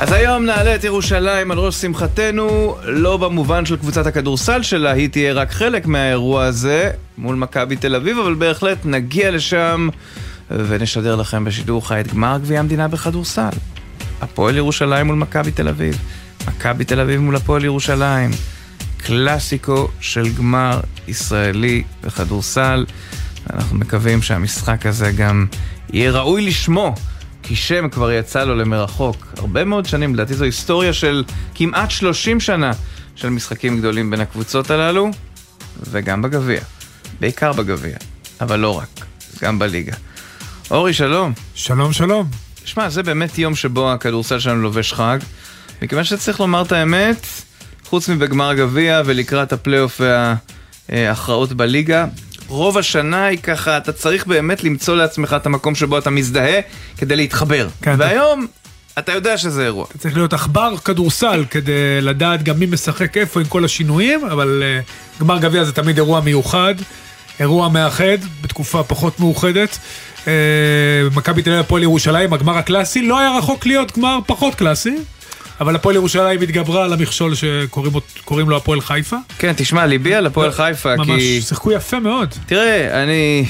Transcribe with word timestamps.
אז 0.00 0.12
היום 0.12 0.44
נעלה 0.44 0.74
את 0.74 0.84
ירושלים 0.84 1.50
על 1.50 1.58
ראש 1.58 1.74
שמחתנו, 1.74 2.76
לא 2.84 3.16
במובן 3.16 3.66
של 3.66 3.76
קבוצת 3.76 4.06
הכדורסל 4.06 4.62
שלה, 4.62 4.92
היא 4.92 5.08
תהיה 5.08 5.32
רק 5.32 5.50
חלק 5.52 5.86
מהאירוע 5.86 6.44
הזה 6.44 6.90
מול 7.18 7.36
מכבי 7.36 7.76
תל 7.76 7.94
אביב, 7.94 8.18
אבל 8.18 8.34
בהחלט 8.34 8.78
נגיע 8.84 9.30
לשם 9.30 9.88
ונשדר 10.50 11.16
לכם 11.16 11.44
בשידור 11.44 11.88
חי 11.88 12.00
את 12.00 12.12
גמר 12.14 12.38
גביע 12.42 12.60
המדינה 12.60 12.88
בכדורסל. 12.88 13.48
הפועל 14.20 14.56
ירושלים 14.56 15.06
מול 15.06 15.16
מכבי 15.16 15.50
תל 15.50 15.68
אביב, 15.68 15.98
מכבי 16.48 16.84
תל 16.84 17.00
אביב 17.00 17.20
מול 17.20 17.36
הפועל 17.36 17.64
ירושלים. 17.64 18.30
קלאסיקו 18.96 19.88
של 20.00 20.32
גמר 20.32 20.80
ישראלי 21.08 21.82
בכדורסל. 22.04 22.86
אנחנו 23.52 23.78
מקווים 23.78 24.22
שהמשחק 24.22 24.86
הזה 24.86 25.10
גם 25.10 25.46
יהיה 25.92 26.10
ראוי 26.10 26.46
לשמו. 26.46 26.94
כי 27.42 27.56
שם 27.56 27.88
כבר 27.88 28.12
יצא 28.12 28.44
לו 28.44 28.54
למרחוק. 28.54 29.26
הרבה 29.36 29.64
מאוד 29.64 29.86
שנים, 29.86 30.14
לדעתי 30.14 30.34
זו 30.34 30.44
היסטוריה 30.44 30.92
של 30.92 31.24
כמעט 31.54 31.90
30 31.90 32.40
שנה 32.40 32.72
של 33.16 33.30
משחקים 33.30 33.78
גדולים 33.78 34.10
בין 34.10 34.20
הקבוצות 34.20 34.70
הללו, 34.70 35.10
וגם 35.90 36.22
בגביע. 36.22 36.60
בעיקר 37.20 37.52
בגביע, 37.52 37.96
אבל 38.40 38.58
לא 38.58 38.78
רק, 38.78 39.06
גם 39.42 39.58
בליגה. 39.58 39.96
אורי, 40.70 40.92
שלום. 40.92 41.32
שלום, 41.54 41.92
שלום. 41.92 42.28
שמע, 42.64 42.88
זה 42.88 43.02
באמת 43.02 43.38
יום 43.38 43.54
שבו 43.54 43.92
הכדורסל 43.92 44.38
שלנו 44.38 44.62
לובש 44.62 44.92
חג, 44.92 45.18
מכיוון 45.82 46.04
שצריך 46.04 46.40
לומר 46.40 46.62
את 46.62 46.72
האמת, 46.72 47.26
חוץ 47.84 48.08
מבגמר 48.08 48.48
הגביע 48.48 49.02
ולקראת 49.04 49.52
הפלייאוף 49.52 50.00
וההכרעות 50.88 51.52
בליגה, 51.52 52.06
רוב 52.50 52.78
השנה 52.78 53.24
היא 53.24 53.38
ככה, 53.38 53.76
אתה 53.76 53.92
צריך 53.92 54.26
באמת 54.26 54.64
למצוא 54.64 54.96
לעצמך 54.96 55.36
את 55.40 55.46
המקום 55.46 55.74
שבו 55.74 55.98
אתה 55.98 56.10
מזדהה 56.10 56.60
כדי 56.96 57.16
להתחבר. 57.16 57.68
כן, 57.82 57.94
והיום... 57.98 58.46
אתה 58.98 59.12
יודע 59.12 59.38
שזה 59.38 59.64
אירוע. 59.64 59.86
אתה 59.90 59.98
צריך 59.98 60.16
להיות 60.16 60.32
עכבר 60.32 60.76
כדורסל 60.76 61.44
כדי 61.50 62.00
לדעת 62.00 62.42
גם 62.42 62.58
מי 62.58 62.66
משחק 62.66 63.16
איפה 63.16 63.40
עם 63.40 63.46
כל 63.46 63.64
השינויים, 63.64 64.24
אבל 64.24 64.62
uh, 64.62 65.20
גמר 65.20 65.38
גביע 65.38 65.64
זה 65.64 65.72
תמיד 65.72 65.96
אירוע 65.96 66.20
מיוחד, 66.20 66.74
אירוע 67.40 67.68
מאחד, 67.68 68.18
בתקופה 68.42 68.82
פחות 68.82 69.20
מאוחדת. 69.20 69.78
Uh, 70.24 70.28
מכבי 71.14 71.42
תל 71.42 71.50
אביב 71.50 71.60
הפועל 71.60 71.82
ירושלים, 71.82 72.32
הגמר 72.32 72.58
הקלאסי, 72.58 73.02
לא 73.02 73.18
היה 73.18 73.38
רחוק 73.38 73.66
להיות 73.66 73.98
גמר 73.98 74.18
פחות 74.26 74.54
קלאסי. 74.54 74.96
אבל 75.60 75.76
הפועל 75.76 75.96
ירושלים 75.96 76.40
התגברה 76.40 76.84
על 76.84 76.92
המכשול 76.92 77.34
שקוראים 77.34 78.50
לו 78.50 78.56
הפועל 78.56 78.80
חיפה. 78.80 79.16
כן, 79.38 79.52
תשמע, 79.56 79.86
ליבי 79.86 80.14
על 80.14 80.26
הפועל 80.26 80.50
חיפה, 80.52 80.96
ממש, 80.96 81.06
כי... 81.06 81.12
ממש, 81.12 81.48
שיחקו 81.48 81.72
יפה 81.72 82.00
מאוד. 82.00 82.34
תראה, 82.46 83.02
אני, 83.02 83.46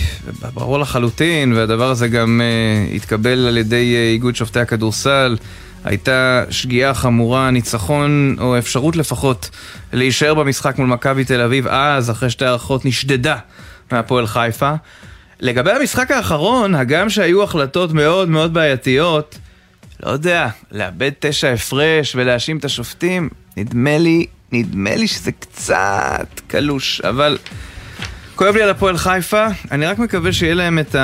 ברור 0.54 0.78
לחלוטין, 0.78 1.52
והדבר 1.52 1.90
הזה 1.90 2.08
גם 2.08 2.40
uh, 2.40 2.96
התקבל 2.96 3.46
על 3.46 3.58
ידי 3.58 3.94
uh, 3.94 4.14
איגוד 4.14 4.36
שופטי 4.36 4.60
הכדורסל. 4.60 5.36
הייתה 5.84 6.44
שגיאה 6.50 6.94
חמורה, 6.94 7.50
ניצחון, 7.50 8.36
או 8.40 8.58
אפשרות 8.58 8.96
לפחות, 8.96 9.50
להישאר 9.92 10.34
במשחק 10.34 10.78
מול 10.78 10.86
מכבי 10.86 11.24
תל 11.24 11.40
אביב, 11.40 11.66
אז, 11.66 12.10
אחרי 12.10 12.30
שתי 12.30 12.44
הערכות, 12.44 12.84
נשדדה 12.84 13.36
מהפועל 13.92 14.26
חיפה. 14.26 14.72
לגבי 15.40 15.70
המשחק 15.70 16.10
האחרון, 16.10 16.74
הגם 16.74 17.10
שהיו 17.10 17.42
החלטות 17.42 17.92
מאוד 17.92 18.28
מאוד 18.28 18.54
בעייתיות, 18.54 19.38
לא 20.02 20.10
יודע, 20.10 20.48
לאבד 20.72 21.10
תשע 21.18 21.52
הפרש 21.52 22.16
ולהאשים 22.16 22.56
את 22.56 22.64
השופטים, 22.64 23.28
נדמה 23.56 23.98
לי, 23.98 24.26
נדמה 24.52 24.96
לי 24.96 25.08
שזה 25.08 25.32
קצת 25.32 26.40
קלוש, 26.46 27.00
אבל 27.00 27.38
כואב 28.36 28.54
לי 28.54 28.62
על 28.62 28.70
הפועל 28.70 28.96
חיפה, 28.96 29.46
אני 29.70 29.86
רק 29.86 29.98
מקווה 29.98 30.32
שיהיה 30.32 30.54
להם 30.54 30.78
את 30.78 30.96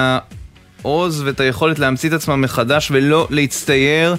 העוז 0.83 1.23
ואת 1.27 1.41
היכולת 1.41 1.79
להמציא 1.79 2.09
את 2.09 2.15
עצמם 2.15 2.41
מחדש 2.41 2.91
ולא 2.91 3.27
להצטייר 3.31 4.17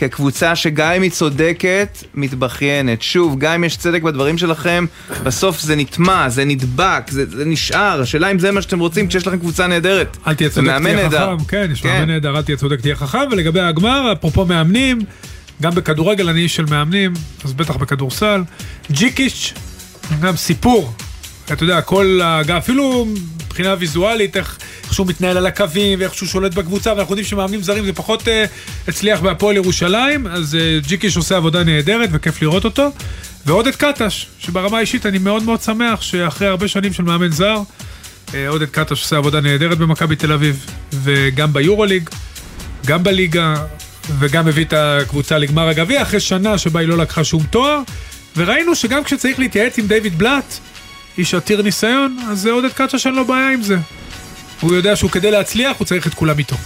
כקבוצה 0.00 0.56
שגם 0.56 0.92
אם 0.92 1.02
היא 1.02 1.10
צודקת, 1.10 2.04
מתבכיינת. 2.14 3.02
שוב, 3.02 3.38
גם 3.38 3.52
אם 3.52 3.64
יש 3.64 3.76
צדק 3.76 4.02
בדברים 4.02 4.38
שלכם, 4.38 4.86
בסוף 5.22 5.60
זה 5.60 5.76
נטמע, 5.76 6.28
זה 6.28 6.44
נדבק, 6.44 7.02
זה, 7.10 7.24
זה 7.30 7.44
נשאר. 7.44 8.00
השאלה 8.00 8.30
אם 8.30 8.38
זה 8.38 8.50
מה 8.50 8.62
שאתם 8.62 8.78
רוצים 8.78 9.08
כשיש 9.08 9.26
לכם 9.26 9.38
קבוצה 9.38 9.66
נהדרת. 9.66 10.16
אל 10.26 10.34
תהיה 10.34 10.50
צודק, 10.50 10.72
תהיה 10.82 11.10
חכם, 11.10 11.44
כן, 11.48 11.68
יש 11.72 11.80
כן. 11.80 11.88
מאמן 11.88 12.10
נהדר, 12.10 12.36
אל 12.36 12.42
תהיה 12.42 12.56
צודק, 12.56 12.80
תהיה 12.80 12.96
חכם. 12.96 13.18
ולגבי 13.30 13.60
הגמר, 13.60 14.12
אפרופו 14.12 14.46
מאמנים, 14.46 14.98
גם 15.62 15.74
בכדורגל 15.74 16.28
אני 16.28 16.40
איש 16.40 16.56
של 16.56 16.64
מאמנים, 16.70 17.12
אז 17.44 17.52
בטח 17.52 17.76
בכדורסל. 17.76 18.42
ג'יקיץ', 18.90 19.52
גם 20.20 20.36
סיפור. 20.36 20.92
אתה 21.52 21.64
יודע, 21.64 21.80
כל, 21.80 22.20
אפילו 22.58 23.06
מבחינה 23.46 23.74
ויזואלית, 23.78 24.36
איך... 24.36 24.58
איך 24.90 24.94
שהוא 24.94 25.06
מתנהל 25.06 25.36
על 25.36 25.46
הקווים 25.46 26.00
ואיך 26.00 26.14
שהוא 26.14 26.28
שולט 26.28 26.54
בקבוצה 26.54 26.92
ואנחנו 26.96 27.12
יודעים 27.12 27.26
שמאמנים 27.26 27.62
זרים 27.62 27.84
זה 27.84 27.92
פחות 27.92 28.22
uh, 28.22 28.30
הצליח 28.88 29.20
בהפועל 29.20 29.56
ירושלים 29.56 30.26
אז 30.26 30.54
uh, 30.54 30.88
ג'יקיש 30.88 31.16
עושה 31.16 31.36
עבודה 31.36 31.64
נהדרת 31.64 32.08
וכיף 32.12 32.42
לראות 32.42 32.64
אותו 32.64 32.90
ועודד 33.46 33.74
קטש 33.74 34.26
שברמה 34.38 34.76
האישית 34.76 35.06
אני 35.06 35.18
מאוד 35.18 35.42
מאוד 35.42 35.62
שמח 35.62 36.02
שאחרי 36.02 36.48
הרבה 36.48 36.68
שנים 36.68 36.92
של 36.92 37.02
מאמן 37.02 37.30
זר 37.30 37.62
uh, 38.26 38.32
עודד 38.48 38.70
קטש 38.70 38.90
עושה 38.90 39.16
עבודה 39.16 39.40
נהדרת 39.40 39.78
במכבי 39.78 40.16
תל 40.16 40.32
אביב 40.32 40.66
וגם 40.92 41.52
ביורוליג 41.52 42.10
גם 42.86 43.02
בליגה 43.02 43.54
וגם 44.18 44.48
הביא 44.48 44.64
את 44.64 44.72
הקבוצה 44.76 45.38
לגמר 45.38 45.68
הגביע 45.68 46.02
אחרי 46.02 46.20
שנה 46.20 46.58
שבה 46.58 46.80
היא 46.80 46.88
לא 46.88 46.98
לקחה 46.98 47.24
שום 47.24 47.42
תואר 47.42 47.80
וראינו 48.36 48.74
שגם 48.74 49.04
כשצריך 49.04 49.38
להתייעץ 49.38 49.78
עם 49.78 49.86
דיוויד 49.86 50.18
בלאט 50.18 50.54
איש 51.18 51.34
עתיר 51.34 51.62
ניסיון, 51.62 52.18
אז 52.28 52.40
זה 52.40 52.50
עודד 52.50 52.72
קצ'ה 52.72 52.98
שאין 52.98 53.14
לו 53.14 53.24
בעיה 53.24 53.50
עם 53.50 53.62
זה. 53.62 53.76
הוא 54.60 54.74
יודע 54.74 54.96
שהוא 54.96 55.10
כדי 55.10 55.30
להצליח, 55.30 55.78
הוא 55.78 55.86
צריך 55.86 56.06
את 56.06 56.14
כולם 56.14 56.38
איתו. 56.38 56.56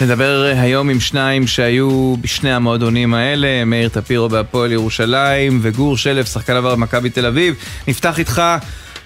נדבר 0.00 0.52
היום 0.56 0.90
עם 0.90 1.00
שניים 1.00 1.46
שהיו 1.46 2.14
בשני 2.20 2.52
המועדונים 2.52 3.14
האלה, 3.14 3.64
מאיר 3.64 3.88
טפירו 3.88 4.28
בהפועל 4.28 4.72
ירושלים 4.72 5.58
וגור 5.62 5.96
שלף, 5.96 6.26
שחקן 6.26 6.56
עבר 6.56 6.74
במכבי 6.74 7.10
תל 7.10 7.26
אביב. 7.26 7.54
נפתח 7.88 8.18
איתך, 8.18 8.42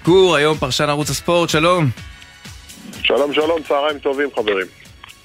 גור, 0.05 0.35
היום 0.35 0.57
פרשן 0.57 0.89
ערוץ 0.89 1.09
הספורט, 1.09 1.49
שלום. 1.49 1.89
שלום 3.01 3.33
שלום, 3.33 3.59
צהריים 3.67 3.99
טובים 3.99 4.29
חברים. 4.35 4.65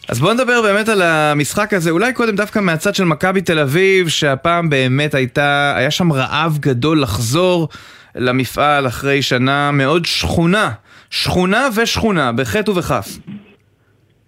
אז 0.09 0.19
בואו 0.21 0.33
נדבר 0.33 0.63
באמת 0.63 0.89
על 0.89 1.03
המשחק 1.03 1.75
הזה, 1.75 1.91
אולי 1.91 2.13
קודם 2.13 2.37
דווקא 2.37 2.59
מהצד 2.59 2.95
של 2.95 3.05
מכבי 3.05 3.41
תל 3.41 3.59
אביב, 3.59 4.09
שהפעם 4.09 4.71
באמת 4.71 5.15
הייתה, 5.15 5.75
היה 5.77 5.91
שם 5.91 6.13
רעב 6.13 6.59
גדול 6.61 7.03
לחזור 7.03 7.69
למפעל 8.15 8.87
אחרי 8.87 9.23
שנה 9.23 9.71
מאוד 9.71 10.07
שכונה. 10.07 10.71
שכונה 11.11 11.69
ושכונה, 11.77 12.33
בחטא 12.33 12.71
ובכף. 12.71 13.07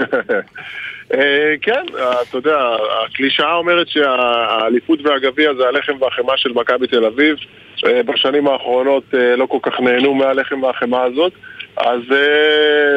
אה, 1.14 1.54
כן, 1.62 1.84
אתה 2.22 2.36
יודע, 2.36 2.58
הקלישאה 3.04 3.54
אומרת 3.54 3.88
שהאליפות 3.88 4.98
והגביע 5.02 5.54
זה 5.54 5.68
הלחם 5.68 5.92
והחמאה 6.00 6.36
של 6.36 6.52
מכבי 6.52 6.86
תל 6.86 7.04
אביב. 7.04 7.36
אה, 7.86 8.02
בשנים 8.02 8.48
האחרונות 8.48 9.02
אה, 9.14 9.36
לא 9.36 9.46
כל 9.46 9.58
כך 9.62 9.80
נהנו 9.80 10.14
מהלחם 10.14 10.62
והחמאה 10.62 11.02
הזאת. 11.02 11.32
אז 11.76 12.00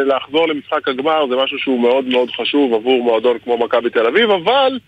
לחזור 0.05 0.47
למשחק 0.47 0.87
הגמר 0.87 1.27
זה 1.29 1.35
משהו 1.35 1.59
שהוא 1.59 1.81
מאוד 1.81 2.05
מאוד 2.05 2.29
חשוב 2.31 2.73
עבור 2.73 3.03
מועדון 3.03 3.37
כמו 3.43 3.57
מכבי 3.57 3.89
תל 3.89 4.05
אביב, 4.05 4.29
אבל 4.29 4.79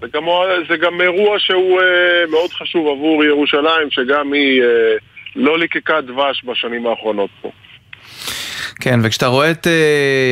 זה 0.00 0.06
גם, 0.12 0.24
זה 0.68 0.76
גם 0.76 1.00
אירוע 1.00 1.38
שהוא 1.38 1.80
מאוד 2.30 2.50
חשוב 2.50 2.88
עבור 2.88 3.24
ירושלים, 3.24 3.90
שגם 3.90 4.32
היא 4.32 4.62
לא 5.36 5.58
ליקקה 5.58 6.00
דבש 6.00 6.44
בשנים 6.44 6.86
האחרונות 6.86 7.30
פה. 7.40 7.50
כן, 8.80 9.00
וכשאתה 9.02 9.26
רואה 9.26 9.50
את 9.50 9.66
uh, 9.66 9.70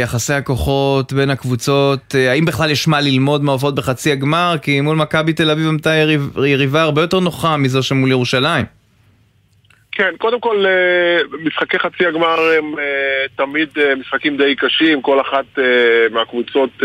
יחסי 0.03 0.33
הכוחות 0.33 1.13
בין 1.13 1.31
הקבוצות, 1.31 2.01
uh, 2.15 2.17
האם 2.31 2.45
בכלל 2.45 2.71
יש 2.71 2.89
מה 2.89 3.01
ללמוד 3.01 3.45
מהעופות 3.45 3.75
בחצי 3.75 4.13
הגמר? 4.13 4.55
כי 4.63 4.81
מול 4.81 4.97
מכבי 4.97 5.33
תל 5.33 5.51
אביב 5.51 5.71
הייתה 5.71 5.95
יריב, 5.95 6.39
יריבה 6.47 6.83
הרבה 6.83 7.01
יותר 7.01 7.21
נוחה 7.21 7.57
מזו 7.57 7.83
שמול 7.83 8.11
ירושלים. 8.11 8.65
כן, 9.93 10.11
קודם 10.19 10.41
כל 10.41 10.65
uh, 10.65 11.37
משחקי 11.45 11.79
חצי 11.79 12.07
הגמר 12.07 12.41
הם 12.59 12.75
uh, 12.75 12.79
תמיד 13.37 13.69
uh, 13.77 14.01
משחקים 14.01 14.37
די 14.37 14.55
קשים, 14.57 15.03
כל 15.03 15.21
אחת 15.21 15.45
uh, 15.57 15.61
מהקבוצות 16.13 16.71
uh, 16.81 16.85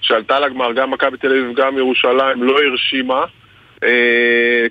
שעלתה 0.00 0.40
לגמר, 0.40 0.72
גם 0.72 0.90
מכבי 0.90 1.16
תל 1.16 1.26
אביב 1.26 1.50
וגם 1.50 1.78
ירושלים, 1.78 2.42
לא 2.42 2.58
הרשימה. 2.70 3.24
Uh, 3.76 3.88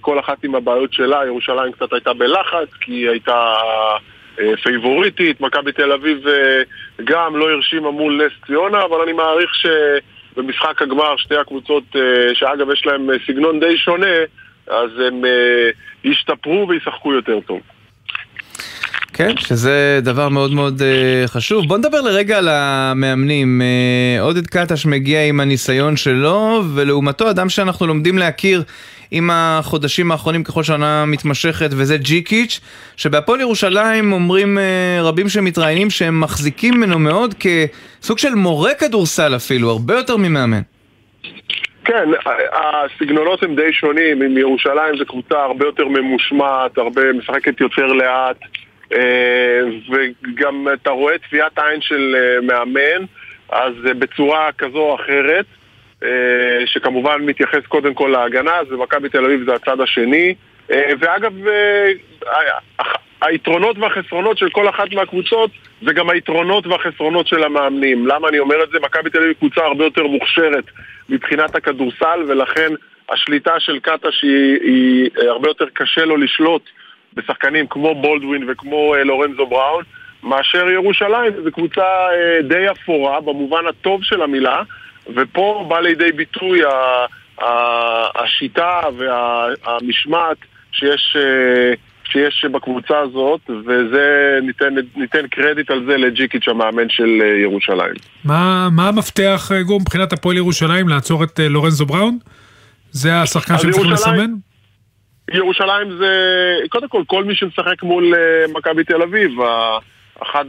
כל 0.02 0.20
אחת 0.20 0.44
עם 0.44 0.56
הבעיות 0.56 0.94
שלה, 0.94 1.26
ירושלים 1.26 1.72
קצת 1.72 1.94
הייתה 1.94 2.14
בלחץ, 2.14 2.68
כי 2.82 2.92
היא 2.92 3.10
הייתה... 3.10 3.56
אה, 4.40 4.58
פייבוריטית, 4.64 5.42
מכבי 5.42 5.72
תל 5.72 5.92
אביב 5.92 6.28
אה, 6.28 6.62
גם 7.04 7.38
לא 7.38 7.50
הרשימה 7.50 7.92
מול 7.92 8.26
נס 8.26 8.48
ציונה, 8.48 8.84
אבל 8.86 8.98
אני 9.04 9.14
מעריך 9.14 9.52
שבמשחק 9.56 10.82
הגמר 10.82 11.18
שתי 11.18 11.36
הקבוצות, 11.36 11.84
אה, 11.96 12.02
שאגב 12.34 12.72
יש 12.72 12.86
להם 12.86 13.10
סגנון 13.28 13.60
די 13.60 13.78
שונה, 13.78 14.16
אז 14.68 14.90
הם 15.08 15.22
ישתפרו 16.04 16.68
וישחקו 16.70 17.14
יותר 17.14 17.40
טוב. 17.48 17.60
כן, 19.18 19.38
שזה 19.38 20.00
דבר 20.02 20.30
מאוד 20.30 20.54
מאוד 20.54 20.82
uh, 20.82 21.28
חשוב. 21.28 21.68
בוא 21.68 21.78
נדבר 21.78 22.02
לרגע 22.02 22.38
על 22.38 22.48
המאמנים. 22.50 23.62
Uh, 23.62 24.22
עודד 24.22 24.48
קטש 24.48 24.86
מגיע 24.86 25.26
עם 25.26 25.40
הניסיון 25.40 25.98
שלו, 25.98 26.64
ולעומתו 26.76 27.30
אדם 27.30 27.50
שאנחנו 27.50 27.88
לומדים 27.88 28.18
להכיר 28.18 28.64
עם 29.12 29.30
החודשים 29.34 30.12
האחרונים 30.12 30.44
ככל 30.44 30.64
שנה 30.64 31.06
מתמשכת, 31.06 31.70
וזה 31.72 31.98
ג'יקיץ', 31.98 32.60
שבהפועל 32.98 33.42
ירושלים 33.42 34.14
אומרים 34.14 34.58
uh, 34.58 34.62
רבים 35.04 35.30
שמתראיינים 35.30 35.90
שהם 35.90 36.22
מחזיקים 36.22 36.74
ממנו 36.74 37.00
מאוד 37.00 37.36
כסוג 37.40 38.18
של 38.18 38.36
מורה 38.36 38.74
כדורסל 38.74 39.36
אפילו, 39.36 39.70
הרבה 39.70 39.96
יותר 39.96 40.18
ממאמן. 40.18 40.62
כן, 41.86 42.10
הסגנונות 42.54 43.44
הם 43.44 43.56
די 43.56 43.74
שונים, 43.74 44.22
עם 44.22 44.38
ירושלים 44.38 44.98
זו 44.98 45.06
קבוצה 45.06 45.36
הרבה 45.40 45.66
יותר 45.66 45.88
ממושמעת, 45.88 46.78
הרבה 46.78 47.14
משחקת 47.14 47.62
יותר 47.62 47.86
לאט, 47.86 48.38
אה, 48.94 49.60
וגם 49.90 50.68
אתה 50.74 50.90
רואה 50.90 51.18
טביעת 51.30 51.60
עין 51.60 51.82
של 51.82 52.16
אה, 52.16 52.42
מאמן, 52.42 53.06
אז 53.50 53.74
בצורה 53.84 54.52
כזו 54.58 54.78
או 54.78 54.96
אחרת, 54.96 55.46
שכמובן 56.66 57.22
מתייחס 57.22 57.66
קודם 57.68 57.94
כל 57.94 58.08
להגנה, 58.08 58.56
אז 58.56 58.68
במכבי 58.68 59.10
תל 59.10 59.26
אביב 59.26 59.44
זה 59.46 59.54
הצד 59.54 59.82
השני. 59.82 60.36
ואגב, 60.70 61.34
היתרונות 63.22 63.78
והחסרונות 63.78 64.38
של 64.38 64.50
כל 64.50 64.70
אחת 64.70 64.94
מהקבוצות 64.94 65.52
זה 65.82 65.94
גם 65.94 66.10
היתרונות 66.10 66.68
והחסרונות 66.68 67.28
של 67.28 67.44
המאמנים. 67.44 68.08
למה 68.08 68.30
אני 68.30 68.40
אומר 68.40 68.64
את 68.64 68.70
זה? 68.70 68.78
מכבי 68.80 69.10
תל 69.10 69.18
אביב 69.18 69.34
קבוצה 69.34 69.62
הרבה 69.62 69.84
יותר 69.84 70.08
מוכשרת 70.08 70.64
מבחינת 71.10 71.56
הכדורסל 71.56 72.24
ולכן 72.28 72.74
השליטה 73.10 73.60
של 73.60 73.80
קטש 73.80 74.24
היא, 74.24 74.58
היא 74.62 75.10
הרבה 75.30 75.50
יותר 75.50 75.66
קשה 75.74 76.06
לו 76.06 76.18
לשלוט 76.18 76.70
בשחקנים 77.14 77.68
כמו 77.68 77.96
בולדווין 77.96 78.46
וכמו 78.48 78.96
אה, 78.96 79.04
לורנזו 79.04 79.46
בראון 79.46 79.84
מאשר 80.24 80.70
ירושלים, 80.70 81.32
זו 81.44 81.52
קבוצה 81.52 81.84
אה, 81.84 82.42
די 82.42 82.72
אפורה 82.72 83.22
במובן 83.22 83.68
הטוב 83.68 84.04
של 84.04 84.22
המילה 84.22 84.62
ופה 85.16 85.66
בא 85.70 85.80
לידי 85.80 86.12
ביטוי 86.12 86.62
השיטה 88.16 88.82
והמשמעת 88.98 90.38
שיש 90.72 91.18
אה, 91.20 91.74
שיש 92.12 92.46
בקבוצה 92.52 93.00
הזאת, 93.00 93.42
וזה, 93.50 94.38
ניתן, 94.42 94.76
ניתן 94.96 95.28
קרדיט 95.28 95.72
על 95.72 95.86
זה 95.88 95.98
לג'יקיץ' 95.98 96.48
המאמן 96.48 96.90
של 96.90 97.22
אה, 97.22 97.28
ירושלים. 97.28 97.94
מה, 98.26 98.68
מה 98.72 98.88
המפתח, 98.88 99.52
אה, 99.52 99.64
גור, 99.64 99.82
מבחינת 99.82 100.14
הפועל 100.14 100.38
ירושלים 100.38 100.90
לעצור 100.90 101.24
את 101.24 101.40
לורנזו 101.40 101.86
בראון? 101.86 102.18
זה 102.92 103.22
השחקן 103.22 103.58
שהם 103.58 103.72
צריכים 103.72 103.92
לסמן? 103.92 104.32
ירושלים 105.34 105.98
זה, 105.98 106.12
קודם 106.70 106.88
כל, 106.88 107.04
כל 107.08 107.24
מי 107.24 107.36
שמשחק 107.36 107.84
מול 107.84 108.14
מכבי 108.54 108.84
תל 108.84 109.02
אביב, 109.02 109.32
אחד 110.24 110.46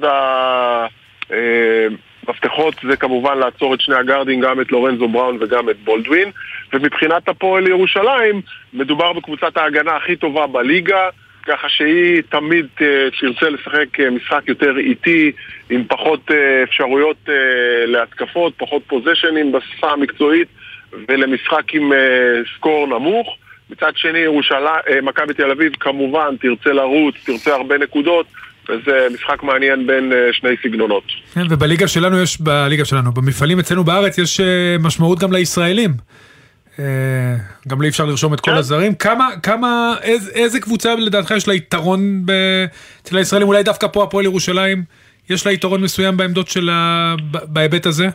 המפתחות 2.29 2.75
זה 2.89 2.97
כמובן 2.97 3.39
לעצור 3.39 3.75
את 3.75 3.81
שני 3.81 3.95
הגארדים, 3.95 4.41
גם 4.41 4.61
את 4.61 4.73
לורנזו 4.73 5.09
בראון 5.09 5.39
וגם 5.41 5.71
את 5.71 5.77
בולדווין, 5.85 6.31
ומבחינת 6.73 7.29
הפועל 7.29 7.69
ירושלים, 7.69 8.41
מדובר 8.73 9.13
בקבוצת 9.13 9.57
ההגנה 9.57 9.97
הכי 9.97 10.17
טובה 10.17 10.47
בליגה, 10.47 11.09
ככה 11.47 11.69
שהיא 11.69 12.23
תמיד 12.29 12.67
uh, 12.79 12.83
תרצה 13.21 13.51
לשחק 13.51 14.01
uh, 14.01 14.11
משחק 14.11 14.43
יותר 14.47 14.79
איטי, 14.79 15.33
עם 15.71 15.85
פחות 15.89 16.31
uh, 16.31 16.35
אפשרויות 16.65 17.29
להתקפות, 17.87 18.53
פחות 18.57 18.83
פוזיישנים 18.87 19.53
בשפה 19.53 19.93
המקצועית, 19.93 20.49
ולמשחק 21.09 21.75
עם 21.75 21.93
סקור 22.57 22.87
נמוך. 22.87 23.37
מצד 23.71 23.93
שני, 23.97 24.25
מכבי 25.03 25.35
תל 25.35 25.51
אביב 25.51 25.73
כמובן 25.81 26.37
תרצה 26.41 26.73
לרוץ, 26.73 27.15
תרצה 27.25 27.55
הרבה 27.55 27.79
נקודות. 27.79 28.27
וזה 28.69 29.07
משחק 29.15 29.43
מעניין 29.43 29.87
בין 29.87 30.13
uh, 30.13 30.15
שני 30.33 30.51
סגנונות. 30.63 31.05
כן, 31.35 31.43
ובליגה 31.51 31.89
שלנו 31.89 32.23
יש, 32.23 32.41
בליגה 32.41 32.85
שלנו, 32.85 33.13
במפעלים 33.13 33.59
אצלנו 33.59 33.85
בארץ 33.85 34.19
יש 34.19 34.41
uh, 34.41 34.43
משמעות 34.83 35.19
גם 35.19 35.33
לישראלים. 35.33 35.91
אה, 36.79 37.35
גם 37.69 37.83
לי 37.83 37.89
אפשר 37.89 38.05
לרשום 38.05 38.35
את 38.35 38.41
כל 38.41 38.51
כן. 38.51 38.57
הזרים. 38.57 38.95
כמה, 38.95 39.29
כמה, 39.43 39.95
איזה, 40.03 40.33
איזה 40.35 40.61
קבוצה 40.61 40.95
לדעתך 40.95 41.31
יש 41.31 41.49
לה 41.49 41.55
יתרון 41.55 42.25
אצל 43.03 43.17
הישראלים? 43.17 43.49
אולי 43.49 43.63
דווקא 43.63 43.87
פה 43.87 44.03
הפועל 44.03 44.25
ירושלים, 44.25 44.83
יש 45.31 45.47
לה 45.47 45.53
יתרון 45.53 45.83
מסוים 45.83 46.17
בעמדות 46.17 46.49
שלה 46.49 47.15
בהיבט 47.31 47.87
הזה? 47.87 48.07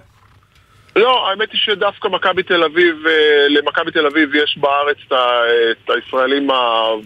לא, 0.95 1.29
האמת 1.29 1.51
היא 1.51 1.61
שדווקא 1.63 2.07
מכבי 2.07 2.43
תל 2.43 2.63
אביב, 2.63 2.95
אה, 3.07 3.47
למכבי 3.49 3.91
תל 3.91 4.05
אביב 4.05 4.35
יש 4.35 4.57
בארץ 4.57 4.97
את 5.11 5.89
הישראלים, 5.89 6.47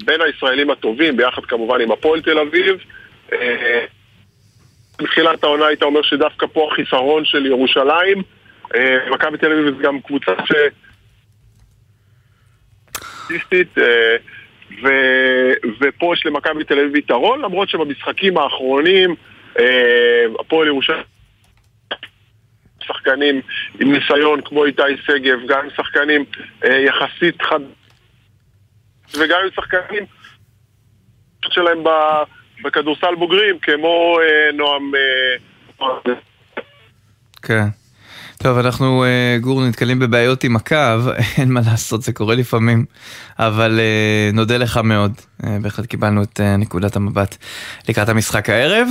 בין 0.06 0.22
הישראלים 0.22 0.70
הטובים, 0.70 1.18
ביחד 1.18 1.46
כמובן 1.46 1.82
עם 1.82 1.92
הפועל 1.92 2.22
תל 2.22 2.40
אביב. 2.40 2.78
בתחילת 5.00 5.44
אה, 5.44 5.50
העונה 5.50 5.66
היית 5.66 5.84
אומר 5.84 6.02
שדווקא 6.02 6.46
פה 6.54 6.70
החיסרון 6.72 7.26
של 7.26 7.46
ירושלים. 7.46 8.24
מכבי 9.12 9.38
תל 9.38 9.52
אביב 9.52 9.78
זה 9.78 9.84
גם 9.84 10.02
קבוצה 10.02 10.32
ש... 10.46 10.52
אה, 13.78 14.16
ו, 14.84 14.88
ופה 15.82 16.14
יש 16.14 16.26
למכבי 16.26 16.64
תל 16.64 16.80
אביב 16.80 16.96
יתרון, 16.96 17.42
למרות 17.42 17.70
שבמשחקים 17.70 18.38
האחרונים 18.38 19.16
אה, 19.60 20.26
הפועל 20.40 20.68
ירושלים 20.68 21.04
שחקנים 22.88 23.42
עם 23.80 23.92
ניסיון 23.92 24.42
כמו 24.42 24.66
איתי 24.66 24.82
שגב, 25.06 25.40
גם 25.48 25.60
עם 25.64 25.70
שחקנים 25.70 26.26
אה, 26.64 26.78
יחסית 26.78 27.42
חד... 27.42 27.60
וגם 29.18 29.40
עם 29.44 29.50
שחקנים 29.56 30.06
שלהם 31.50 31.84
בכדורסל 32.64 33.16
בוגרים, 33.16 33.60
כמו 33.62 34.18
נועם... 34.54 34.92
כן. 37.42 37.66
טוב, 38.38 38.58
אנחנו, 38.58 39.06
uh, 39.06 39.42
גור, 39.42 39.66
נתקלים 39.66 40.00
בבעיות 40.00 40.44
עם 40.44 40.56
הקו, 40.56 40.76
אין 41.38 41.52
מה 41.52 41.62
לעשות, 41.66 42.02
זה 42.02 42.14
קורה 42.14 42.36
לפעמים, 42.36 42.86
אבל 43.40 43.80
uh, 43.80 44.36
נודה 44.36 44.58
לך 44.58 44.78
מאוד, 44.78 45.12
uh, 45.42 45.46
בהחלט 45.62 45.86
קיבלנו 45.86 46.24
את 46.24 46.40
uh, 46.40 46.44
נקודת 46.58 46.96
המבט 46.96 47.38
לקראת 47.90 48.10
המשחק 48.10 48.50
הערב, 48.50 48.88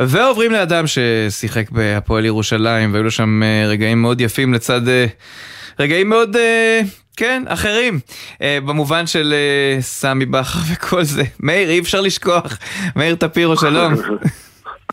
ועוברים 0.00 0.52
לאדם 0.52 0.84
ששיחק 0.86 1.70
בהפועל 1.70 2.24
ירושלים, 2.24 2.92
והיו 2.92 3.02
לו 3.02 3.10
שם 3.10 3.42
uh, 3.42 3.68
רגעים 3.70 4.02
מאוד 4.02 4.20
יפים 4.20 4.54
לצד 4.54 4.86
uh, 4.86 4.90
רגעים 5.80 6.08
מאוד... 6.08 6.36
כן, 7.16 7.42
אחרים, 7.46 8.00
uh, 8.34 8.40
במובן 8.66 9.06
של 9.06 9.34
uh, 9.78 9.82
סמי 9.82 10.26
בכר 10.26 10.58
וכל 10.72 11.04
זה. 11.04 11.22
מאיר, 11.40 11.70
אי 11.70 11.78
אפשר 11.78 12.00
לשכוח. 12.00 12.58
מאיר 12.96 13.14
טפירו, 13.14 13.56
שלום. 13.56 13.94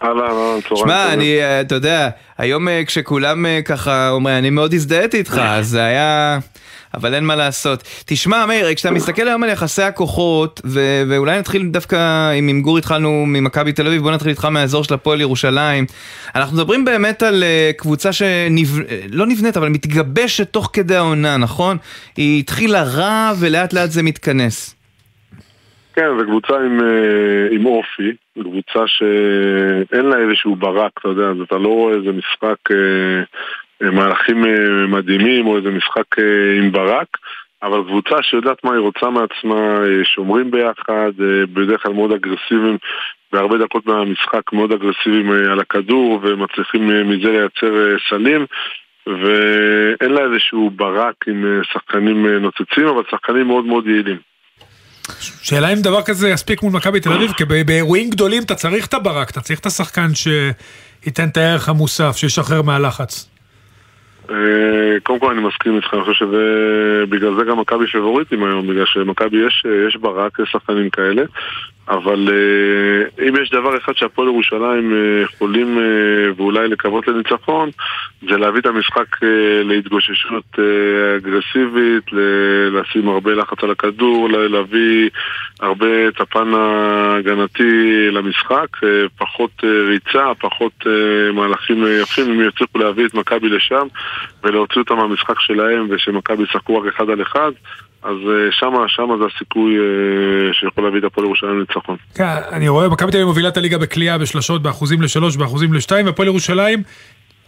אהלן, 0.04 0.20
אהלן, 0.20 0.62
צהריים 0.62 0.78
שמע, 0.78 1.14
אני, 1.14 1.42
אה, 1.42 1.62
אתה 1.62 1.76
יודע, 1.76 2.10
היום 2.38 2.68
כשכולם 2.88 3.46
ככה 3.66 4.10
אומרים, 4.10 4.38
אני 4.38 4.50
מאוד 4.50 4.74
הזדהיתי 4.74 5.18
איתך, 5.18 5.42
אז 5.46 5.68
זה 5.68 5.84
היה... 5.84 6.40
אבל 6.94 7.14
אין 7.14 7.26
מה 7.26 7.36
לעשות. 7.36 7.84
תשמע, 8.06 8.46
מאיר, 8.46 8.74
כשאתה 8.76 8.92
מסתכל 8.92 9.28
היום 9.28 9.44
על 9.44 9.50
יחסי 9.50 9.82
הכוחות, 9.82 10.62
ו- 10.66 11.04
ואולי 11.10 11.40
נתחיל 11.40 11.68
דווקא, 11.68 12.32
אם 12.40 12.48
עם 12.48 12.62
גור 12.62 12.78
התחלנו 12.78 13.24
ממכבי 13.28 13.74
תל 13.74 13.88
אביב, 13.88 14.02
בוא 14.02 14.12
נתחיל 14.12 14.30
איתך 14.30 14.46
מהאזור 14.46 14.84
של 14.84 14.94
הפועל 14.94 15.22
ירושלים. 15.22 15.86
אנחנו 16.36 16.58
מדברים 16.58 16.86
באמת 16.86 17.24
על 17.24 17.44
uh, 17.44 17.78
קבוצה 17.78 18.14
שלא 18.14 19.26
נבנית, 19.28 19.58
אבל 19.58 19.70
מתגבשת 19.70 20.50
תוך 20.52 20.70
כדי 20.74 20.96
העונה, 20.96 21.38
נכון? 21.38 21.78
היא 22.18 22.40
התחילה 22.40 22.84
רע 22.84 23.32
ולאט 23.40 23.74
לאט 23.74 23.90
זה 23.90 24.04
מתכנס. 24.04 24.76
כן, 25.96 26.08
זו 26.20 26.26
קבוצה 26.26 26.54
עם, 26.54 26.80
עם 27.52 27.66
אופי. 27.66 28.12
קבוצה 28.44 28.88
שאין 28.88 30.06
לה 30.06 30.18
איזשהו 30.18 30.56
ברק, 30.56 30.92
אתה 31.00 31.08
יודע, 31.08 31.44
אתה 31.44 31.58
לא 31.58 31.68
רואה 31.68 31.94
איזה 31.94 32.12
משחק, 32.12 32.72
אה, 32.72 32.76
אה, 32.78 33.24
מהלכים 33.82 34.46
אה, 34.46 34.88
מדהימים 34.88 35.48
או 35.48 35.58
איזה 35.58 35.70
משחק 35.70 36.20
אה, 36.20 36.60
עם 36.60 36.72
ברק, 36.72 37.08
אבל 37.64 37.84
קבוצה 37.88 38.16
שיודעת 38.22 38.64
מה 38.64 38.72
היא 38.72 38.80
רוצה 38.80 39.10
מעצמה, 39.10 39.84
אה, 39.84 40.06
שומרים 40.16 40.52
ביחד, 40.52 41.12
בדרך 41.54 41.84
כלל 41.84 41.94
מאוד 41.94 42.12
אגרסיביים, 42.12 42.78
בהרבה 43.34 43.58
דקות 43.58 43.86
מהמשחק 43.86 44.54
מאוד 44.54 44.72
אגרסיביים 44.72 45.32
על 45.32 45.60
הכדור 45.60 46.20
ומצליחים 46.24 47.10
מזה 47.10 47.30
לייצר 47.32 47.98
סלים. 48.10 48.46
ואין 49.08 50.12
לה 50.12 50.22
איזשהו 50.22 50.70
ברק 50.70 51.16
עם 51.28 51.62
שחקנים 51.74 52.28
נוצצים, 52.28 52.88
אבל 52.88 53.02
שחקנים 53.12 53.48
מאוד 53.48 53.66
מאוד 53.66 53.88
יעילים. 53.88 54.18
שאלה 55.42 55.74
אם 55.74 55.82
דבר 55.82 56.02
כזה 56.02 56.30
יספיק 56.30 56.64
מול 56.64 56.74
מכבי 56.74 57.00
תל 57.00 57.14
אביב, 57.14 57.32
כי 57.32 57.46
באירועים 57.46 58.10
גדולים 58.10 58.44
אתה 58.44 58.56
צריך 58.56 58.88
את 58.88 58.94
הברק, 58.94 59.30
אתה 59.30 59.42
צריך 59.42 59.60
את 59.60 59.66
השחקן 59.66 60.08
שייתן 60.16 61.28
את 61.28 61.38
הערך 61.38 61.70
המוסף, 61.70 62.16
שישחרר 62.16 62.62
מהלחץ. 62.62 63.31
אה, 64.32 65.00
קודם 65.04 65.20
כל 65.20 65.32
אני 65.32 65.42
מסכים 65.42 65.76
איתך, 65.76 65.94
אני 65.94 66.04
חושב 66.04 66.26
שבגלל 66.26 67.36
זה 67.36 67.44
גם 67.44 67.60
מכבי 67.60 67.88
פבוריטים 67.88 68.44
היום, 68.44 68.68
בגלל 68.68 68.86
שמכבי 68.86 69.38
יש, 69.48 69.66
יש 69.88 69.96
ברק, 69.96 70.40
יש 70.40 70.50
שחקנים 70.52 70.90
כאלה, 70.90 71.24
אבל 71.88 72.28
uh, 72.28 73.22
אם 73.22 73.34
יש 73.42 73.50
דבר 73.50 73.78
אחד 73.78 73.94
שהפועל 73.96 74.28
ירושלים 74.28 74.94
uh, 74.94 75.24
יכולים 75.24 75.78
uh, 75.78 76.42
ואולי 76.42 76.68
לקוות 76.68 77.08
לניצחון, 77.08 77.70
זה 78.22 78.38
להביא 78.38 78.60
את 78.60 78.66
המשחק 78.66 79.16
uh, 79.16 79.26
להתגוששות 79.64 80.44
uh, 80.56 80.60
אגרסיבית, 81.18 82.04
לשים 82.72 83.10
הרבה 83.10 83.32
לחץ 83.32 83.64
על 83.64 83.72
הכדור, 83.72 84.30
להביא 84.30 85.10
הרבה 85.60 86.08
את 86.08 86.22
הפן 86.22 86.54
ההגנתי 86.54 88.10
למשחק, 88.12 88.68
uh, 88.76 88.88
פחות 89.18 89.52
uh, 89.60 89.66
ריצה, 89.66 90.32
פחות 90.40 90.74
uh, 90.82 91.34
מהלכים 91.34 91.86
יפים, 92.02 92.32
אם 92.32 92.48
יצליחו 92.48 92.78
להביא 92.78 93.06
את 93.06 93.14
מכבי 93.14 93.50
לשם 93.50 93.88
ולהוציא 94.44 94.82
אותם 94.82 94.96
מהמשחק 94.96 95.40
שלהם 95.40 95.88
ושמכבי 95.90 96.44
ישחקו 96.44 96.78
רק 96.78 96.94
אחד 96.96 97.10
על 97.10 97.22
אחד. 97.22 97.52
אז 98.04 98.18
אה, 98.28 98.52
שמה, 98.52 98.86
שמה 98.88 99.18
זה 99.18 99.24
הסיכוי 99.36 99.78
אה, 99.78 100.54
שיכול 100.54 100.84
להביא 100.84 101.00
את 101.00 101.04
הפועל 101.04 101.26
ירושלים 101.26 101.58
לניצחון. 101.58 101.96
כן, 102.16 102.26
אני 102.52 102.70
רואה, 102.70 102.90
מכבי 102.90 103.12
תל 103.12 103.18
אביב 103.18 103.28
מובילה 103.28 103.48
את 103.48 103.58
הליגה 103.58 103.78
בקליעה 103.78 104.18
בשלשות 104.18 104.62
באחוזים 104.62 105.02
לשלוש, 105.02 105.38
באחוזים 105.38 105.74
לשתיים, 105.74 106.06
והפועל 106.06 106.28
ירושלים 106.28 106.84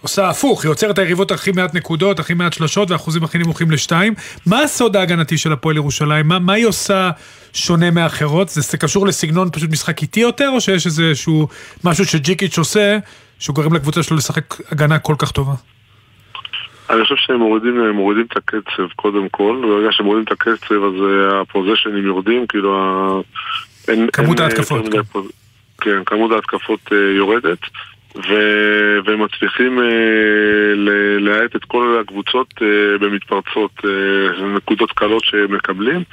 עושה 0.03 0.29
הפוך, 0.29 0.63
היא 0.63 0.71
עוצרת 0.71 0.99
היריבות 0.99 1.31
הכי 1.31 1.51
מעט 1.51 1.75
נקודות, 1.75 2.19
הכי 2.19 2.33
מעט 2.33 2.53
שלשות 2.53 2.91
והאחוזים 2.91 3.23
הכי 3.23 3.37
נמוכים 3.37 3.71
לשתיים. 3.71 4.13
מה 4.45 4.61
הסוד 4.61 4.95
ההגנתי 4.95 5.37
של 5.37 5.51
הפועל 5.51 5.75
ירושלים? 5.75 6.27
מה, 6.27 6.39
מה 6.39 6.53
היא 6.53 6.65
עושה 6.65 7.11
שונה 7.53 7.91
מאחרות? 7.91 8.49
זה, 8.49 8.61
זה 8.61 8.77
קשור 8.77 9.07
לסגנון 9.07 9.49
פשוט 9.51 9.71
משחק 9.71 10.01
איטי 10.01 10.19
יותר, 10.19 10.49
או 10.49 10.61
שיש 10.61 10.85
איזשהו 10.85 11.47
משהו 11.83 12.05
שג'יקיץ' 12.05 12.57
עושה, 12.57 12.97
שהוא 13.39 13.55
גורם 13.55 13.73
לקבוצה 13.73 14.03
שלו 14.03 14.17
לשחק 14.17 14.71
הגנה 14.71 14.99
כל 14.99 15.15
כך 15.17 15.31
טובה? 15.31 15.53
אני 16.93 17.03
חושב 17.03 17.15
שהם 17.15 17.39
מורידים, 17.39 17.89
מורידים 17.89 18.25
את 18.31 18.37
הקצב 18.37 18.87
קודם 18.95 19.29
כל, 19.29 19.61
ברגע 19.61 19.91
שהם 19.91 20.05
מורידים 20.05 20.25
את 20.25 20.31
הקצב 20.31 20.83
אז 20.83 20.93
אה, 21.03 21.41
הפוזיישנים 21.41 22.05
יורדים, 22.05 22.47
כאילו 22.47 23.23
אין, 23.87 24.07
כמות 24.13 24.39
אין, 24.39 24.49
ההתקפות. 24.49 24.83
אין, 24.83 25.03
כן. 25.03 25.19
כן, 25.81 26.03
כמות 26.05 26.31
ההתקפות 26.31 26.79
uh, 26.87 26.95
יורדת. 27.17 27.59
ו... 28.15 28.33
והם 29.05 29.21
מצליחים 29.21 29.79
uh, 29.79 29.83
להאט 31.19 31.55
את 31.55 31.65
כל 31.65 31.97
הקבוצות 32.01 32.47
uh, 32.57 32.63
במתפרצות, 32.99 33.71
uh, 33.79 34.43
נקודות 34.43 34.91
קלות 34.91 35.25
שהם 35.25 35.55
מקבלים 35.55 36.03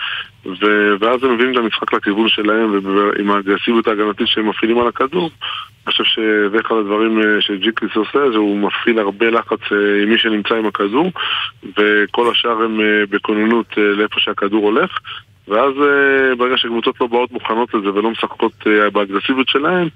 ו... 0.46 0.66
ואז 1.00 1.24
הם 1.24 1.34
מביאים 1.34 1.52
את 1.52 1.56
המשחק 1.56 1.92
לכיוון 1.92 2.28
שלהם 2.28 2.80
ועם 2.84 3.30
האגרסיביות 3.30 3.86
ההגנתית 3.86 4.26
שהם 4.28 4.48
מפעילים 4.48 4.78
על 4.78 4.88
הכדור. 4.88 5.30
אני 5.86 5.92
חושב 5.92 6.04
שזה 6.04 6.60
אחד 6.60 6.74
הדברים 6.74 7.20
שג'יקליס 7.40 7.96
עושה, 7.96 8.30
זה 8.30 8.38
הוא 8.38 8.58
מפעיל 8.58 8.98
הרבה 8.98 9.30
לחץ 9.30 9.60
עם 10.02 10.08
מי 10.10 10.18
שנמצא 10.18 10.54
עם 10.54 10.66
הכדור 10.66 11.12
וכל 11.78 12.30
השאר 12.30 12.62
הם 12.62 12.80
בכוננות 13.10 13.66
לאיפה 13.76 14.20
שהכדור 14.20 14.64
הולך 14.64 14.98
ואז 15.50 15.74
אה, 15.82 16.34
ברגע 16.34 16.56
שקבוצות 16.56 17.00
לא 17.00 17.06
באות 17.06 17.32
מוכנות 17.32 17.74
לזה 17.74 17.92
ולא 17.94 18.10
משחקות 18.10 18.52
אה, 18.66 18.90
באגרסיביות 18.90 19.48
שלהן, 19.48 19.88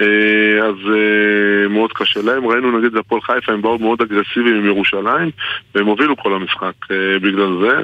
אה, 0.00 0.66
אז 0.68 0.74
מאוד 1.70 1.92
קשה 1.92 2.20
להם. 2.22 2.46
ראינו 2.46 2.78
נגיד 2.78 2.92
בהפועל 2.92 3.20
חיפה, 3.20 3.52
הם 3.52 3.62
באו 3.62 3.78
מאוד 3.78 4.02
אגרסיביים 4.02 4.56
עם 4.56 4.66
ירושלים, 4.66 5.30
והם 5.74 5.86
הובילו 5.86 6.16
כל 6.16 6.34
המשחק 6.34 6.72
בגלל 7.22 7.56
זה, 7.60 7.80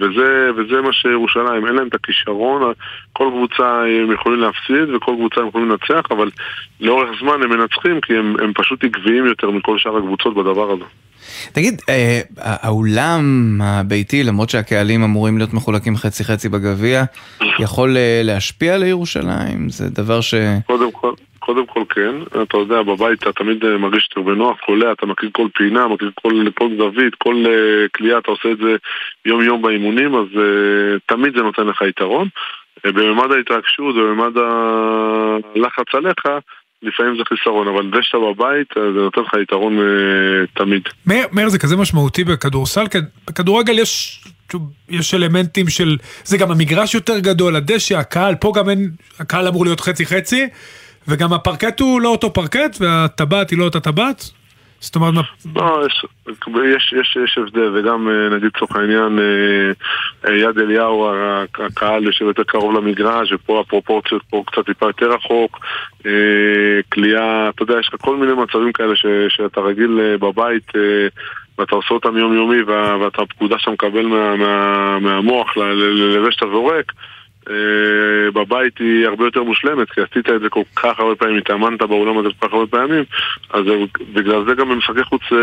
וזה, 0.00 0.50
וזה 0.56 0.80
מה 0.80 0.92
שירושלים, 0.92 1.66
אין 1.66 1.74
להם 1.74 1.88
את 1.88 1.94
הכישרון, 1.94 2.72
כל 3.12 3.28
קבוצה 3.30 3.82
הם 3.84 4.12
יכולים 4.12 4.40
להפסיד 4.40 4.94
וכל 4.94 5.12
קבוצה 5.16 5.40
הם 5.40 5.48
יכולים 5.48 5.70
לנצח, 5.70 6.02
אבל 6.10 6.30
לאורך 6.80 7.08
זמן 7.20 7.42
הם 7.42 7.50
מנצחים 7.50 8.00
כי 8.00 8.16
הם, 8.16 8.36
הם 8.42 8.52
פשוט 8.54 8.84
עקביים 8.84 9.26
יותר 9.26 9.50
מכל 9.50 9.78
שאר 9.78 9.96
הקבוצות 9.96 10.34
בדבר 10.34 10.70
הזה. 10.70 10.84
תגיד, 11.52 11.80
אה, 11.88 12.20
האולם 12.38 13.22
הביתי, 13.62 14.22
למרות 14.22 14.50
שהקהלים 14.50 15.02
אמורים 15.02 15.38
להיות 15.38 15.54
מחולקים 15.54 15.96
חצי 15.96 16.24
חצי 16.24 16.48
בגביע, 16.48 17.04
יכול 17.58 17.96
אה, 17.96 18.20
להשפיע 18.24 18.74
על 18.74 18.82
ירושלים? 18.82 19.68
זה 19.68 19.90
דבר 19.90 20.20
ש... 20.20 20.34
קודם 20.66 20.92
כל, 20.92 21.12
קודם 21.44 21.66
כל 21.66 21.82
כן, 21.88 22.42
אתה 22.42 22.56
יודע, 22.56 22.82
בבית 22.82 23.22
אתה 23.22 23.32
תמיד 23.32 23.64
אה, 23.64 23.78
מרגיש 23.78 24.08
יותר 24.10 24.30
בנוח, 24.30 24.58
קולע, 24.66 24.92
אתה 24.92 25.06
מכיר 25.06 25.30
כל 25.32 25.48
פינה, 25.54 25.88
מכיר 25.88 26.10
כל, 26.14 26.50
כל 26.54 26.68
זווית, 26.76 27.14
כל 27.14 27.44
uh, 27.44 27.88
כליאה, 27.96 28.18
אתה 28.18 28.30
עושה 28.30 28.52
את 28.52 28.58
זה 28.58 28.76
יום 29.24 29.42
יום 29.42 29.62
באימונים, 29.62 30.14
אז 30.14 30.26
uh, 30.34 30.98
תמיד 31.06 31.36
זה 31.36 31.42
נותן 31.42 31.66
לך 31.66 31.82
יתרון. 31.88 32.28
Uh, 32.86 32.92
בממד 32.92 33.32
ההתרגשות 33.32 33.96
ובממד 33.96 34.32
הלחץ 34.36 35.94
עליך, 35.94 36.26
לפעמים 36.82 37.16
זה 37.16 37.22
חיסרון, 37.28 37.68
אבל 37.68 37.90
זה 37.94 37.98
שאתה 38.02 38.18
בבית, 38.18 38.66
זה 38.74 39.00
נותן 39.00 39.20
לך 39.20 39.32
יתרון 39.42 39.78
uh, 39.78 39.82
תמיד. 40.54 40.82
מאיר, 41.06 41.48
זה 41.48 41.58
כזה 41.58 41.76
משמעותי 41.76 42.24
בכדורסל, 42.24 42.84
בכדורגל 43.26 43.78
יש, 43.78 44.24
יש 44.88 45.14
אלמנטים 45.14 45.68
של, 45.68 45.96
זה 46.24 46.38
גם 46.38 46.50
המגרש 46.50 46.94
יותר 46.94 47.18
גדול, 47.18 47.56
הדשא, 47.56 47.98
הקהל, 47.98 48.34
פה 48.34 48.52
גם 48.56 48.70
אין, 48.70 48.90
הקהל 49.18 49.48
אמור 49.48 49.64
להיות 49.64 49.80
חצי 49.80 50.06
חצי, 50.06 50.48
וגם 51.08 51.32
הפרקט 51.32 51.80
הוא 51.80 52.00
לא 52.00 52.08
אותו 52.08 52.32
פרקט, 52.32 52.76
והטבעת 52.80 53.50
היא 53.50 53.58
לא 53.58 53.64
אותה 53.64 53.80
טבעת. 53.80 54.30
זאת 54.82 54.96
אומרת... 54.96 55.14
לא, 55.56 55.86
יש, 55.86 56.04
יש, 56.76 56.92
יש, 57.00 57.18
יש 57.24 57.38
הבדל, 57.38 57.70
וגם 57.74 58.08
אה, 58.08 58.36
נגיד 58.36 58.50
לצורך 58.56 58.76
העניין 58.76 59.18
אה, 59.18 60.30
אה, 60.30 60.36
יד 60.36 60.58
אליהו, 60.58 61.10
הקהל 61.58 62.04
יושב 62.04 62.24
יותר 62.24 62.42
קרוב 62.42 62.74
למגרש, 62.74 63.32
ופה 63.32 63.60
הפרופורציות 63.60 64.22
פה 64.30 64.42
קצת 64.46 64.66
טיפה 64.66 64.86
יותר 64.86 65.12
רחוק, 65.12 65.60
כליאה, 66.92 67.48
אתה 67.48 67.62
יודע, 67.62 67.74
יש 67.80 67.90
לך 67.94 68.00
כל 68.00 68.16
מיני 68.16 68.32
מצבים 68.32 68.72
כאלה 68.72 68.96
ש, 68.96 69.06
שאתה 69.28 69.60
רגיל 69.60 70.16
בבית 70.20 70.72
ואתה 71.58 71.74
עושה 71.74 71.94
אותם 71.94 72.16
יומיומי 72.16 72.62
ואתה 72.62 73.22
פקודה 73.28 73.58
שאתה 73.58 73.70
מקבל 73.70 74.06
מה, 74.06 74.36
מה, 74.36 74.98
מהמוח 74.98 75.56
לזה 75.56 76.32
שאתה 76.32 76.46
זורק 76.46 76.92
בבית 78.34 78.78
היא 78.78 79.06
הרבה 79.06 79.24
יותר 79.24 79.42
מושלמת, 79.42 79.90
כי 79.90 80.00
עשית 80.00 80.28
את 80.30 80.40
זה 80.40 80.48
כל 80.48 80.62
כך 80.76 81.00
הרבה 81.00 81.14
פעמים, 81.14 81.36
התאמנת 81.36 81.82
באולם 81.82 82.18
הזה 82.18 82.28
כל 82.38 82.46
כך 82.46 82.54
הרבה 82.54 82.66
פעמים, 82.66 83.04
אז 83.50 83.64
בגלל 84.14 84.44
זה 84.44 84.54
גם 84.54 84.68
במשחקי 84.68 85.04
חוץ 85.04 85.22
אה, 85.32 85.36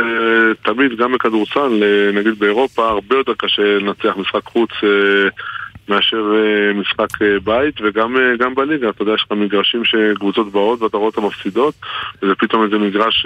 תמיד, 0.74 0.98
גם 0.98 1.12
בכדורסל, 1.12 1.84
אה, 1.84 2.12
נגיד 2.14 2.40
באירופה, 2.40 2.90
הרבה 2.90 3.16
יותר 3.16 3.34
קשה 3.38 3.80
לנצח 3.80 4.18
משחק 4.18 4.46
חוץ 4.46 4.70
מאשר 5.90 6.34
משחק 6.76 7.08
בית, 7.44 7.82
וגם 7.82 8.56
בליגה, 8.56 8.90
אתה 8.90 9.02
יודע, 9.02 9.14
יש 9.14 9.24
לך 9.26 9.32
מגרשים 9.38 9.86
שקבוצות 9.86 10.52
באות 10.52 10.82
ואתה 10.82 10.98
רואה 10.98 11.10
אותן 11.10 11.22
מפסידות, 11.22 11.74
וזה 12.22 12.36
פתאום 12.36 12.64
איזה 12.64 12.78
מגרש 12.78 13.26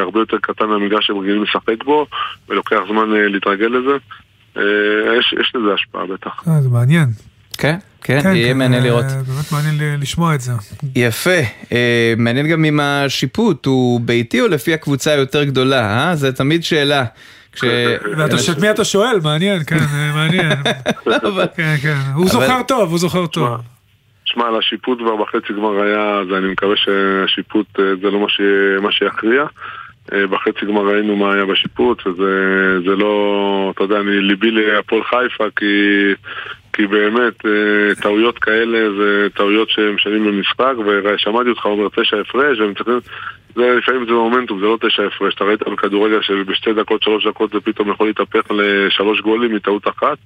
הרבה 0.00 0.20
יותר 0.20 0.38
קטן 0.38 0.66
מהמגרש 0.66 1.06
שהם 1.06 1.18
רגילים 1.18 1.42
לשחק 1.42 1.84
בו, 1.84 2.06
ולוקח 2.48 2.80
זמן 2.88 3.10
להתרגל 3.10 3.66
לזה. 3.66 3.96
יש, 5.18 5.34
יש 5.40 5.52
לזה 5.54 5.74
השפעה 5.74 6.06
בטח. 6.06 6.44
זה 6.44 6.68
מעניין. 6.68 7.06
כן, 7.58 7.76
כן, 8.02 8.22
כן 8.22 8.34
יהיה 8.34 8.52
כן, 8.52 8.58
מעניין 8.58 8.82
לראות. 8.82 9.04
באמת 9.04 9.52
מעניין 9.52 10.00
לשמוע 10.00 10.34
את 10.34 10.40
זה. 10.40 10.52
יפה, 10.96 11.30
אה, 11.72 12.14
מעניין 12.16 12.46
גם 12.46 12.64
אם 12.64 12.80
השיפוט 12.80 13.66
הוא 13.66 14.00
ביתי 14.00 14.40
או 14.40 14.48
לפי 14.48 14.74
הקבוצה 14.74 15.10
היותר 15.10 15.44
גדולה, 15.44 16.08
אה? 16.08 16.16
זה 16.16 16.32
תמיד 16.32 16.64
שאלה. 16.64 17.04
ואת 17.62 18.58
מי 18.60 18.70
אתה 18.70 18.84
שואל, 18.84 19.20
מעניין, 19.22 19.64
כן, 19.66 19.76
אה, 19.76 20.12
מעניין. 20.14 20.52
כן, 21.56 21.74
כן, 21.82 21.96
הוא 22.14 22.28
זוכר 22.28 22.62
טוב, 22.68 22.90
הוא 22.90 22.98
זוכר 22.98 23.26
טוב. 23.26 23.48
שמע, 24.24 24.48
על 24.48 24.58
השיפוט 24.58 24.98
כבר 24.98 25.16
בחצי 25.16 25.52
גמר 25.52 25.82
היה, 25.82 26.18
אז 26.18 26.26
אני 26.38 26.52
מקווה 26.52 26.74
שהשיפוט 26.76 27.66
זה 27.76 28.10
לא 28.10 28.26
מה 28.82 28.92
שיכריע. 28.92 29.44
בחצי 30.12 30.66
גמר 30.66 30.80
ראינו 30.80 31.16
מה 31.16 31.32
היה 31.32 31.44
בשיפוט, 31.44 32.06
וזה 32.06 32.96
לא, 32.96 33.72
אתה 33.74 33.84
יודע, 33.84 34.00
אני 34.00 34.20
ליבי 34.20 34.50
להפועל 34.50 35.02
חיפה, 35.02 35.44
כי 35.56 35.64
כי 36.76 36.86
באמת 36.86 37.46
אה, 37.46 37.94
טעויות 38.02 38.38
כאלה 38.38 38.78
זה 38.98 39.28
טעויות 39.34 39.70
שמשנים 39.70 40.24
במשחק 40.24 40.74
ושמעתי 41.04 41.48
אותך 41.48 41.66
אומר 41.66 41.88
תשע 41.88 42.20
הפרש 42.20 42.58
והם 42.58 42.74
זה 43.56 43.74
לפעמים 43.78 44.06
זה 44.06 44.12
מומנטום, 44.12 44.60
זה 44.60 44.66
לא 44.66 44.78
תשע 44.80 45.06
הפרש. 45.06 45.34
אתה 45.34 45.44
ראית 45.44 45.62
בכדורגל 45.68 46.22
שבשתי 46.22 46.72
דקות, 46.72 47.02
שלוש 47.02 47.26
דקות 47.26 47.50
זה 47.52 47.60
פתאום 47.60 47.90
יכול 47.90 48.06
להתהפך 48.06 48.50
לשלוש 48.50 49.20
גולים 49.20 49.54
מטעות 49.54 49.88
אחת. 49.88 50.18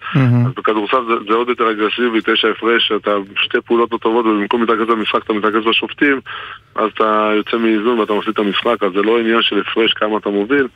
אז 0.46 0.52
בכדורסל 0.56 1.04
זה, 1.08 1.14
זה 1.28 1.34
עוד 1.34 1.48
יותר 1.48 1.70
אגרסיבי, 1.70 2.18
תשע 2.24 2.48
הפרש, 2.48 2.92
אתה 2.96 3.10
שתי 3.36 3.58
פעולות 3.60 3.92
לא 3.92 3.98
טובות 3.98 4.26
ובמקום 4.26 4.60
להתרכז 4.60 4.86
במשחק 4.88 5.24
אתה 5.24 5.32
מתרכז 5.32 5.64
בשופטים, 5.68 6.20
אז 6.74 6.90
אתה 6.94 7.30
יוצא 7.36 7.56
מאיזון 7.56 7.98
ואתה 7.98 8.12
מפסיד 8.12 8.32
את 8.32 8.38
המשחק, 8.38 8.82
אז 8.82 8.92
זה 8.94 9.02
לא 9.02 9.18
עניין 9.18 9.42
של 9.42 9.60
הפרש 9.60 9.92
כמה 9.92 10.18
אתה 10.18 10.28
מוביל, 10.28 10.66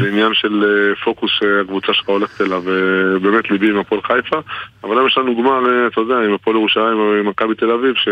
זה 0.00 0.08
עניין 0.08 0.34
של 0.34 0.64
אה, 0.64 0.94
פוקוס 1.04 1.30
שהקבוצה 1.30 1.94
שלך 1.94 2.08
הולכת 2.08 2.40
אליו, 2.40 2.62
ובאמת 2.64 3.50
ליבי 3.50 3.70
עם 3.70 3.78
הפועל 3.78 4.00
חיפה. 4.02 4.40
אבל 4.84 4.96
היום 4.96 5.06
יש 5.06 5.18
לנו 5.18 5.36
גמר, 5.36 5.70
אה, 5.70 5.86
אתה 5.86 6.00
יודע, 6.00 6.18
עם 6.18 6.34
הפועל 6.34 6.56
ירושלים 6.56 6.98
או 6.98 7.14
עם 7.14 7.28
מכבי 7.28 7.54
תל 7.54 7.70
אביב, 7.70 7.94
ש... 7.94 8.08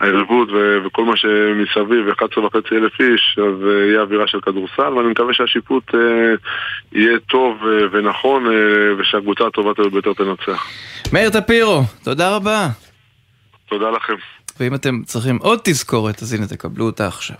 הערבות 0.00 0.48
וכל 0.86 1.04
מה 1.04 1.16
שמסביב, 1.16 2.08
11 2.08 2.46
וחצי 2.46 2.74
אלף 2.74 3.00
איש, 3.00 3.38
אז 3.38 3.66
אה, 3.68 3.86
יהיה 3.86 4.00
אווירה 4.00 4.26
של 4.26 4.40
כדורסל, 4.40 4.92
ואני 4.96 5.08
מקווה 5.08 5.34
שהשיפוט 5.34 5.94
אה, 5.94 6.00
יהיה 6.92 7.18
טוב 7.18 7.56
אה, 7.66 7.86
ונכון, 7.92 8.44
ושהקבוצה 8.98 9.46
הטובה 9.46 9.72
ביותר 9.92 10.12
תנצח. 10.12 10.66
מאיר 11.12 11.30
טפירו, 11.30 11.82
תודה 12.04 12.36
רבה. 12.36 12.68
תודה 13.68 13.90
לכם. 13.90 14.14
ואם 14.60 14.74
אתם 14.74 15.02
צריכים 15.04 15.36
עוד 15.36 15.58
תזכורת, 15.64 16.22
אז 16.22 16.32
הנה 16.32 16.46
תקבלו 16.46 16.86
אותה 16.86 17.06
עכשיו. 17.06 17.36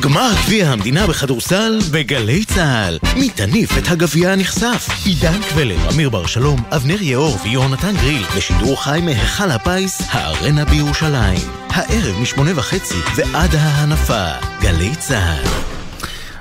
גמר 0.00 0.30
גביע 0.46 0.68
המדינה 0.68 1.06
בכדורסל 1.06 1.78
בגלי 1.92 2.44
צה"ל. 2.44 2.98
מי 3.16 3.30
תניף 3.30 3.70
את 3.78 3.82
הגביע 3.90 4.30
הנכסף? 4.30 4.88
עידן 5.06 5.42
קבלר, 5.50 5.76
אמיר 5.94 6.10
בר 6.10 6.26
שלום, 6.26 6.60
אבנר 6.76 7.02
יאור 7.02 7.36
ויונתן 7.42 7.94
גריל, 7.96 8.22
בשידור 8.36 8.82
חי 8.82 9.00
מהיכל 9.04 9.50
הפיס, 9.50 10.02
הארנה 10.10 10.64
בירושלים. 10.64 11.38
הערב 11.68 12.20
משמונה 12.22 12.50
וחצי 12.56 12.98
ועד 13.16 13.54
ההנפה. 13.54 14.24
גלי 14.60 14.96
צה"ל. 14.96 15.44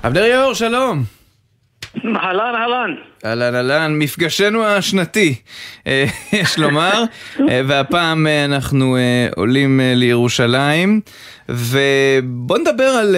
אבנר 0.07 0.23
יאור, 0.25 0.53
שלום. 0.53 1.03
אהלן, 2.05 2.55
אהלן. 2.55 2.95
אהלן 3.25 3.55
אהלן, 3.55 3.99
מפגשנו 3.99 4.65
השנתי, 4.65 5.35
אה, 5.87 6.05
יש 6.33 6.59
לומר, 6.59 7.03
אה, 7.49 7.61
והפעם 7.67 8.27
אה, 8.27 8.45
אנחנו 8.45 8.97
עולים 9.35 9.79
לירושלים, 9.83 11.01
ובוא 11.49 12.57
נדבר 12.57 12.83
על 12.83 13.15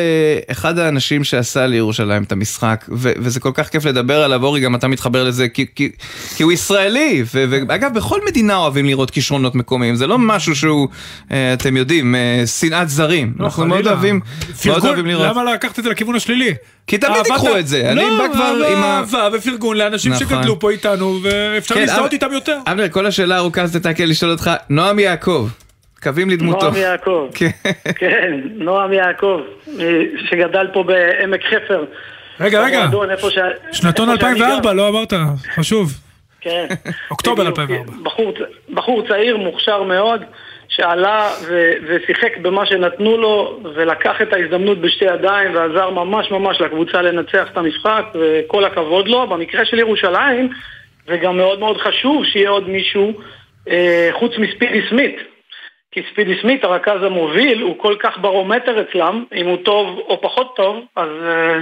אחד 0.52 0.80
האנשים 0.80 1.24
שעשה 1.24 1.68
לירושלים 1.68 2.24
את 2.24 2.32
המשחק, 2.32 2.86
וזה 2.92 3.40
כל 3.40 3.52
כך 3.54 3.70
כיף 3.70 3.86
לדבר 3.86 4.24
עליו, 4.24 4.44
אורי, 4.44 4.62
גם 4.62 4.76
אתה 4.76 4.88
מתחבר 4.88 5.24
לזה, 5.24 5.50
כי, 5.50 5.66
כי, 5.76 5.90
כי 6.36 6.44
הוא 6.44 6.52
ישראלי, 6.52 7.24
ואגב, 7.34 7.94
בכל 7.94 8.20
מדינה 8.28 8.56
אוהבים 8.56 8.86
לראות 8.86 9.12
כישרונות 9.12 9.56
מקומיים, 9.56 9.96
זה 9.96 10.08
לא 10.08 10.18
משהו 10.18 10.56
שהוא, 10.56 10.88
אתם 11.28 11.78
יודעים, 11.78 12.16
שנאת 12.60 12.90
זרים, 12.90 13.34
לא, 13.40 13.46
אנחנו 13.46 13.66
מאוד 13.66 13.88
אוהבים, 13.88 14.20
מאוד 14.66 14.86
אוהבים 14.86 15.06
לראות. 15.06 15.28
למה 15.28 15.54
לקחת 15.54 15.80
את 15.80 15.84
זה 15.84 15.90
לכיוון 15.90 16.16
השלילי? 16.16 16.54
כי 16.88 16.98
תמיד 16.98 17.26
ייקחו 17.26 17.58
את 17.58 17.68
זה, 17.68 17.92
אני 17.92 17.96
לא, 17.96 18.18
בא 18.18 18.34
כבר 18.34 18.68
עם 18.72 18.84
ה... 18.84 18.98
אהבה 18.98 19.30
ופרגון 19.34 19.78
לאנשים 19.78 19.97
נכון. 20.06 20.28
שגדלו 20.28 20.60
פה 20.60 20.72
איתנו, 20.72 21.20
ואפשר 21.24 21.76
כן, 21.76 21.82
להזדהות 21.82 22.14
איתם 22.14 22.34
יותר. 22.34 22.58
אבנר, 22.68 22.90
כל 22.90 23.06
השאלה 23.06 23.36
הארוכה 23.36 23.62
הזאת 23.62 23.76
הייתה 23.76 23.94
כן 23.94 24.10
לשאול 24.10 24.32
אותך, 24.32 24.52
נועם 24.70 25.00
יעקב, 25.00 25.48
קווים 26.04 26.30
לדמותו. 26.30 26.66
נועם 26.66 26.76
יעקב, 26.76 27.28
כן, 27.34 27.50
כן 27.96 28.40
נועם 28.56 28.94
יעקב, 28.94 29.40
שגדל 30.30 30.68
פה 30.74 30.84
בעמק 30.84 31.42
חפר. 31.44 31.86
רגע, 32.40 32.64
רגע, 32.64 32.88
שנתון 33.72 34.10
2004, 34.10 34.74
לא 34.74 34.88
אמרת, 34.88 35.14
חשוב. 35.56 35.94
כן. 36.42 36.66
אוקטובר 37.12 37.48
2004. 37.48 37.94
בחור 38.74 39.08
צעיר, 39.08 39.38
מוכשר 39.38 39.84
מאוד. 39.84 40.22
שעלה 40.70 41.30
ו- 41.48 41.74
ושיחק 41.88 42.38
במה 42.38 42.66
שנתנו 42.66 43.18
לו 43.18 43.60
ולקח 43.76 44.22
את 44.22 44.34
ההזדמנות 44.34 44.82
בשתי 44.82 45.06
ידיים 45.06 45.56
ועזר 45.56 45.90
ממש 45.90 46.32
ממש 46.32 46.62
לקבוצה 46.62 47.02
לנצח 47.02 47.48
את 47.52 47.58
המשחק 47.58 48.04
וכל 48.14 48.64
הכבוד 48.64 49.08
לו. 49.08 49.28
במקרה 49.28 49.66
של 49.66 49.80
ירושלים 49.80 50.50
זה 51.08 51.18
גם 51.18 51.38
מאוד 51.38 51.60
מאוד 51.60 51.78
חשוב 51.78 52.26
שיהיה 52.26 52.50
עוד 52.50 52.70
מישהו 52.70 53.14
אה, 53.70 54.10
חוץ 54.12 54.38
מספידי 54.38 54.82
סמית. 54.90 55.16
כי 55.92 56.02
ספידי 56.12 56.42
סמית, 56.42 56.64
הרכז 56.64 57.04
המוביל, 57.04 57.62
הוא 57.62 57.80
כל 57.80 57.96
כך 58.00 58.18
ברומטר 58.18 58.82
אצלם, 58.82 59.26
אם 59.36 59.46
הוא 59.48 59.58
טוב 59.58 60.00
או 60.00 60.22
פחות 60.22 60.56
טוב, 60.56 60.86
אז 60.96 61.10
אה, 61.24 61.60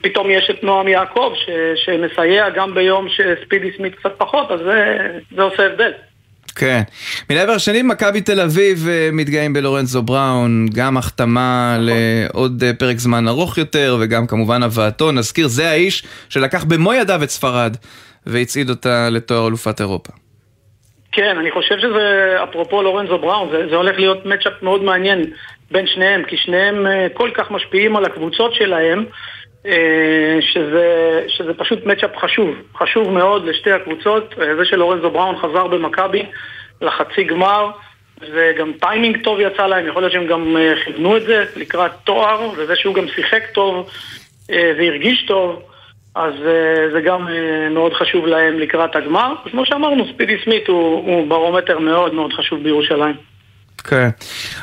פתאום 0.00 0.30
יש 0.30 0.50
את 0.50 0.62
נועם 0.64 0.88
יעקב 0.88 1.32
ש- 1.36 1.84
שמסייע 1.84 2.50
גם 2.50 2.74
ביום 2.74 3.08
שספידי 3.08 3.72
סמית 3.76 3.94
קצת 3.94 4.12
פחות, 4.18 4.50
אז 4.50 4.60
זה, 4.60 5.08
זה 5.36 5.42
עושה 5.42 5.66
הבדל. 5.66 5.92
כן. 6.56 6.82
לעבר 7.30 7.52
השני, 7.52 7.82
מכבי 7.82 8.20
תל 8.20 8.40
אביב 8.40 8.88
אה, 8.88 9.08
מתגאים 9.12 9.52
בלורנזו 9.52 10.02
בראון, 10.02 10.66
גם 10.74 10.96
החתמה 10.96 11.76
נכון. 11.76 11.88
לעוד 11.88 12.62
אה, 12.66 12.72
פרק 12.78 12.98
זמן 12.98 13.28
ארוך 13.28 13.58
יותר, 13.58 13.96
וגם 14.00 14.26
כמובן 14.26 14.62
הבאתו. 14.62 15.12
נזכיר, 15.12 15.48
זה 15.48 15.70
האיש 15.70 16.04
שלקח 16.28 16.64
במו 16.64 16.94
ידיו 16.94 17.20
את 17.22 17.30
ספרד, 17.30 17.76
והצעיד 18.26 18.70
אותה 18.70 19.08
לתואר 19.10 19.48
אלופת 19.48 19.80
אירופה. 19.80 20.12
כן, 21.12 21.36
אני 21.38 21.50
חושב 21.50 21.78
שזה, 21.78 22.36
אפרופו 22.44 22.82
לורנזו 22.82 23.18
בראון, 23.18 23.48
זה, 23.52 23.68
זה 23.70 23.76
הולך 23.76 23.98
להיות 23.98 24.26
מצ'אפ 24.26 24.62
מאוד 24.62 24.82
מעניין 24.82 25.24
בין 25.70 25.86
שניהם, 25.86 26.22
כי 26.28 26.36
שניהם 26.36 26.86
אה, 26.86 27.06
כל 27.14 27.30
כך 27.34 27.50
משפיעים 27.50 27.96
על 27.96 28.04
הקבוצות 28.04 28.54
שלהם. 28.54 29.04
שזה, 30.40 31.20
שזה 31.28 31.54
פשוט 31.54 31.86
מצ'אפ 31.86 32.16
חשוב, 32.16 32.54
חשוב 32.76 33.10
מאוד 33.10 33.44
לשתי 33.44 33.72
הקבוצות. 33.72 34.34
זה 34.58 34.64
של 34.64 34.76
לורנזו 34.76 35.10
בראון 35.10 35.36
חזר 35.36 35.66
במכבי 35.66 36.22
לחצי 36.80 37.24
גמר, 37.24 37.70
וגם 38.20 38.72
טיימינג 38.80 39.24
טוב 39.24 39.40
יצא 39.40 39.66
להם, 39.66 39.88
יכול 39.88 40.02
להיות 40.02 40.12
שהם 40.12 40.26
גם 40.26 40.56
אה, 40.56 40.74
כיוונו 40.84 41.16
את 41.16 41.22
זה 41.22 41.44
לקראת 41.56 41.90
תואר, 42.04 42.50
וזה 42.56 42.76
שהוא 42.76 42.94
גם 42.94 43.08
שיחק 43.08 43.42
טוב 43.54 43.90
אה, 44.50 44.72
והרגיש 44.78 45.24
טוב, 45.26 45.62
אז 46.14 46.34
אה, 46.46 46.90
זה 46.92 47.00
גם 47.00 47.28
מאוד 47.70 47.92
חשוב 47.94 48.26
להם 48.26 48.58
לקראת 48.58 48.96
הגמר. 48.96 49.34
כמו 49.50 49.66
שאמרנו, 49.66 50.04
ספידי 50.14 50.36
סמית 50.44 50.68
הוא, 50.68 50.94
הוא 50.94 51.28
ברומטר 51.28 51.78
מאוד 51.78 52.14
מאוד 52.14 52.32
חשוב 52.32 52.62
בירושלים. 52.62 53.33
כן. 53.84 54.08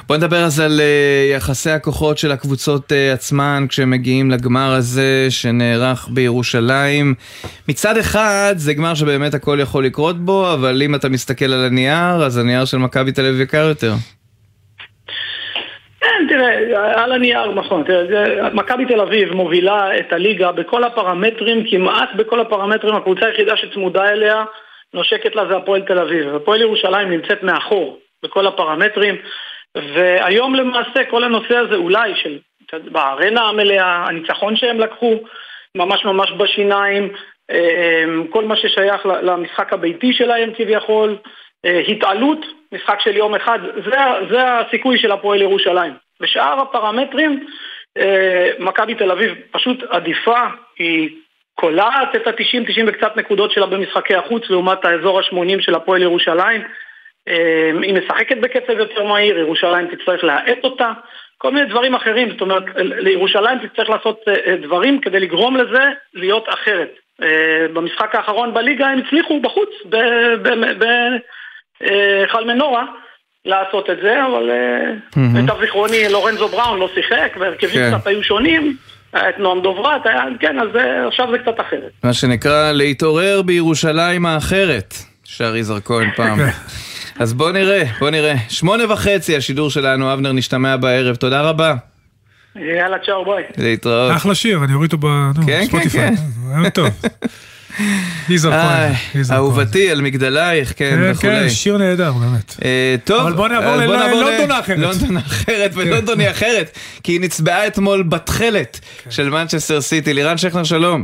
בוא 0.08 0.18
נדבר 0.18 0.38
אז 0.38 0.60
על 0.60 0.80
uh, 0.80 1.36
יחסי 1.36 1.70
הכוחות 1.70 2.18
של 2.18 2.32
הקבוצות 2.32 2.92
uh, 2.92 2.96
עצמן 3.14 3.66
כשהם 3.70 3.90
מגיעים 3.90 4.32
לגמר 4.32 4.72
הזה 4.72 5.28
שנערך 5.30 6.08
בירושלים. 6.14 7.14
מצד 7.70 7.98
אחד 7.98 8.54
זה 8.56 8.74
גמר 8.74 8.94
שבאמת 8.94 9.34
הכל 9.34 9.58
יכול 9.62 9.86
לקרות 9.86 10.20
בו, 10.20 10.54
אבל 10.54 10.82
אם 10.86 10.96
אתה 10.96 11.10
מסתכל 11.10 11.46
על 11.46 11.66
הנייר, 11.66 12.26
אז 12.26 12.38
הנייר 12.38 12.66
של 12.66 12.78
מכבי 12.78 13.12
תל 13.12 13.26
אביב 13.26 13.42
יקר 13.42 13.68
יותר. 13.70 13.94
כן, 16.00 16.26
תראה, 16.30 17.04
על 17.04 17.12
הנייר, 17.12 17.52
נכון. 17.52 17.84
מכבי 18.54 18.86
תל 18.86 19.02
אביב 19.02 19.34
מובילה 19.34 19.98
את 19.98 20.14
הליגה 20.14 20.52
בכל 20.52 20.84
הפרמטרים, 20.84 21.64
כמעט 21.70 22.10
בכל 22.16 22.42
הפרמטרים, 22.42 22.96
הקבוצה 22.96 23.26
היחידה 23.26 23.58
שצמודה 23.58 24.10
אליה 24.10 24.44
נושקת 24.94 25.36
לה 25.36 25.44
זה 25.50 25.58
הפועל 25.58 25.82
תל 25.82 26.00
אביב. 26.00 26.36
הפועל 26.36 26.62
ירושלים 26.62 27.10
נמצאת 27.10 27.44
מאחור. 27.44 27.98
בכל 28.24 28.48
הפרמטרים, 28.48 29.16
והיום 29.76 30.56
למעשה 30.56 31.06
כל 31.10 31.24
הנושא 31.24 31.58
הזה 31.58 31.76
אולי 31.76 32.16
של 32.16 32.40
בארנה 32.92 33.42
המלאה, 33.42 34.06
הניצחון 34.08 34.56
שהם 34.56 34.80
לקחו 34.80 35.20
ממש 35.76 36.06
ממש 36.06 36.32
בשיניים, 36.32 37.12
אה, 37.52 38.04
כל 38.30 38.46
מה 38.46 38.56
ששייך 38.56 39.06
למשחק 39.06 39.74
הביתי 39.74 40.14
שלהם 40.14 40.52
כביכול, 40.58 41.18
אה, 41.66 41.82
התעלות, 41.88 42.46
משחק 42.72 43.00
של 43.00 43.18
יום 43.18 43.36
אחד, 43.36 43.60
זה, 43.86 43.98
זה 44.32 44.58
הסיכוי 44.60 44.98
של 44.98 45.12
הפועל 45.12 45.42
ירושלים. 45.42 45.94
בשאר 46.20 46.60
הפרמטרים, 46.62 47.48
אה, 47.98 48.50
מכבי 48.60 48.96
תל 48.96 49.12
אביב 49.12 49.36
פשוט 49.52 49.84
עדיפה, 49.90 50.42
היא 50.80 51.10
קולעת 51.56 52.16
את 52.16 52.28
ה-90-90 52.28 52.84
וקצת 52.88 53.18
נקודות 53.18 53.52
שלה 53.52 53.66
במשחקי 53.66 54.16
החוץ 54.16 54.50
לעומת 54.50 54.86
האזור 54.86 55.20
ה-80 55.20 55.62
של 55.62 55.76
הפועל 55.76 56.02
ירושלים. 56.02 56.62
אמ, 57.28 57.82
היא 57.82 57.94
משחקת 57.94 58.38
בקצב 58.38 58.80
יותר 58.80 59.04
מהיר, 59.04 59.38
ירושלים 59.38 59.88
תצטרך 59.88 60.24
להאט 60.24 60.64
אותה, 60.64 60.92
כל 61.42 61.52
מיני 61.52 61.70
דברים 61.70 61.96
אחרים, 61.96 62.32
זאת 62.32 62.42
אומרת, 62.42 62.64
לירושלים 62.76 63.60
תצטרך 63.68 63.90
לעשות 63.90 64.20
אה, 64.28 64.34
אה, 64.48 64.56
דברים 64.58 65.02
כדי 65.02 65.20
לגרום 65.20 65.58
לזה 65.58 65.84
להיות 66.14 66.46
אחרת. 66.50 66.92
אה, 67.22 67.68
במשחק 67.74 68.16
האחרון 68.16 68.54
בליגה 68.54 68.88
הם 68.88 69.00
הצליחו 69.00 69.40
בחוץ, 69.42 69.70
בהיכל 71.80 72.46
מנורה, 72.46 72.86
לעשות 73.46 73.90
את 73.90 73.98
זה, 74.02 74.26
אבל 74.26 74.52
למיטב 75.18 75.60
זיכרוני 75.62 76.10
לורנזו 76.10 76.48
בראון 76.48 76.80
לא 76.80 76.90
שיחק, 76.96 77.36
והרכבים 77.40 77.82
כן. 77.82 77.98
קצת 77.98 78.08
היו 78.08 78.24
שונים. 78.24 78.76
את 79.16 79.40
נועם 79.40 79.62
דוברת, 79.62 80.02
כן, 80.40 80.60
אז 80.60 80.68
עכשיו 81.08 81.32
זה 81.32 81.38
קצת 81.38 81.60
אחרת. 81.60 81.92
מה 82.04 82.14
שנקרא 82.14 82.72
להתעורר 82.72 83.42
בירושלים 83.42 84.26
האחרת, 84.26 84.94
שר 85.24 85.56
יזהר 85.56 85.80
כהן 85.80 86.10
פעם. 86.16 86.40
כן. 87.16 87.24
אז 87.24 87.34
בוא 87.34 87.52
נראה, 87.52 87.84
בוא 88.00 88.10
נראה. 88.10 88.36
שמונה 88.50 88.94
וחצי 88.94 89.38
השידור 89.38 89.70
שלנו, 89.70 90.14
אבנר, 90.14 90.32
נשתמע 90.32 90.78
בערב. 90.78 91.16
תודה 91.16 91.42
רבה. 91.42 91.76
יאללה, 92.56 92.98
צ'או, 93.06 93.26
ביי. 93.26 93.44
להתראות. 93.58 94.16
אחלה 94.16 94.36
שיר, 94.36 94.64
אני 94.64 94.74
אוריד 94.74 94.94
אותו 94.94 95.08
בספוטיפיי. 95.08 95.68
כן, 95.68 95.90
כן, 95.90 96.16
כן. 96.64 96.70
טוב. 96.70 96.88
יזהר 98.30 98.52
כהן. 98.52 98.94
אהובתי 99.32 99.92
על 99.92 100.02
מגדלייך, 100.02 100.74
כן, 100.76 100.90
כן 100.90 101.12
וכולי. 101.12 101.34
כן, 101.34 101.50
שיר 101.50 101.78
נהדר, 101.78 102.14
באמת. 102.14 102.56
אה, 102.66 102.96
טוב, 103.04 103.22
אבל 103.22 103.34
בוא 103.34 103.48
נעבור 103.48 103.76
ללונדון 103.76 104.52
האחרת. 104.52 104.78
לונדון 104.78 105.18
האחרת, 105.18 105.72
ולונדון 105.74 106.20
היא 106.20 106.30
אחרת, 106.30 106.78
כי 107.04 107.12
היא 107.12 107.22
נצבעה 107.22 107.68
אתמול 107.68 108.04
בתכלת 108.04 108.80
של 109.10 109.30
מנצ'סטר 109.30 109.82
סיטי. 109.82 110.14
לירן 110.14 110.38
שכנר, 110.38 110.64
שלום. 110.64 111.04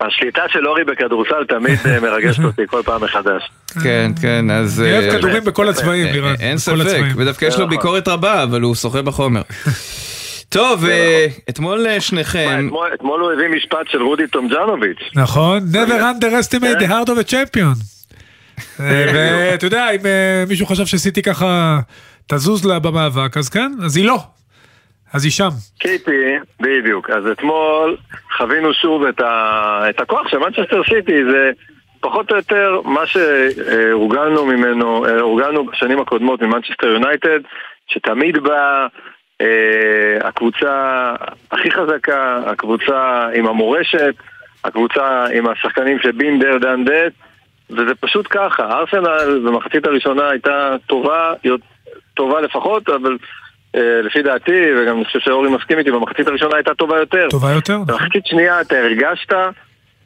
השליטה 0.00 0.42
של 0.52 0.68
אורי 0.68 0.84
בכדורסל 0.84 1.44
תמיד 1.48 1.78
אה, 1.86 2.00
מרגשת 2.10 2.44
אותי 2.44 2.62
כל 2.66 2.82
פעם 2.84 3.04
מחדש. 3.04 3.50
כן, 3.82 4.12
כן, 4.22 4.50
אז... 4.50 4.80
אני 4.80 4.92
אוהב 4.92 5.04
אה, 5.04 5.18
כדורים 5.18 5.44
בכל 5.44 5.68
הצבעים, 5.68 6.06
אה, 6.06 6.12
לירן. 6.12 6.34
אין 6.40 6.58
ספק, 6.58 7.02
ודווקא 7.16 7.44
יש 7.44 7.58
לו 7.58 7.66
נכון. 7.66 7.76
ביקורת 7.76 8.08
רבה, 8.08 8.42
אבל 8.42 8.60
הוא 8.60 8.74
שוחה 8.74 9.02
בחומר. 9.02 9.42
טוב, 10.48 10.78
נכון. 10.78 10.90
אתמול 11.50 11.86
שניכם... 12.00 12.68
אתמול 12.94 13.20
הוא 13.20 13.32
הביא 13.32 13.48
משפט 13.56 13.88
של 13.90 14.02
רודי 14.02 14.26
טומג'נוביץ'. 14.26 15.10
נכון, 15.14 15.62
never 15.72 16.00
underestimate 16.00 16.80
the 16.80 16.88
heart 16.88 17.08
of 17.08 17.28
a 17.28 17.32
champion. 17.32 17.76
ואתה 19.14 19.66
יודע, 19.66 19.90
אם 19.90 20.00
מישהו 20.48 20.66
חשב 20.66 20.86
שסיטי 20.86 21.22
ככה 21.22 21.80
תזוז 22.26 22.64
לה 22.64 22.78
במאבק, 22.78 23.36
אז 23.36 23.48
כן, 23.48 23.72
אז 23.84 23.96
היא 23.96 24.04
לא. 24.04 24.18
אז 25.14 25.24
היא 25.24 25.32
שם. 25.32 25.48
סיטי, 25.78 26.38
בדיוק. 26.60 27.10
אז 27.10 27.26
אתמול 27.26 27.96
חווינו 28.36 28.74
שוב 28.74 29.04
את, 29.04 29.20
ה... 29.20 29.82
את 29.90 30.00
הכוח 30.00 30.28
של 30.28 30.38
מנצ'סטר 30.38 30.82
סיטי, 30.84 31.24
זה 31.24 31.50
פחות 32.00 32.30
או 32.30 32.36
יותר 32.36 32.80
מה 32.84 33.06
שהורגלנו 33.06 34.46
ממנו, 34.46 35.06
הורגלנו 35.20 35.66
בשנים 35.66 36.00
הקודמות 36.00 36.42
ממנצ'סטר 36.42 36.86
יונייטד, 36.86 37.40
שתמיד 37.86 38.38
בא 38.38 38.86
אה, 39.40 40.28
הקבוצה 40.28 41.14
הכי 41.50 41.70
חזקה, 41.70 42.40
הקבוצה 42.46 43.28
עם 43.34 43.46
המורשת, 43.46 44.14
הקבוצה 44.64 45.26
עם 45.34 45.46
השחקנים 45.46 45.98
שbeen 45.98 46.38
there 46.38 46.58
done 46.58 46.84
that, 46.84 47.12
וזה 47.70 47.94
פשוט 48.00 48.26
ככה. 48.30 48.78
ארסנל 48.78 49.40
במחצית 49.46 49.86
הראשונה 49.86 50.28
הייתה 50.28 50.76
טובה, 50.86 51.32
טובה 52.14 52.40
לפחות, 52.40 52.88
אבל 52.88 53.12
אה, 53.12 53.16
לפי 53.74 54.22
דעתי, 54.22 54.62
וגם 54.76 54.96
אני 54.96 55.04
חושב 55.04 55.18
שאורי 55.18 55.50
מסכים 55.50 55.78
איתי, 55.78 55.90
במחצית 55.90 56.26
הראשונה 56.26 56.56
הייתה 56.56 56.74
טובה 56.74 56.98
יותר. 56.98 57.26
טובה 57.30 57.52
יותר? 57.52 57.78
במחצית 57.86 58.26
שנייה 58.26 58.60
אתה 58.60 58.78
הרגשת 58.78 59.32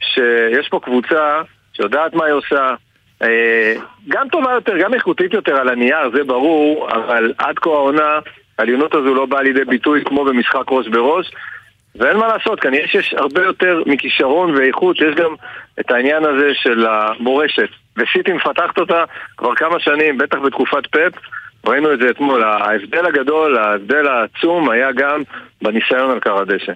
שיש 0.00 0.68
פה 0.68 0.81
קבוצה 0.81 1.42
שיודעת 1.72 2.14
מה 2.14 2.24
היא 2.24 2.33
עושה, 2.33 2.74
אה, 3.22 3.74
גם 4.09 4.29
טובה 4.29 4.53
יותר, 4.53 4.79
גם 4.79 4.94
איכותית 4.94 5.35
יותר 5.35 5.57
על 5.57 5.68
הנייר, 5.68 6.11
זה 6.14 6.24
ברור, 6.24 6.88
אבל 6.90 7.33
עד 7.38 7.59
כה 7.59 7.70
העונה, 7.70 8.18
העליונות 8.59 8.94
הזו 8.94 9.14
לא 9.14 9.27
באה 9.27 9.42
לידי 9.42 9.64
ביטוי 9.64 10.05
כמו 10.05 10.24
במשחק 10.24 10.64
ראש 10.68 10.88
בראש. 10.88 11.31
ואין 11.96 12.16
מה 12.16 12.27
לעשות, 12.27 12.61
כנראה 12.61 12.87
שיש 12.87 13.14
הרבה 13.14 13.42
יותר 13.42 13.83
מכישרון 13.87 14.55
ואיכות, 14.57 14.96
יש 15.00 15.14
גם 15.14 15.35
את 15.81 15.90
העניין 15.90 16.24
הזה 16.24 16.50
של 16.55 16.87
המורשת. 16.87 17.68
וסיטי 17.96 18.33
מפתחת 18.33 18.79
אותה 18.79 19.05
כבר 19.37 19.55
כמה 19.55 19.81
שנים, 19.81 20.18
בטח 20.18 20.38
בתקופת 20.38 20.87
פאפ, 20.87 21.12
ראינו 21.66 21.92
את 21.92 21.98
זה 21.98 22.11
אתמול, 22.11 22.44
ההבדל 22.44 23.07
הגדול, 23.07 23.59
ההבדל 23.59 24.07
העצום 24.09 24.70
היה 24.70 24.92
גם 24.92 25.22
בניסיון 25.62 26.11
על 26.11 26.20
קר 26.20 26.38
הדשא. 26.40 26.72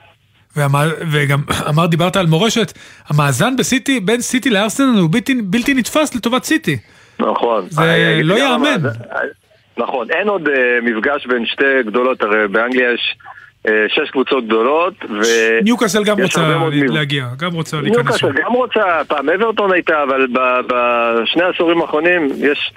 וגם 1.12 1.38
אמר, 1.70 1.86
דיברת 1.86 2.16
על 2.16 2.26
מורשת, 2.26 2.72
המאזן 3.08 3.56
בסיטי, 3.56 4.00
בין 4.00 4.20
סיטי 4.20 4.50
לארסנל 4.50 4.98
הוא 4.98 5.08
בלתי, 5.12 5.34
בלתי 5.42 5.74
נתפס 5.74 6.14
לטובת 6.14 6.44
סיטי. 6.44 6.78
נכון. 7.18 7.66
זה 7.70 8.20
לא 8.24 8.34
ייאמן. 8.34 8.88
נכון, 9.76 10.10
אין 10.10 10.28
עוד 10.28 10.48
uh, 10.48 10.50
מפגש 10.82 11.26
בין 11.26 11.46
שתי 11.46 11.82
גדולות, 11.86 12.22
הרי 12.22 12.48
באנגליה 12.48 12.92
יש 12.92 13.16
שש 13.88 14.10
קבוצות 14.10 14.46
גדולות, 14.46 14.94
ו... 15.04 15.22
ניוקאסל 15.62 16.04
גם 16.04 16.20
רוצה 16.22 16.40
להגיע, 16.88 17.26
גם 17.38 17.52
רוצה 17.52 17.80
להיכנס. 17.80 17.96
ניוקאסל 17.96 18.32
גם 18.32 18.52
רוצה, 18.52 19.04
פעם 19.08 19.28
אברטון 19.30 19.72
הייתה, 19.72 20.02
אבל 20.02 20.26
בשני 20.66 21.42
העשורים 21.42 21.82
האחרונים 21.82 22.28
יש 22.38 22.72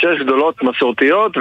שש 0.00 0.20
גדולות 0.20 0.62
מסורתיות, 0.62 1.36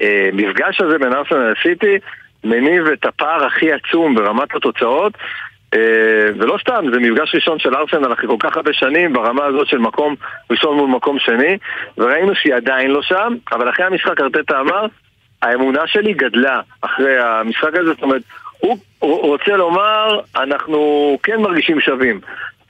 והמפגש 0.00 0.80
וה, 0.80 0.86
uh, 0.86 0.88
הזה 0.88 0.98
בין 0.98 1.12
ארסנל 1.12 1.52
לסיטי 1.52 1.98
מניב 2.44 2.86
את 2.86 3.06
הפער 3.06 3.44
הכי 3.44 3.72
עצום 3.72 4.14
ברמת 4.14 4.54
התוצאות. 4.54 5.12
Uh, 5.74 5.78
ולא 6.38 6.56
סתם, 6.60 6.84
זה 6.92 7.00
מפגש 7.00 7.34
ראשון 7.34 7.58
של 7.58 7.74
ארסנל 7.74 8.12
אחרי 8.12 8.28
כל 8.28 8.36
כך 8.40 8.56
הרבה 8.56 8.72
שנים 8.72 9.12
ברמה 9.12 9.44
הזאת 9.44 9.68
של 9.68 9.78
מקום 9.78 10.14
ראשון 10.50 10.76
מול 10.76 10.88
מקום 10.90 11.18
שני 11.18 11.58
וראינו 11.98 12.34
שהיא 12.34 12.54
עדיין 12.54 12.90
לא 12.90 13.02
שם, 13.02 13.34
אבל 13.52 13.70
אחרי 13.70 13.84
המשחק 13.86 14.20
ארטטה 14.20 14.60
אמר 14.60 14.86
האמונה 15.42 15.86
שלי 15.86 16.12
גדלה 16.12 16.60
אחרי 16.80 17.18
המשחק 17.18 17.74
הזה, 17.74 17.86
זאת 17.86 18.02
אומרת, 18.02 18.22
הוא 18.98 19.20
רוצה 19.20 19.56
לומר, 19.56 20.20
אנחנו 20.36 21.18
כן 21.22 21.40
מרגישים 21.40 21.80
שווים 21.80 22.20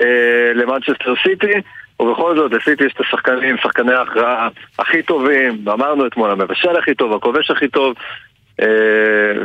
אה, 0.03 0.05
למנצ'סטר 0.55 1.15
סיטי 1.23 1.61
ובכל 2.01 2.37
זאת, 2.37 2.53
לסיטי 2.53 2.85
יש 2.85 2.93
את 2.93 3.01
השחקנים, 3.01 3.57
שחקני 3.63 3.95
ההכרעה 3.95 4.49
הכי 4.79 5.03
טובים, 5.03 5.63
ואמרנו 5.65 6.07
אתמול, 6.07 6.31
המבשל 6.31 6.77
הכי 6.83 6.95
טוב, 6.95 7.13
הכובש 7.13 7.51
הכי 7.51 7.69
טוב, 7.69 7.95
אה, 8.63 8.67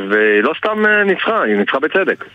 ולא 0.10 0.54
סתם 0.58 0.86
אה, 0.86 1.04
ניצחה, 1.04 1.42
היא 1.42 1.56
ניצחה 1.56 1.80
בצדק. 1.80 2.26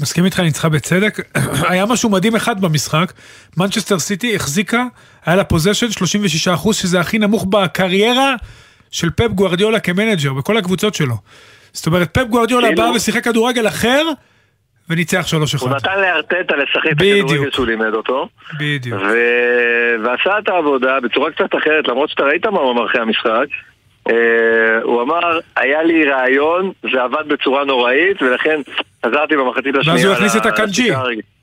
מסכים 0.00 0.24
איתך, 0.24 0.40
ניצחה 0.40 0.68
בצדק. 0.68 1.18
היה 1.70 1.86
משהו 1.86 2.10
מדהים 2.10 2.36
אחד 2.36 2.60
במשחק, 2.60 3.12
מנצ'סטר 3.56 3.98
סיטי 3.98 4.36
החזיקה, 4.36 4.84
היה 5.26 5.36
לה 5.36 5.44
possession 5.44 5.86
36%, 5.86 6.72
שזה 6.72 7.00
הכי 7.00 7.18
נמוך 7.18 7.46
בקריירה 7.50 8.34
של 8.90 9.10
פפ 9.10 9.28
גוארדיולה 9.28 9.80
כמנג'ר, 9.80 10.32
בכל 10.32 10.56
הקבוצות 10.56 10.94
שלו. 10.94 11.14
זאת 11.72 11.86
אומרת, 11.86 12.14
פפ 12.14 12.24
גוארדיולה 12.30 12.68
בא 12.76 12.90
ושיחק 12.94 13.24
כדורגל 13.24 13.68
אחר, 13.68 14.02
וניצח 14.90 15.26
3-1. 15.56 15.60
הוא 15.60 15.70
נתן 15.70 16.00
לארטטה 16.00 16.56
לשחק 16.56 16.86
את 16.86 17.00
הכדורגל 17.00 17.50
שהוא 17.50 17.66
לימד 17.66 17.94
אותו. 17.94 18.28
בדיוק. 18.60 19.00
ו... 19.00 19.16
ועשה 20.04 20.38
את 20.38 20.48
העבודה 20.48 21.00
בצורה 21.00 21.30
קצת 21.30 21.54
אחרת, 21.54 21.88
למרות 21.88 22.10
שאתה 22.10 22.22
ראית 22.22 22.46
מה 22.46 22.60
הוא 22.60 22.72
אמר 22.72 22.86
אחרי 22.86 23.00
המשחק. 23.00 23.46
אה, 24.08 24.12
הוא 24.82 25.02
אמר, 25.02 25.38
היה 25.56 25.82
לי 25.82 26.04
רעיון, 26.04 26.72
זה 26.92 27.02
עבד 27.02 27.28
בצורה 27.28 27.64
נוראית, 27.64 28.22
ולכן 28.22 28.60
חזרתי 29.06 29.36
במחצית 29.36 29.74
השנייה. 29.76 29.96
ואז 29.96 30.04
הוא 30.04 30.14
הכניס 30.14 30.36
את 30.36 30.46
הקנג'י. 30.46 30.90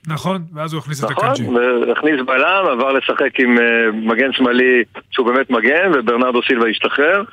נכון, 0.07 0.41
ואז 0.53 0.73
הוא 0.73 0.79
הכניס 0.79 1.03
נכון, 1.03 1.13
את 1.13 1.31
הקנג'י. 1.31 1.43
נכון, 1.43 1.91
הכניס 1.91 2.21
בלם, 2.25 2.65
עבר 2.71 2.91
לשחק 2.91 3.39
עם 3.39 3.57
אה, 3.57 3.61
מגן 3.93 4.33
שמאלי 4.33 4.83
שהוא 5.11 5.25
באמת 5.25 5.49
מגן, 5.49 5.91
וברנרדו 5.93 6.41
סילבה 6.47 6.67
השתחרר. 6.67 7.23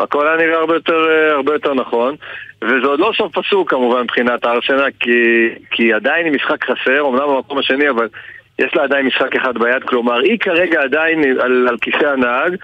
הכל 0.00 0.28
היה 0.28 0.36
נראה 0.36 0.58
הרבה 0.58 0.74
יותר, 0.74 1.04
uh, 1.04 1.34
הרבה 1.36 1.52
יותר 1.52 1.74
נכון. 1.74 2.14
וזה 2.62 2.86
עוד 2.86 3.00
לא 3.00 3.12
סוף 3.16 3.38
פסוק 3.38 3.70
כמובן 3.70 4.02
מבחינת 4.02 4.44
ארסנה, 4.44 4.84
כי, 5.00 5.10
כי 5.70 5.92
עדיין 5.92 6.26
היא 6.26 6.32
משחק 6.32 6.64
חסר, 6.64 7.08
אמנם 7.08 7.28
במקום 7.28 7.58
השני, 7.58 7.90
אבל 7.90 8.08
יש 8.58 8.74
לה 8.74 8.82
עדיין 8.82 9.06
משחק 9.06 9.36
אחד 9.36 9.58
ביד, 9.58 9.82
כלומר 9.84 10.18
היא 10.18 10.38
כרגע 10.38 10.80
עדיין 10.82 11.24
על, 11.24 11.68
על 11.68 11.76
כיסא 11.80 12.06
הנהג. 12.06 12.56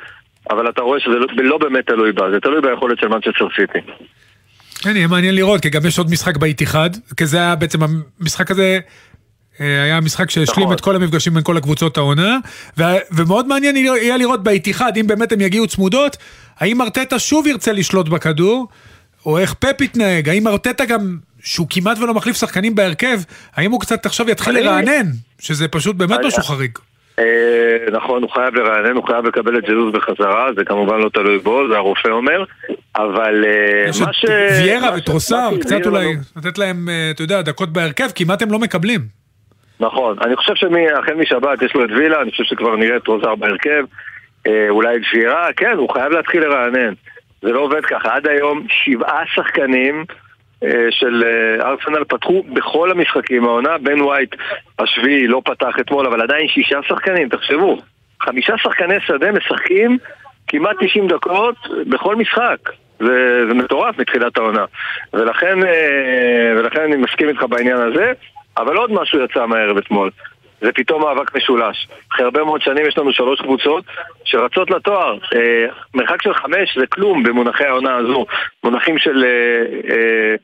אבל 0.51 0.69
אתה 0.69 0.83
רואה 0.83 1.01
שזה 1.01 1.15
לא, 1.15 1.27
לא 1.37 1.59
באמת 1.59 1.87
תלוי 1.87 2.13
בה, 2.13 2.31
זה 2.31 2.41
תלוי 2.41 2.61
ביכולת 2.61 2.99
של 2.99 3.09
מנצ'סטר 3.09 3.49
סיטי. 3.57 3.79
כן, 4.83 4.97
יהיה 4.97 5.07
מעניין 5.07 5.35
לראות, 5.35 5.61
כי 5.61 5.71
גם 5.71 5.81
יש 5.87 5.99
עוד 5.99 6.11
משחק 6.11 6.37
באיתיחד, 6.37 6.91
כי 7.17 7.27
זה 7.27 7.37
היה 7.39 7.57
בעצם 7.57 7.79
המשחק 8.21 8.51
הזה... 8.51 8.79
אה, 9.61 9.83
היה 9.83 10.01
משחק 10.01 10.31
שהשלים 10.31 10.65
נכון. 10.65 10.75
את 10.75 10.81
כל 10.81 10.97
המפגשים 10.97 11.35
בין 11.35 11.43
כל 11.43 11.57
הקבוצות 11.57 11.97
העונה, 11.97 12.39
ו- 12.79 12.83
ומאוד 13.11 13.47
מעניין 13.47 13.77
יהיה 13.77 14.17
לראות 14.17 14.43
באיתיחד, 14.43 14.97
אם 14.97 15.07
באמת 15.07 15.33
הם 15.33 15.41
יגיעו 15.41 15.67
צמודות, 15.67 16.17
האם 16.61 16.83
ארטטה 16.83 17.19
שוב 17.19 17.47
ירצה 17.47 17.73
לשלוט 17.73 18.09
בכדור, 18.09 18.69
או 19.27 19.39
איך 19.39 19.55
פפ 19.55 19.81
יתנהג, 19.81 20.29
האם 20.29 20.49
ארטטה 20.49 20.85
גם, 20.85 21.17
שהוא 21.43 21.67
כמעט 21.71 21.99
ולא 21.99 22.15
מחליף 22.15 22.37
שחקנים 22.37 22.75
בהרכב, 22.75 23.19
האם 23.55 23.71
הוא 23.71 23.81
קצת 23.81 24.07
עכשיו 24.07 24.31
יתחיל 24.31 24.59
לרענן, 24.59 25.07
שזה 25.39 25.69
פשוט 25.69 25.97
באמת 25.97 26.21
משהו 26.25 26.43
חריג. 26.43 26.79
אה, 27.19 27.25
נכון, 27.93 28.23
הוא 28.23 28.31
חייב 28.31 28.55
לרענן, 28.55 28.97
הוא 28.97 29.07
חייב 29.07 29.27
לקבל 29.27 29.59
את 29.59 29.65
ג'זוס 29.65 29.95
בחזרה, 29.95 30.49
זה 30.57 30.65
כמובן 30.65 30.99
לא 30.99 31.09
תלוי 31.15 31.39
בו, 31.39 31.63
זה 31.71 31.77
הרופא 31.77 32.09
אומר, 32.09 32.45
אבל 32.97 33.45
אה, 33.45 34.07
מה 34.07 34.13
ש... 34.13 34.25
ויירה 34.61 34.91
וטרוסר, 34.97 35.51
קצת 35.61 35.87
אולי 35.87 36.17
לתת 36.37 36.59
להם, 36.59 36.89
אתה 37.11 37.23
יודע, 37.23 37.43
דקות 37.43 37.73
בהרכב, 37.73 38.09
כמעט 38.15 38.43
הם 38.43 38.53
לא 38.53 38.59
מקבלים. 38.59 39.26
נכון, 39.81 40.17
אני 40.23 40.37
חושב 40.37 40.55
שהחל 40.55 41.15
משבת 41.15 41.63
יש 41.63 41.75
לו 41.75 41.85
את 41.85 41.91
וילה, 41.91 42.23
אני 42.23 42.31
חושב 42.31 42.45
שכבר 42.45 42.77
נראה 42.77 42.97
את 42.97 43.05
טרוסר 43.05 43.35
בהרכב, 43.35 43.85
אולי 44.69 44.97
את 44.97 45.03
ויירה, 45.13 45.53
כן, 45.57 45.73
הוא 45.77 45.91
חייב 45.91 46.13
להתחיל 46.13 46.43
לרענן. 46.43 46.93
זה 47.43 47.53
לא 47.53 47.61
עובד 47.61 47.85
ככה, 47.85 48.15
עד 48.15 48.27
היום 48.29 48.67
שבעה 48.69 49.23
שחקנים 49.27 50.05
אה, 50.65 50.87
של 50.91 51.25
אה, 51.27 51.69
ארסנל 51.69 52.05
פתחו 52.05 52.43
בכל 52.43 52.91
המשחקים 52.91 53.45
העונה, 53.45 53.79
בן 53.79 54.01
ווייט 54.01 54.37
השביעי 54.79 55.27
לא 55.27 55.43
פתח 55.45 55.75
אתמול, 55.81 56.07
אבל 56.07 56.23
עדיין 56.23 56.49
שישה 56.49 56.79
שחקנים, 56.89 57.29
תחשבו, 57.29 57.79
חמישה 58.21 58.55
שחקני 58.59 59.01
שדה 59.01 59.33
משחקים 59.33 59.99
כמעט 60.49 60.77
90 60.81 61.09
דקות 61.09 61.57
בכל 61.89 62.17
משחק. 62.17 62.59
זה, 62.99 63.47
זה 63.49 63.55
מטורף 63.55 63.99
מתחילת 63.99 64.39
העונה. 64.39 64.65
ולכן, 65.13 65.65
אה, 65.67 66.53
ולכן 66.59 66.81
אני 66.81 66.97
מסכים 66.97 67.29
איתך 67.29 67.43
בעניין 67.43 67.77
הזה, 67.77 68.13
אבל 68.57 68.77
עוד 68.77 68.93
משהו 68.93 69.25
יצא 69.25 69.47
מהערב 69.47 69.77
אתמול. 69.77 70.11
זה 70.61 70.73
פתאום 70.73 71.03
מאבק 71.03 71.37
משולש. 71.37 71.89
אחרי 72.13 72.25
הרבה 72.25 72.45
מאוד 72.45 72.63
שנים 72.63 72.87
יש 72.87 72.99
לנו 72.99 73.13
שלוש 73.13 73.41
קבוצות 73.41 73.85
שרצות 74.25 74.71
לתואר. 74.71 75.19
אה, 75.35 75.67
מרחק 75.95 76.23
של 76.23 76.35
חמש 76.35 76.79
זה 76.79 76.87
כלום 76.87 77.23
במונחי 77.23 77.65
העונה 77.65 77.97
הזו. 77.97 78.27
מונחים 78.65 78.99
של... 78.99 79.25
אה, 79.25 79.95
אה, 79.95 80.35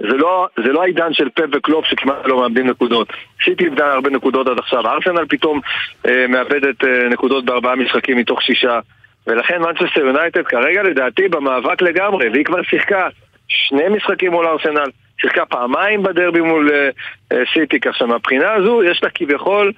זה 0.00 0.16
לא, 0.16 0.46
זה 0.64 0.72
לא 0.72 0.82
העידן 0.82 1.12
של 1.12 1.28
פפ 1.28 1.44
וקלופ 1.52 1.84
שכמעט 1.84 2.26
לא 2.26 2.40
מאבדים 2.40 2.66
נקודות. 2.66 3.08
סיטי 3.44 3.64
איבדה 3.64 3.92
הרבה 3.92 4.10
נקודות 4.10 4.48
עד 4.48 4.58
עכשיו. 4.58 4.86
ארסנל 4.86 5.24
פתאום 5.28 5.60
אה, 6.06 6.26
מאבדת 6.28 6.84
אה, 6.84 7.08
נקודות 7.08 7.44
בארבעה 7.44 7.76
משחקים 7.76 8.16
מתוך 8.16 8.42
שישה. 8.42 8.80
ולכן 9.26 9.62
מנצ'סטר 9.62 10.00
יונייטד 10.00 10.42
כרגע 10.42 10.82
לדעתי 10.82 11.28
במאבק 11.28 11.82
לגמרי, 11.82 12.28
והיא 12.28 12.44
כבר 12.44 12.62
שיחקה 12.62 13.08
שני 13.48 13.88
משחקים 13.88 14.32
מול 14.32 14.46
ארסנל. 14.46 14.90
שיחקה 15.20 15.44
פעמיים 15.46 16.02
בדרבי 16.02 16.40
מול 16.40 16.70
אה, 16.72 16.88
אה, 17.32 17.42
סיטי, 17.54 17.80
כך 17.80 17.96
שמבחינה 17.96 18.52
הזו 18.52 18.82
יש 18.84 19.00
לה 19.02 19.08
כביכול 19.14 19.72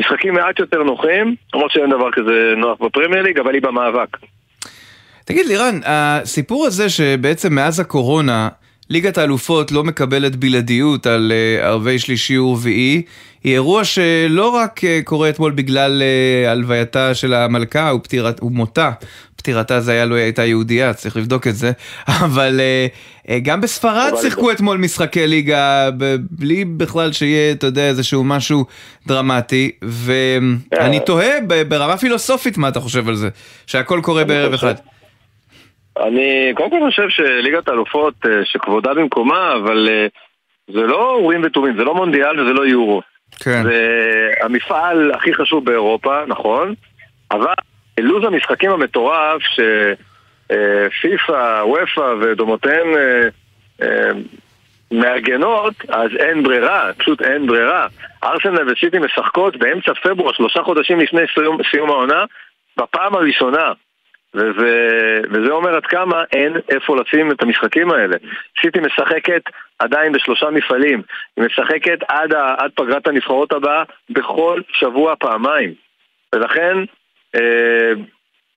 משחקים 0.00 0.34
מעט 0.34 0.58
יותר 0.58 0.82
נוחים, 0.82 1.34
למרות 1.54 1.70
שאין 1.70 1.90
דבר 1.90 2.10
כזה 2.12 2.54
נוח 2.56 2.78
בפרמייר 2.80 3.22
ליג, 3.22 3.38
אבל 3.38 3.54
היא 3.54 3.62
במאבק. 3.62 4.16
תגיד 5.24 5.46
לירן, 5.46 5.80
הסיפור 5.84 6.66
הזה 6.66 6.88
שבעצם 6.88 7.54
מאז 7.54 7.80
הקורונה 7.80 8.48
ליגת 8.90 9.18
האלופות 9.18 9.72
לא 9.72 9.84
מקבלת 9.84 10.36
בלעדיות 10.36 11.06
על 11.06 11.32
uh, 11.32 11.64
ערבי 11.64 11.98
שלישי 11.98 12.38
ורביעי, 12.38 13.02
היא 13.44 13.54
אירוע 13.54 13.84
שלא 13.84 14.48
רק 14.48 14.80
קורה 15.04 15.28
אתמול 15.28 15.52
בגלל 15.52 16.02
הלווייתה 16.46 17.14
של 17.14 17.34
המלכה 17.34 17.92
ומותה, 18.42 18.90
פטירתה 19.38 19.80
זה 19.80 19.92
היה 19.92 20.04
לו, 20.04 20.10
לא 20.10 20.20
הייתה 20.20 20.44
יהודייה, 20.44 20.92
צריך 20.92 21.16
לבדוק 21.16 21.46
את 21.46 21.54
זה, 21.54 21.72
אבל 22.24 22.60
uh, 22.60 23.26
uh, 23.26 23.30
גם 23.42 23.60
בספרד 23.60 24.12
שיחקו 24.20 24.52
אתמול 24.52 24.78
משחקי 24.78 25.26
ליגה, 25.26 25.88
בלי 26.30 26.64
בכלל 26.64 27.12
שיהיה, 27.12 27.52
אתה 27.52 27.66
יודע, 27.66 27.88
איזשהו 27.88 28.24
משהו 28.24 28.64
דרמטי, 29.06 29.70
ואני 29.82 31.00
תוהה 31.00 31.30
ברמה 31.68 31.96
פילוסופית 31.96 32.58
מה 32.58 32.68
אתה 32.68 32.80
חושב 32.80 33.08
על 33.08 33.14
זה, 33.14 33.28
שהכל 33.66 34.00
קורה 34.02 34.24
בערב 34.24 34.52
אחד. 34.52 34.74
אני 36.00 36.52
קודם 36.54 36.70
כל 36.70 36.80
חושב 36.90 37.08
שליגת 37.08 37.68
האלופות, 37.68 38.14
אה, 38.24 38.30
שכבודה 38.44 38.94
במקומה, 38.94 39.54
אבל 39.62 39.88
אה, 39.88 40.06
זה 40.72 40.80
לא 40.80 41.14
אורים 41.14 41.42
ותומים, 41.44 41.76
זה 41.78 41.84
לא 41.84 41.94
מונדיאל 41.94 42.40
וזה 42.40 42.52
לא 42.52 42.66
יורו. 42.66 43.02
כן. 43.40 43.62
זה 43.62 43.78
המפעל 44.40 45.12
הכי 45.14 45.34
חשוב 45.34 45.64
באירופה, 45.64 46.24
נכון, 46.26 46.74
אבל 47.30 47.52
לו"ז 48.02 48.24
המשחקים 48.24 48.70
המטורף 48.70 49.42
שפיפ"א, 50.50 51.62
וופ"א 51.64 52.14
ודומותיהן 52.20 52.86
מהגנות, 54.90 55.74
אז 55.88 56.10
אין 56.18 56.42
ברירה, 56.42 56.90
פשוט 56.98 57.22
אין 57.22 57.46
ברירה. 57.46 57.86
ארסנל 58.24 58.72
וסיטי 58.72 58.98
משחקות 58.98 59.56
באמצע 59.56 59.94
פברואר, 59.94 60.32
שלושה 60.32 60.62
חודשים 60.62 61.00
לפני 61.00 61.22
סיום, 61.34 61.58
סיום 61.70 61.90
העונה, 61.90 62.24
בפעם 62.76 63.14
הראשונה. 63.14 63.72
וזה, 64.34 65.20
וזה 65.30 65.50
אומר 65.50 65.76
עד 65.76 65.86
כמה 65.86 66.24
אין 66.32 66.52
איפה 66.68 66.96
לשים 66.96 67.32
את 67.32 67.42
המשחקים 67.42 67.90
האלה. 67.90 68.16
סיטי 68.62 68.78
משחקת 68.80 69.42
עדיין 69.78 70.12
בשלושה 70.12 70.50
מפעלים. 70.50 71.02
היא 71.36 71.44
משחקת 71.44 71.98
עד, 72.08 72.32
ה, 72.32 72.54
עד 72.58 72.70
פגרת 72.74 73.06
הנבחרות 73.06 73.52
הבאה 73.52 73.82
בכל 74.10 74.60
שבוע 74.72 75.14
פעמיים. 75.16 75.74
ולכן, 76.34 76.76
אה, 76.78 76.84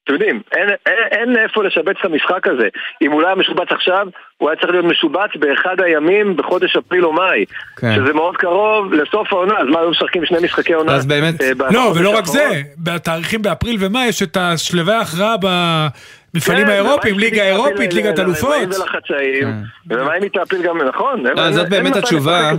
אתם 0.03 0.13
יודעים, 0.13 0.41
אין, 0.55 0.69
אין, 0.85 0.95
אין 1.11 1.37
איפה 1.37 1.63
לשבץ 1.63 1.95
את 1.99 2.05
המשחק 2.05 2.47
הזה. 2.47 2.67
אם 3.01 3.11
הוא 3.11 3.21
לא 3.21 3.27
היה 3.27 3.35
משובץ 3.35 3.67
עכשיו, 3.71 4.07
הוא 4.37 4.49
היה 4.49 4.59
צריך 4.59 4.71
להיות 4.71 4.85
משובץ 4.85 5.29
באחד 5.35 5.81
הימים 5.81 6.35
בחודש 6.35 6.75
אפריל 6.75 7.05
או 7.05 7.13
מאי. 7.13 7.45
כן. 7.77 7.95
שזה 7.95 8.13
מאוד 8.13 8.37
קרוב 8.37 8.93
לסוף 8.93 9.33
העונה, 9.33 9.53
אז 9.57 9.67
מה, 9.67 9.79
היו 9.79 9.89
משחקים 9.89 10.25
שני 10.25 10.37
משחקי 10.43 10.73
עונה? 10.73 10.95
אז 10.95 11.05
באמת... 11.05 11.41
אה, 11.41 11.51
לא, 11.71 11.93
ולא 11.95 12.17
רק 12.17 12.25
זה, 12.25 12.61
בתאריכים 12.77 13.41
באפריל 13.41 13.77
ומאי 13.79 14.05
יש 14.05 14.23
את 14.23 14.37
השלבי 14.37 14.91
ההכרעה 14.91 15.35
במפעלים 15.37 16.65
כן, 16.65 16.71
האירופיים, 16.71 17.19
ליגה 17.19 17.43
אירופית, 17.43 17.93
ליגת 17.93 18.19
אלופות. 18.19 18.55
ולחצאים, 18.55 19.47
ומה 19.89 20.17
אם 20.17 20.23
היא 20.23 20.31
תעפיל 20.33 20.61
גם, 20.61 20.81
נכון. 20.81 21.23
לא, 21.35 21.51
זאת 21.51 21.69
באמת 21.69 21.95
התשובה. 21.95 22.51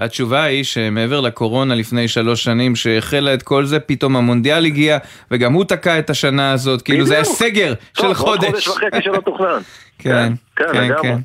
התשובה 0.00 0.42
היא 0.42 0.64
שמעבר 0.64 1.20
לקורונה 1.20 1.74
לפני 1.74 2.08
שלוש 2.08 2.44
שנים 2.44 2.76
שהחלה 2.76 3.34
את 3.34 3.42
כל 3.42 3.64
זה, 3.64 3.80
פתאום 3.80 4.16
המונדיאל 4.16 4.64
הגיע, 4.64 4.98
וגם 5.30 5.52
הוא 5.52 5.64
תקע 5.64 5.98
את 5.98 6.10
השנה 6.10 6.52
הזאת, 6.52 6.82
כאילו 6.82 7.04
זה 7.04 7.14
היה 7.14 7.24
סגר 7.24 7.72
של 7.98 8.14
חודש. 8.14 8.68
חודש 8.68 8.68
וחצי 8.68 9.02
שלא 9.02 9.20
תוכנן. 9.24 9.58
כן, 10.02 10.32
כן, 10.56 10.64
כן, 10.72 10.88
כן. 11.02 11.16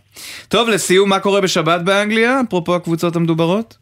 טוב, 0.47 0.69
לסיום, 0.69 1.09
מה 1.09 1.19
קורה 1.19 1.41
בשבת 1.41 1.81
באנגליה, 1.81 2.41
אפרופו 2.47 2.75
הקבוצות 2.75 3.15
המדוברות? 3.15 3.77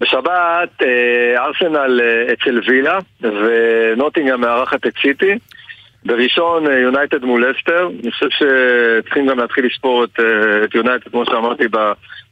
בשבת 0.00 0.82
אה, 0.82 1.44
ארסנל 1.44 2.00
אה, 2.00 2.32
אצל 2.32 2.60
וילה, 2.68 2.98
ונוטינגה 3.20 4.36
מארחת 4.36 4.86
את 4.86 4.92
סיטי. 5.02 5.38
בראשון 6.04 6.66
אה, 6.66 6.78
יונייטד 6.78 7.24
מול 7.24 7.50
לסטר, 7.50 7.88
אני 8.02 8.10
חושב 8.10 8.26
שצריכים 8.30 9.26
גם 9.26 9.38
להתחיל 9.38 9.66
לספור 9.66 10.04
את 10.04 10.74
יונייטד, 10.74 11.10
כמו 11.10 11.24
שאמרתי, 11.26 11.64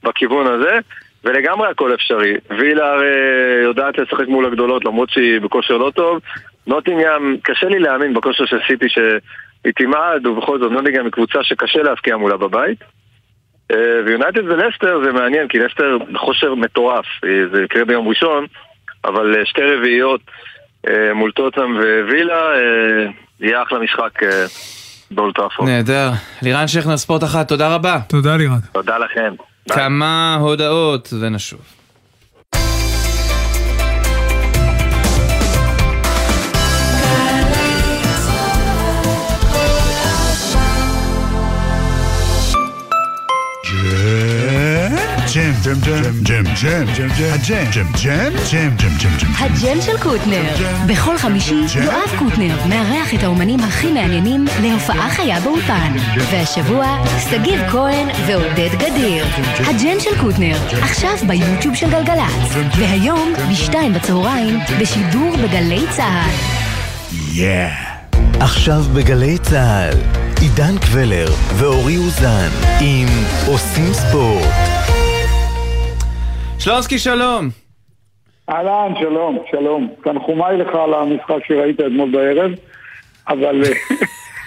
בכיוון 0.03 0.47
הזה. 0.47 0.79
ולגמרי 1.25 1.69
הכל 1.69 1.95
אפשרי. 1.95 2.35
וילה 2.59 2.93
הרי 2.93 3.15
יודעת 3.65 3.99
לשחק 3.99 4.29
מול 4.29 4.47
הגדולות 4.47 4.85
למרות 4.85 5.11
שהיא 5.11 5.41
בכושר 5.41 5.77
לא 5.77 5.91
טוב. 5.95 6.21
נוטינגאם, 6.67 7.37
קשה 7.43 7.69
לי 7.69 7.79
להאמין 7.79 8.15
בכושר 8.15 8.47
של 8.47 8.59
סיטי 8.67 8.89
שהיא 8.89 9.73
תמעד, 9.77 10.27
ובכל 10.27 10.59
זאת 10.59 10.73
נוטינגאם 10.73 11.05
היא 11.05 11.13
קבוצה 11.13 11.39
שקשה 11.43 11.83
להבקיע 11.83 12.17
מולה 12.17 12.37
בבית. 12.37 12.79
אה, 13.73 13.77
ויונייטד 14.07 14.45
ולסטר 14.45 15.01
זה 15.05 15.13
מעניין, 15.13 15.49
כי 15.49 15.59
לסטר 15.59 15.99
בכושר 16.13 16.55
מטורף, 16.55 17.07
זה 17.53 17.63
יקרה 17.63 17.85
ביום 17.85 18.09
ראשון, 18.09 18.47
אבל 19.05 19.37
אה, 19.39 19.47
שתי 19.47 19.63
רביעיות 19.63 20.21
אה, 20.89 21.15
מול 21.15 21.33
טוטם 21.33 21.77
ווילה, 22.09 22.43
יהיה 23.41 23.63
אחלה 23.63 23.79
משחק 23.79 24.19
באולטראפורד. 25.11 25.69
נהדר. 25.69 26.11
לירן 26.43 26.69
שכנר, 26.69 26.97
ספורט 26.97 27.25
אחת, 27.25 27.49
תודה 27.49 27.75
רבה. 27.75 27.99
תודה 28.09 28.37
לירן. 28.37 28.59
תודה 28.73 28.99
לכם. 28.99 29.35
כמה 29.69 30.39
הודעות 30.41 31.13
ונשוב. 31.21 31.61
ג'ם, 45.35 45.53
ג'ם, 45.65 45.81
ג'ם, 45.81 46.03
ג'ם, 46.23 46.45
ג'ם, 46.63 46.85
ג'ם, 46.95 47.33
הג'ם, 47.33 47.67
ג'ם, 47.73 47.87
ג'ם, 48.03 48.33
ג'ם, 48.53 48.77
ג'ם, 48.77 48.97
ג'ם, 48.99 49.17
ג'ם. 49.19 49.33
הג'ם 49.39 49.81
של 49.81 49.99
קוטנר. 49.99 50.43
בכל 50.87 51.19
חמישי 51.19 51.55
יואב 51.85 52.19
קוטנר 52.19 52.57
מארח 52.69 53.15
את 53.15 53.23
האומנים 53.23 53.61
הכי 53.61 53.93
מעניינים 53.93 54.45
להופעה 54.63 55.11
חיה 55.11 55.41
באולפן. 55.41 55.93
והשבוע, 56.31 57.05
שגיב 57.31 57.61
כהן 57.71 58.09
ועודד 58.27 58.71
גדיר. 58.79 59.27
הג'ם 59.59 60.01
של 60.01 60.21
קוטנר, 60.21 60.57
עכשיו 60.83 61.17
ביוטיוב 61.27 61.75
של 61.75 61.91
גלגלצ. 61.91 62.55
והיום, 62.79 63.33
בשתיים 63.51 63.93
בצהריים, 63.93 64.59
בשידור 64.81 65.37
בגלי 65.37 65.85
צה"ל. 65.91 66.31
יאה. 67.33 67.75
עכשיו 68.41 68.85
בגלי 68.95 69.39
צה"ל, 69.39 69.99
עידן 70.41 70.79
קבלר 70.79 71.35
ואורי 71.55 71.97
אוזן 71.97 72.49
עם 72.81 73.09
עושים 73.47 73.93
ספורט. 73.93 74.82
שלונסקי, 76.63 76.99
שלום. 76.99 77.49
אהלן, 78.51 78.93
שלום, 79.01 79.39
שלום. 79.51 79.89
תנחומיי 80.05 80.57
לך 80.57 80.69
על 80.75 80.95
המשחק 80.95 81.47
שראית 81.49 81.81
אתמול 81.81 82.11
בערב, 82.11 82.51
אבל... 83.29 83.63
אה, 83.65 83.73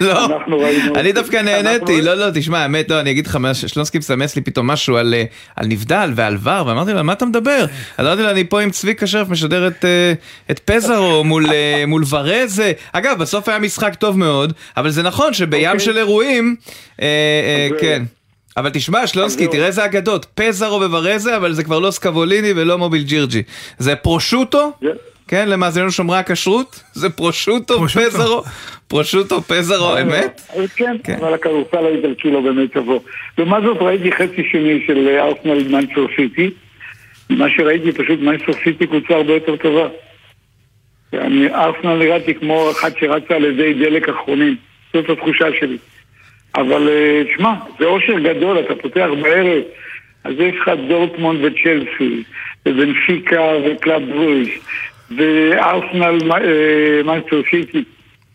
לא, 0.00 0.28
אני 0.94 1.12
דווקא 1.12 1.36
נהניתי, 1.36 2.02
לא, 2.02 2.14
לא, 2.14 2.26
תשמע, 2.34 2.58
האמת, 2.58 2.90
לא, 2.90 3.00
אני 3.00 3.10
אגיד 3.10 3.26
לך, 3.26 3.38
שלונסקי 3.66 3.98
מסמס 3.98 4.36
לי 4.36 4.42
פתאום 4.42 4.66
משהו 4.66 4.96
על, 4.96 5.14
אה, 5.14 5.24
על 5.56 5.66
נבדל 5.66 6.12
ועל 6.14 6.36
ור, 6.42 6.66
ואמרתי 6.66 6.92
לו, 6.92 7.04
מה 7.04 7.12
אתה 7.12 7.24
מדבר? 7.24 7.64
אז 7.98 8.06
אמרתי 8.06 8.22
לו, 8.22 8.30
אני 8.30 8.44
פה 8.44 8.60
עם 8.60 8.70
צביקה 8.70 9.06
שרף 9.06 9.28
משדר 9.28 9.66
את, 9.66 9.84
אה, 9.84 10.12
את 10.50 10.58
פזרו 10.58 11.24
מול, 11.30 11.44
מול 11.86 12.02
ורזה. 12.10 12.72
אגב, 12.92 13.18
בסוף 13.18 13.48
היה 13.48 13.58
משחק 13.58 13.94
טוב 13.94 14.18
מאוד, 14.18 14.52
אבל 14.76 14.90
זה 14.90 15.02
נכון 15.02 15.32
שבים 15.32 15.66
אוקיי. 15.66 15.80
של 15.80 15.98
אירועים, 15.98 16.56
כן. 17.80 18.02
אבל 18.56 18.70
תשמע, 18.70 19.06
שלונסקי, 19.06 19.48
תראה 19.48 19.66
איזה 19.66 19.84
אגדות. 19.84 20.26
פזרו 20.34 20.80
וברזה, 20.80 21.36
אבל 21.36 21.52
זה 21.52 21.64
כבר 21.64 21.78
לא 21.78 21.90
סקבוליני 21.90 22.52
ולא 22.56 22.78
מוביל 22.78 23.02
ג'ירג'י. 23.02 23.42
זה 23.78 23.96
פרושוטו, 23.96 24.72
כן, 25.28 25.48
למאזיננו 25.48 25.90
שומרי 25.90 26.18
הכשרות, 26.18 26.82
זה 26.92 27.10
פרושוטו, 27.10 27.88
פזרו, 27.88 28.42
פרושוטו, 28.88 29.42
פזרו, 29.42 29.98
אמת? 30.02 30.40
כן, 30.76 30.96
כן, 31.04 31.16
אבל 31.20 31.34
הכדורסל 31.34 31.86
האיטלקי 31.86 32.30
לא 32.30 32.40
באמת 32.40 32.72
תבוא. 32.72 33.00
ומה 33.38 33.60
זאת 33.60 33.76
ראיתי 33.80 34.12
חצי 34.12 34.42
שני 34.52 34.84
של 34.86 35.08
ארסנל 35.08 35.68
מנצ'ור 35.68 36.08
סיטי. 36.16 36.50
מה 37.30 37.46
שראיתי 37.56 37.92
פשוט 37.92 38.20
מנצ'סטר 38.20 38.54
סיטי 38.64 38.86
קבוצה 38.86 39.14
הרבה 39.14 39.32
יותר 39.32 39.56
טובה. 39.56 39.88
ארסנל 41.54 41.96
נראית 41.96 42.34
כמו 42.34 42.70
אחת 42.70 42.92
שרצה 43.00 43.34
על 43.34 43.44
אדי 43.44 43.74
דלק 43.74 44.08
אחרונים. 44.08 44.56
זאת 44.94 45.10
התחושה 45.10 45.46
שלי. 45.60 45.76
אבל 46.56 46.88
אה, 46.88 47.22
שמע, 47.36 47.54
זה 47.78 47.84
אושר 47.84 48.18
גדול, 48.18 48.58
אתה 48.58 48.74
פותח 48.74 49.08
בערב, 49.22 49.62
אז 50.24 50.32
יש 50.38 50.54
לך 50.60 50.70
דורטמונד 50.88 51.40
וצ'לסי, 51.44 52.22
ובנפיקה 52.66 53.42
וקלאב 53.64 54.02
ברוז' 54.02 54.48
וארסנל 55.16 56.18
מנצ'סטר 57.04 57.42
סיטי. 57.50 57.84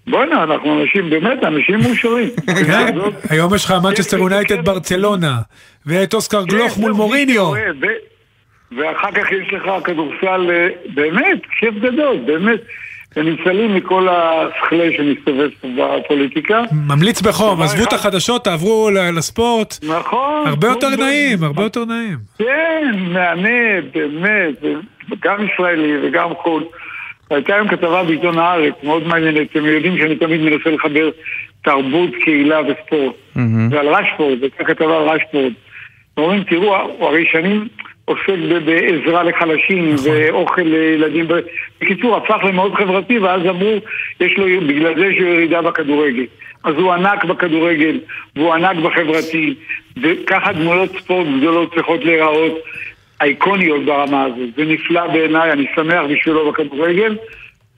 בואנה, 0.07 0.43
אנחנו 0.43 0.81
אנשים, 0.81 1.09
באמת, 1.09 1.43
אנשים 1.43 1.79
מאושרים. 1.79 2.29
כן, 2.67 2.95
היום 3.29 3.55
יש 3.55 3.65
לך 3.65 3.73
מנצ'סטר 3.83 4.17
יונייטד 4.17 4.65
ברצלונה, 4.65 5.37
ואת 5.85 6.13
אוסקר 6.13 6.43
גלוך 6.43 6.77
מול 6.77 6.91
מוריניו. 6.91 7.51
ואחר 8.77 9.11
כך 9.11 9.31
יש 9.31 9.53
לך 9.53 9.63
כדורסל, 9.83 10.51
אה, 10.51 10.67
באמת, 10.93 11.39
כיף 11.59 11.73
גדול, 11.81 12.17
באמת. 12.25 12.59
וניצלים 13.15 13.75
מכל 13.75 14.07
השכלה 14.09 14.83
שמסתובב 14.97 15.49
פה 15.61 15.67
בפוליטיקה. 15.77 16.63
ממליץ 16.87 17.21
בחום, 17.21 17.61
עזבו 17.61 17.83
את 17.83 17.93
החדשות, 17.93 18.43
תעברו 18.43 18.89
לספורט. 19.17 19.75
נכון. 19.83 20.47
הרבה 20.47 20.67
יותר 20.67 20.89
נעים, 20.89 21.43
הרבה 21.43 21.63
יותר 21.63 21.85
נעים. 21.85 22.17
כן, 22.37 22.95
מהנה, 22.97 23.81
באמת, 23.93 24.63
גם 25.19 25.45
ישראלי 25.45 26.07
וגם 26.07 26.29
חו"ל. 26.43 26.63
הייתה 27.29 27.55
היום 27.55 27.67
כתבה 27.67 28.03
בעיתון 28.03 28.39
הארץ, 28.39 28.73
מאוד 28.83 29.07
מעניינת, 29.07 29.51
אתם 29.51 29.65
יודעים 29.65 29.97
שאני 29.97 30.15
תמיד 30.15 30.41
מנסה 30.41 30.69
לחבר 30.69 31.09
תרבות, 31.63 32.09
קהילה 32.23 32.59
וספורט. 32.61 33.15
ועל 33.71 33.87
רשפורד, 33.87 34.41
הייתה 34.41 34.63
כתבה 34.63 34.97
על 34.97 35.09
רשפורד. 35.09 35.53
אומרים, 36.17 36.43
תראו, 36.43 36.75
הרי 36.99 37.25
שנים... 37.31 37.67
עוסק 38.11 38.63
בעזרה 38.65 39.23
לחלשים 39.23 39.93
נכון. 39.93 40.11
ואוכל 40.11 40.61
לילדים. 40.61 41.25
בקיצור, 41.81 42.17
הפך 42.17 42.43
למאוד 42.43 42.75
חברתי, 42.75 43.19
ואז 43.19 43.41
אמרו, 43.41 43.77
יש 44.19 44.37
לו, 44.37 44.45
בגלל 44.67 44.95
זה 44.95 45.05
יש 45.05 45.19
לו 45.19 45.27
ירידה 45.27 45.61
בכדורגל. 45.61 46.25
אז 46.63 46.75
הוא 46.75 46.93
ענק 46.93 47.23
בכדורגל, 47.23 47.99
והוא 48.35 48.53
ענק 48.53 48.77
בחברתי, 48.77 49.53
וככה 50.01 50.53
דמויות 50.53 50.89
ספורט 50.99 51.27
גדולות 51.37 51.73
צריכות 51.73 52.05
להיראות 52.05 52.59
אייקוניות 53.21 53.85
ברמה 53.85 54.23
הזאת. 54.23 54.49
זה 54.55 54.65
נפלא 54.65 55.07
בעיניי, 55.07 55.51
אני 55.51 55.65
שמח 55.75 56.03
בשבילו 56.09 56.51
בכדורגל, 56.51 57.15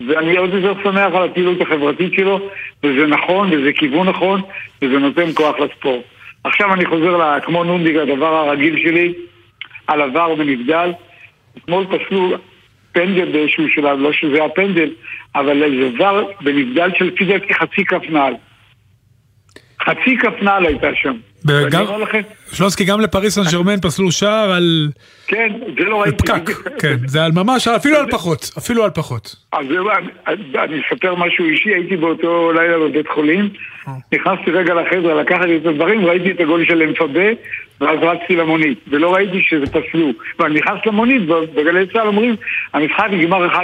ואני 0.08 0.38
עוד 0.38 0.54
יותר 0.54 0.74
שמח 0.84 1.16
על 1.16 1.24
הפעילות 1.24 1.62
החברתית 1.62 2.14
שלו, 2.14 2.50
וזה 2.84 3.08
נכון, 3.08 3.50
וזה 3.52 3.74
כיוון 3.74 4.10
נכון, 4.10 4.42
וזה 4.82 5.00
נותן 5.00 5.34
כוח 5.34 5.56
לספורט. 5.60 6.04
עכשיו 6.44 6.74
אני 6.74 6.86
חוזר, 6.86 7.40
כמו 7.40 7.64
נונדיג, 7.64 7.98
הדבר 7.98 8.36
הרגיל 8.36 8.80
שלי, 8.84 9.14
על 9.88 10.02
עבר 10.02 10.34
ונבדל. 10.38 10.92
אתמול 11.58 11.86
פסלו 11.86 12.36
פנדל 12.92 13.32
באיזשהו 13.32 13.70
שלב, 13.70 14.00
לא 14.00 14.14
שזה 14.14 14.36
היה 14.36 14.50
פנדל, 14.50 14.90
אבל 15.36 15.64
איזה 15.64 15.88
עבר 15.88 16.26
בנבדל 16.42 16.90
של 16.98 17.06
לפי 17.06 17.26
דעתי 17.26 17.54
חצי 17.54 17.86
כף 17.86 18.02
נעל. 18.10 18.34
חצי 19.86 20.18
כפנל 20.18 20.66
הייתה 20.68 20.88
שם. 20.96 21.14
וגם, 21.48 21.86
שלונסקי, 22.54 22.84
גם 22.84 23.02
לפריס 23.02 23.36
סן 23.36 23.52
ג'רמן 23.52 23.82
פסלו 23.82 24.12
שער 24.12 24.52
על... 24.52 24.90
כן, 25.28 25.54
זה 25.80 25.84
לא 25.84 26.02
ראיתי. 26.02 26.18
פקק, 26.18 26.50
כן, 26.80 26.96
זה 27.06 27.26
על 27.26 27.32
ממש, 27.32 27.68
אפילו 27.68 27.98
על 27.98 28.12
פחות, 28.12 28.52
אפילו 28.58 28.84
על 28.84 28.90
פחות. 28.90 29.36
אז 29.52 29.66
זהו, 29.70 29.90
אני 30.64 30.82
אספר 30.82 31.16
משהו 31.16 31.46
אישי, 31.46 31.70
הייתי 31.70 31.98
באותו 31.98 32.52
לילה 32.52 32.80
בבית 32.80 33.08
חולים. 33.08 33.50
נכנסתי 34.14 34.52
רגע 34.52 34.74
לחדר 34.74 35.14
לקחתי 35.14 35.58
את 35.58 35.66
הדברים, 35.66 36.06
ראיתי 36.06 36.32
את 36.32 36.40
הגול 36.40 36.66
של 36.66 36.82
אמפבה, 36.82 37.30
ואז 37.82 38.00
רצתי 38.02 38.36
למונית, 38.36 38.80
ולא 38.88 39.14
ראיתי 39.14 39.42
שזה 39.44 39.66
פסלו. 39.66 40.12
ואני 40.40 40.56
נכנס 40.56 40.80
למונית, 40.86 41.22
בגלי 41.26 41.88
צה"ל 41.94 42.08
אומרים, 42.08 42.36
המשחק 42.74 43.08
נגמר 43.12 43.48
1-0. 43.48 43.58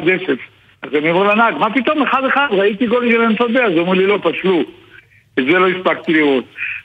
אז 0.82 0.90
אני 0.96 1.12
אומר 1.12 1.34
לנהג, 1.34 1.54
מה 1.58 1.74
פתאום 1.74 2.04
1-1, 2.04 2.38
ראיתי 2.52 2.88
גול 2.88 3.12
של 3.12 3.22
אמפבה, 3.22 3.66
אז 3.66 3.72
אמרו 3.78 3.94
לי, 3.94 4.06
לא, 4.06 4.20
פסלו. 4.22 4.64
את 5.40 5.46
זה 5.52 5.60
לא 5.60 5.68
הספקתי 5.70 6.14
לראות. 6.14 6.44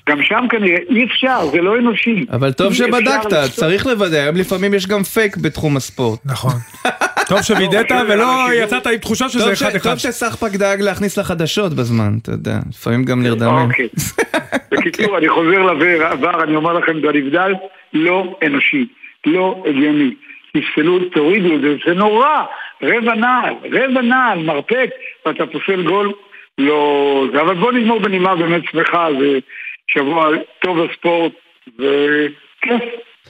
גם 0.09 0.23
שם 0.23 0.45
כנראה 0.51 0.79
אי 0.91 1.05
אפשר, 1.05 1.47
זה 1.53 1.61
לא 1.61 1.79
אנושי. 1.79 2.27
אבל 2.33 2.53
טוב 2.53 2.75
שבדקת, 2.75 3.35
צריך 3.51 3.87
לוודא, 3.87 4.17
היום 4.17 4.37
לפעמים 4.37 4.75
יש 4.75 4.87
גם 4.87 5.03
פייק 5.03 5.37
בתחום 5.37 5.77
הספורט. 5.77 6.21
נכון. 6.25 6.53
טוב 7.29 7.43
שווידאת 7.43 7.93
ולא 8.09 8.49
יצאת 8.55 8.87
עם 8.87 8.97
תחושה 8.97 9.29
שזה 9.29 9.53
אחד 9.53 9.77
אחד. 9.77 9.91
טוב 9.91 9.99
שסחפק 9.99 10.57
דאג 10.57 10.81
להכניס 10.81 11.19
לחדשות 11.19 11.73
בזמן, 11.73 12.13
אתה 12.23 12.31
יודע, 12.31 12.59
לפעמים 12.71 13.05
גם 13.05 13.23
נרדמים. 13.23 13.71
אוקיי. 13.71 13.89
בקיצור, 14.73 15.19
אני 15.19 15.29
חוזר 15.29 15.63
לעבר, 15.99 16.43
אני 16.43 16.57
אומר 16.57 16.73
לכם 16.73 17.03
בנבדל, 17.03 17.55
לא 17.93 18.37
אנושי, 18.47 18.87
לא 19.27 19.65
הגיוני. 19.69 20.15
תפסלו, 20.57 20.99
תורידו 21.05 21.55
את 21.55 21.61
זה, 21.61 21.75
זה 21.87 21.95
נורא, 21.95 22.45
רבע 22.83 23.15
נעל, 23.15 23.55
רבע 23.65 24.01
נעל, 24.03 24.39
מרפק, 24.39 24.91
ואתה 25.27 25.47
פוסל 25.47 25.83
גול, 25.83 26.13
לא... 26.59 27.27
אבל 27.41 27.55
בוא 27.55 27.73
נגמור 27.73 28.01
בנימה 28.01 28.37
באמת 28.37 28.63
שמחה, 28.73 29.09
זה 29.21 29.39
שבוע 29.87 30.29
טוב 30.63 30.79
בספורט, 30.85 31.33
וכיף, 31.67 32.83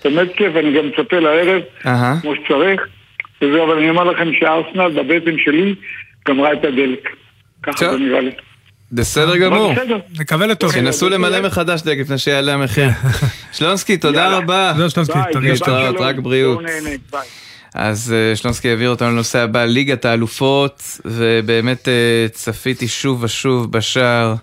באמת 0.05 0.29
כיף, 0.37 0.57
אני 0.57 0.79
גם 0.79 0.89
מצפה 0.89 1.19
לערב, 1.19 1.63
כמו 2.23 2.33
שצריך. 2.37 2.81
וזהו, 3.43 3.65
אבל 3.65 3.79
אני 3.79 3.91
אומר 3.91 4.05
לכם 4.05 4.29
שארסנל 4.41 4.89
בבטן 4.89 5.37
שלי 5.45 5.75
גמרה 6.29 6.53
את 6.53 6.65
הדלק. 6.65 7.09
ככה 7.63 7.93
זה 7.93 7.99
נראה 7.99 8.21
לי. 8.21 8.31
בסדר 8.93 9.37
גמור. 9.37 9.73
נקווה 10.21 10.47
לטוב. 10.47 10.73
שינסו 10.73 11.09
למלא 11.09 11.41
מחדש 11.41 11.83
דק 11.83 11.97
לפני 12.01 12.19
שיעלה 12.19 12.55
המחיר. 12.55 12.89
שלונסקי, 13.53 13.97
תודה 13.97 14.37
רבה. 14.37 14.73
תודה 14.77 14.91
שלונסקי, 14.91 15.19
להתראות, 15.41 15.97
רק 15.99 16.17
בריאות. 16.17 16.61
אז 17.75 18.15
אה, 18.17 18.37
שלונסקי 18.37 18.69
העביר 18.69 18.91
אותנו 18.91 19.11
לנושא 19.11 19.39
הבא, 19.39 19.65
ליגת 19.65 20.05
האלופות, 20.05 20.83
ובאמת 21.05 21.89
אה, 21.89 22.27
צפיתי 22.33 22.89
שוב 22.89 23.23
ושוב 23.23 23.73
בשער 23.73 24.35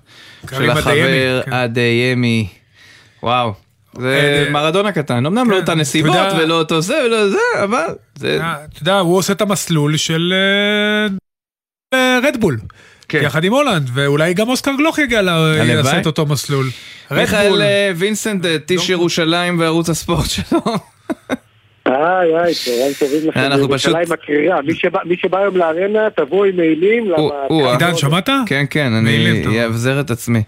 של 0.49 0.69
החבר 0.69 1.41
אדיימי. 1.49 2.47
כן. 2.51 3.27
וואו. 3.27 3.53
זה 3.97 4.47
מרדונה 4.51 4.91
קטן, 4.91 5.25
אמנם 5.25 5.49
לא 5.49 5.55
כן, 5.55 5.61
אותה 5.61 5.75
נסיבות 5.75 6.15
ולא 6.39 6.59
אותו 6.59 6.81
זה 6.81 7.03
ולא 7.05 7.29
זה, 7.29 7.63
אבל 7.63 7.85
זה... 8.15 8.39
אתה 8.41 8.81
יודע, 8.81 8.99
הוא 8.99 9.17
עושה 9.17 9.33
את 9.33 9.41
המסלול 9.41 9.97
של 9.97 10.33
רדבול. 12.23 12.57
אה, 12.61 12.67
כן. 13.09 13.21
יחד 13.23 13.43
עם 13.43 13.53
הולנד, 13.53 13.89
ואולי 13.93 14.33
גם 14.33 14.49
אוסקר 14.49 14.71
גלוך 14.77 14.99
יגיע 14.99 15.21
לעשות 15.21 16.05
אותו 16.05 16.25
מסלול. 16.25 16.69
מיכאל 17.11 17.61
וינסנט, 17.95 18.45
טיש 18.65 18.89
ירושלים 18.89 19.59
וערוץ 19.59 19.89
הספורט 19.89 20.29
שלו. 20.29 20.61
היי, 21.91 22.37
היי, 22.37 22.53
צהריים 22.53 22.93
טובים 22.99 23.29
לכם. 23.29 23.39
אנחנו 23.39 23.69
פשוט... 23.69 23.95
הקרירה. 24.11 24.59
מי 25.05 25.17
שבא 25.17 25.37
היום 25.37 25.57
לארנה, 25.57 26.09
תבואו 26.15 26.45
עם 26.45 26.55
מעילים. 26.55 27.11
עידן, 27.49 27.95
שמעת? 27.95 28.29
כן, 28.45 28.65
כן, 28.69 28.93
אני 28.93 29.63
אאבזר 29.63 29.99
את 29.99 30.11
עצמי. 30.11 30.43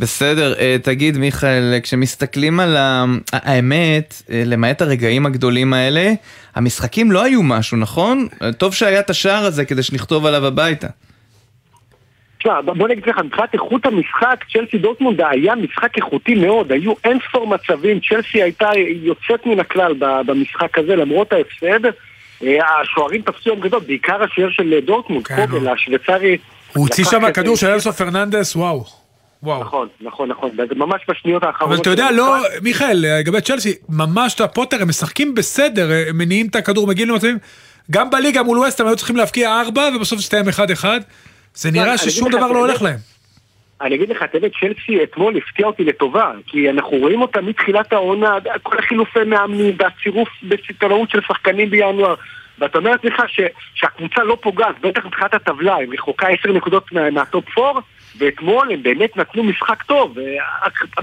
בסדר, 0.00 0.54
אה, 0.58 0.76
תגיד, 0.82 1.18
מיכאל, 1.18 1.74
כשמסתכלים 1.82 2.60
על 2.60 2.76
האמת, 3.32 4.22
אה, 4.30 4.42
למעט 4.46 4.82
הרגעים 4.82 5.26
הגדולים 5.26 5.72
האלה, 5.72 6.12
המשחקים 6.54 7.12
לא 7.12 7.22
היו 7.22 7.42
משהו, 7.42 7.76
נכון? 7.76 8.28
טוב 8.58 8.74
שהיה 8.74 9.00
את 9.00 9.10
השער 9.10 9.44
הזה 9.44 9.64
כדי 9.64 9.82
שנכתוב 9.82 10.26
עליו 10.26 10.46
הביתה. 10.46 10.88
תשמע, 12.40 12.60
בוא 12.60 12.88
נגיד 12.88 13.06
לך, 13.06 13.18
מבחינת 13.18 13.54
איכות 13.54 13.86
המשחק, 13.86 14.44
צ'לסי 14.52 14.78
דורטמונד 14.78 15.20
היה 15.20 15.54
משחק 15.54 15.96
איכותי 15.96 16.34
מאוד, 16.34 16.72
היו 16.72 16.92
אין 17.04 17.18
ספור 17.28 17.46
מצבים, 17.46 18.00
צ'לסי 18.00 18.42
הייתה 18.42 18.70
יוצאת 19.02 19.46
מן 19.46 19.60
הכלל 19.60 19.94
במשחק 20.26 20.78
הזה, 20.78 20.96
למרות 20.96 21.32
ההפסד. 21.32 21.84
אה, 22.42 22.80
השוערים 22.82 23.22
תפסו 23.22 23.50
יום 23.50 23.60
גדול, 23.60 23.80
בעיקר 23.86 24.22
השוער 24.22 24.50
של 24.50 24.80
דורטמונד, 24.84 25.26
כן, 25.26 25.46
קובל, 25.46 25.68
השוויצרי. 25.68 26.38
הוא 26.74 26.82
הוציא 26.84 27.04
שם 27.04 27.32
כדור 27.32 27.56
של 27.56 27.66
אנסו 27.66 27.92
פרננדס, 27.92 28.56
וואו. 28.56 28.84
וואו. 29.42 29.60
נכון, 29.60 29.88
נכון, 30.00 30.28
נכון, 30.28 30.50
זה 30.56 30.74
ממש 30.76 31.02
בשניות 31.08 31.42
האחרונות. 31.42 31.74
אבל 31.74 31.82
אתה 31.82 31.90
יודע, 31.90 32.10
לא, 32.10 32.36
מיכאל, 32.62 33.04
לגבי 33.18 33.40
צ'לסי, 33.40 33.74
ממש 33.88 34.34
את 34.34 34.40
הפוטר, 34.40 34.82
הם 34.82 34.88
משחקים 34.88 35.34
בסדר, 35.34 35.90
הם 36.08 36.18
מניעים 36.18 36.46
את 36.46 36.56
הכדור, 36.56 36.86
מגיעים 36.86 37.08
למצבים, 37.08 37.38
גם 37.90 38.10
בליגה 38.10 38.42
מול 38.42 38.58
ווסט 38.58 38.80
הם 38.80 38.86
היו 38.86 38.96
צריכים 38.96 39.16
להבקיע 39.16 39.60
ארבע, 39.60 39.90
ובסוף 39.96 40.18
הסתיים 40.18 40.48
אחד 40.48 40.70
אחד. 40.70 41.00
זה 41.54 41.70
נראה 41.70 41.98
ששום 41.98 42.30
דבר 42.30 42.52
לא 42.52 42.58
הולך 42.58 42.82
להם. 42.82 42.96
אני 43.80 43.94
אגיד 43.94 44.08
לך, 44.08 44.22
תמיד 44.22 44.52
צ'לסי 44.60 45.02
אתמול 45.02 45.36
הפתיע 45.36 45.66
אותי 45.66 45.84
לטובה, 45.84 46.32
כי 46.46 46.70
אנחנו 46.70 46.96
רואים 46.96 47.22
אותה 47.22 47.40
מתחילת 47.40 47.92
העונה, 47.92 48.36
כל 48.62 48.78
החילופי 48.78 49.24
מאמנים 49.26 49.74
והצירוף 49.78 50.28
בסיטונאות 50.42 51.10
של 51.10 51.20
שחקנים 51.28 51.70
בינואר. 51.70 52.14
ואתה 52.58 52.78
אומר 52.78 52.90
לעצמך 52.90 53.22
שהקבוצה 53.74 54.24
לא 54.24 54.38
פוגעת, 54.40 54.80
בטח 54.80 55.06
מבחינת 55.06 55.34
הטבלה, 55.34 55.76
היא 55.76 55.88
רחוקה 55.92 56.28
עשר 56.28 56.52
נקודות 56.52 56.92
מה, 56.92 57.10
מהטופ 57.10 57.58
4, 57.58 57.80
ואתמול 58.18 58.72
הם 58.72 58.82
באמת 58.82 59.16
נתנו 59.16 59.42
משחק 59.42 59.82
טוב. 59.82 60.16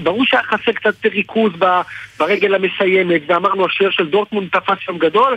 ברור 0.02 0.24
שהיה 0.26 0.42
חסר 0.42 0.72
קצת 0.72 1.06
ריכוז 1.06 1.52
ברגל 2.18 2.54
המסיימת, 2.54 3.22
ואמרנו 3.26 3.66
השוער 3.66 3.90
של 3.90 4.10
דורטמונד 4.10 4.48
תפס 4.48 4.78
שם 4.80 4.98
גדול, 4.98 5.36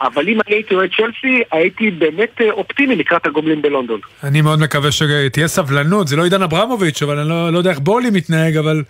אבל 0.00 0.28
אם 0.28 0.38
אני 0.46 0.56
הייתי 0.56 0.74
אוהד 0.74 0.90
צ'לסי, 0.96 1.42
הייתי 1.52 1.90
באמת 1.90 2.40
אה, 2.40 2.50
אופטימי 2.50 2.96
לקראת 2.96 3.26
הגומלין 3.26 3.62
בלונדון. 3.62 4.00
אני 4.24 4.40
מאוד 4.40 4.58
מקווה 4.58 4.90
שתהיה 4.92 5.48
סבלנות, 5.48 6.08
זה 6.08 6.16
לא 6.16 6.24
עידן 6.24 6.42
אברמוביץ', 6.42 7.02
אבל 7.02 7.18
אני 7.18 7.28
לא, 7.28 7.52
לא 7.52 7.58
יודע 7.58 7.70
איך 7.70 7.78
בולי 7.78 8.10
מתנהג, 8.10 8.56
אבל 8.56 8.82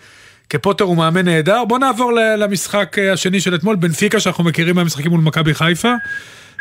כי 0.50 0.65
פוטר 0.65 0.84
הוא 0.84 0.96
מאמן 0.96 1.24
נהדר. 1.24 1.64
בוא 1.64 1.78
נעבור 1.78 2.12
למשחק 2.38 2.96
אה, 2.98 3.12
השני 3.12 3.40
של 3.40 3.54
אתמול, 3.54 3.76
בנפיקה, 3.76 4.20
שאנחנו 4.20 4.44
מכירים 4.44 4.76
מהמשחקים 4.76 5.10
מול 5.10 5.20
מכבי 5.20 5.54
חיפה. 5.54 5.92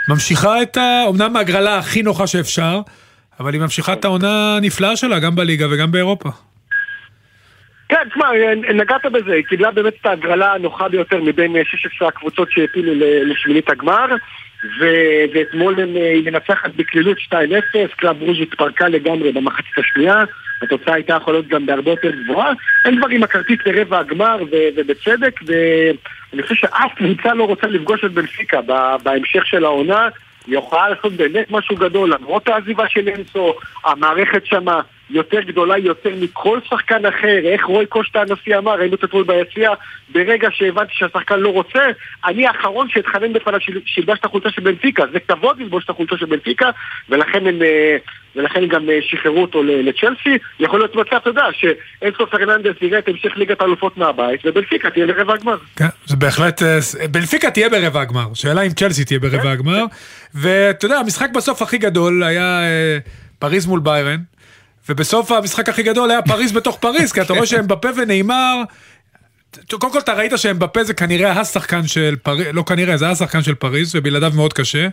ממשיכה 0.09 0.61
את 0.61 0.77
ה... 0.77 1.03
אמנם 1.09 1.35
ההגרלה 1.35 1.77
הכי 1.77 2.03
נוחה 2.03 2.27
שאפשר, 2.27 2.81
אבל 3.39 3.53
היא 3.53 3.61
ממשיכה 3.61 3.93
את 3.93 4.05
העונה 4.05 4.57
הנפלאה 4.57 4.95
שלה, 4.95 5.19
גם 5.19 5.35
בליגה 5.35 5.67
וגם 5.71 5.91
באירופה. 5.91 6.29
כן, 7.91 8.09
תשמע, 8.09 8.29
נגעת 8.73 9.05
בזה, 9.05 9.33
היא 9.33 9.43
קיבלה 9.43 9.71
באמת 9.71 9.93
את 10.01 10.05
ההגרלה 10.05 10.53
הנוחה 10.53 10.89
ביותר 10.89 11.21
מבין 11.21 11.55
16 11.63 12.07
הקבוצות 12.07 12.51
שהעפילו 12.51 12.93
לשמינית 13.25 13.69
הגמר. 13.69 14.05
ואתמול 14.79 15.75
אה, 15.79 16.11
היא 16.13 16.25
מנצחת 16.25 16.71
בקלילות 16.75 17.17
2-0, 17.17 17.33
קלאב 17.95 18.21
ברוז' 18.21 18.37
התפרקה 18.41 18.87
לגמרי 18.87 19.31
במחצית 19.31 19.77
השנייה, 19.77 20.23
התוצאה 20.61 20.93
הייתה 20.93 21.13
יכולה 21.13 21.37
להיות 21.37 21.47
גם 21.47 21.65
בהרבה 21.65 21.91
יותר 21.91 22.11
גבוהה. 22.11 22.51
אין 22.85 22.97
דברים 22.97 23.23
הכרטיס 23.23 23.59
לרבע 23.65 23.99
הגמר, 23.99 24.37
ובצדק, 24.75 25.39
ואני 25.45 26.43
חושב 26.43 26.55
שאף 26.55 26.91
קבוצה 26.95 27.33
לא 27.33 27.43
רוצה 27.43 27.67
לפגוש 27.67 28.05
את 28.05 28.11
בנפיקה 28.11 28.59
בהמשך 29.03 29.45
של 29.45 29.65
העונה. 29.65 30.09
היא 30.47 30.57
יכולה 30.57 30.89
לעשות 30.89 31.13
באמת 31.13 31.51
משהו 31.51 31.75
גדול, 31.75 32.13
למרות 32.13 32.47
העזיבה 32.47 32.89
של 32.89 33.09
אנסו, 33.09 33.53
המערכת 33.85 34.45
שמה 34.45 34.81
יותר 35.11 35.41
גדולה 35.41 35.77
יותר 35.77 36.09
מכל 36.21 36.59
שחקן 36.69 37.05
אחר, 37.05 37.39
איך 37.43 37.65
רוי 37.65 37.85
קושטה 37.85 38.21
הנשיא 38.21 38.57
אמר, 38.57 38.75
ראינו 38.79 38.95
את 38.95 39.03
אתמול 39.03 39.23
ביציע, 39.23 39.71
ברגע 40.09 40.47
שהבנתי 40.51 40.91
שהשחקן 40.93 41.39
לא 41.39 41.49
רוצה, 41.49 41.79
אני 42.25 42.47
האחרון 42.47 42.89
שאתחנן 42.89 43.33
בפניו 43.33 43.59
שילבש 43.85 44.19
את 44.19 44.25
החולצה 44.25 44.49
של 44.51 44.61
בנפיקה, 44.61 45.03
זה 45.13 45.19
כבוד 45.19 45.59
ללבוש 45.59 45.85
את 45.85 45.89
החולצה 45.89 46.17
של 46.17 46.25
בנפיקה, 46.25 46.69
ולכן 47.09 47.47
הם... 47.47 47.61
אה, 47.61 47.97
ולכן 48.35 48.67
גם 48.67 48.89
אה, 48.89 48.99
שחררו 49.01 49.41
אותו 49.41 49.63
לצ'לסי. 49.63 50.37
יכול 50.59 50.79
להיות 50.79 50.95
מצב, 50.95 51.15
אתה 51.15 51.29
יודע, 51.29 51.43
שאנסו 51.53 52.27
פרננדס 52.27 52.75
יראה 52.81 52.99
את 52.99 53.07
המשך 53.07 53.31
ליגת 53.35 53.61
האלופות 53.61 53.97
מהבית, 53.97 54.41
ובנפיקה 54.45 54.89
תהיה 54.89 55.07
ברבע 55.07 55.33
הגמר. 55.33 55.57
כן, 55.75 55.85
זה 56.05 56.15
בהחלט... 56.15 56.63
אה, 56.63 57.07
בנפיקה 57.11 57.51
תהיה 57.51 57.69
ברבע 57.69 58.01
הגמר, 58.01 58.27
שאלה 58.33 58.61
אם 58.61 58.69
צ'לסי 58.69 59.05
תהיה 59.05 59.19
ברבע 59.19 59.41
כן. 59.41 59.47
הגמר. 59.47 59.83
ואתה 60.35 60.85
יודע, 60.85 60.97
המשחק 60.97 61.29
בסוף 61.35 61.61
הכי 61.61 61.77
גדול 61.77 62.23
היה 62.23 62.61
פריז 63.39 63.65
מול 63.65 63.79
ביירן. 63.79 64.17
ובסוף 64.89 65.31
המשחק 65.31 65.69
הכי 65.69 65.83
גדול 65.83 66.11
היה 66.11 66.21
פריז 66.21 66.51
בתוך 66.51 66.77
פריז, 66.77 67.11
כי 67.11 67.21
אתה 67.21 67.33
רואה 67.33 67.45
שאמבפה 67.45 67.89
וניימאר, 67.95 68.55
קודם 69.71 69.93
כל 69.93 69.99
אתה 69.99 70.13
ראית 70.13 70.31
שאמבפה 70.35 70.83
זה 70.83 70.93
כנראה 70.93 71.31
השחקן 71.31 71.87
של 71.87 72.15
פריז, 72.23 72.47
לא 72.53 72.63
כנראה, 72.63 72.97
זה 72.97 73.09
השחקן 73.09 73.41
של 73.41 73.55
פריז, 73.55 73.95
ובלעדיו 73.95 74.31
מאוד 74.35 74.53
קשה. 74.53 74.87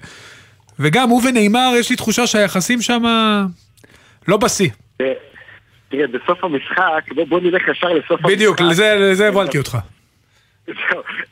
וגם 0.79 1.09
הוא 1.09 1.23
ונאמר, 1.29 1.73
יש 1.77 1.91
לי 1.91 1.97
תחושה 1.97 2.27
שהיחסים 2.27 2.83
שם 2.83 3.03
לא 4.29 4.37
בשיא. 4.37 4.71
תראה, 5.89 6.07
בסוף 6.07 6.45
המשחק, 6.45 7.13
בוא 7.29 7.41
נלך 7.41 7.63
ישר 7.69 7.89
לסוף 7.89 8.11
המשחק. 8.11 8.31
בדיוק, 8.31 8.61
לזה 8.61 9.29
הבנתי 9.29 9.59
אותך. 9.59 9.79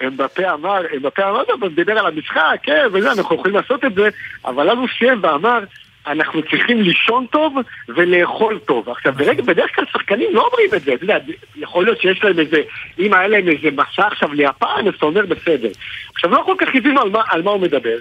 אמבפה 0.06 0.52
אמר, 0.52 0.80
אמבפה 0.96 1.30
אמר, 1.30 1.42
הוא 1.60 1.68
דיבר 1.76 1.98
על 1.98 2.06
המשחק, 2.06 2.58
כן, 2.62 2.86
וזה, 2.92 3.12
אנחנו 3.12 3.34
יכולים 3.34 3.56
לעשות 3.56 3.84
את 3.84 3.94
זה, 3.94 4.08
אבל 4.44 4.70
אז 4.70 4.78
הוא 4.78 4.88
סיים 4.98 5.20
ואמר, 5.22 5.58
אנחנו 6.06 6.42
צריכים 6.42 6.82
לישון 6.82 7.26
טוב 7.30 7.54
ולאכול 7.88 8.58
טוב. 8.58 8.88
עכשיו, 8.88 9.12
ברגע, 9.12 9.42
בדרך 9.42 9.74
כלל 9.74 9.84
שחקנים 9.92 10.28
לא 10.32 10.46
אומרים 10.46 10.68
את 10.76 10.82
זה, 10.82 10.94
אתה 10.94 11.04
יודע, 11.04 11.18
יכול 11.56 11.84
להיות 11.84 12.00
שיש 12.00 12.24
להם 12.24 12.38
איזה, 12.38 12.62
אם 12.98 13.14
היה 13.14 13.28
להם 13.28 13.48
איזה 13.48 13.68
מסע 13.70 14.06
עכשיו 14.06 14.32
ליפן, 14.32 14.88
אז 14.88 14.94
אתה 14.98 15.06
אומר 15.06 15.26
בסדר. 15.26 15.68
עכשיו, 16.14 16.30
לא 16.30 16.42
כל 16.46 16.54
כך 16.58 16.74
יודעים 16.74 16.98
על 16.98 17.10
על 17.28 17.42
מה 17.42 17.50
הוא 17.50 17.60
מדבר. 17.60 17.96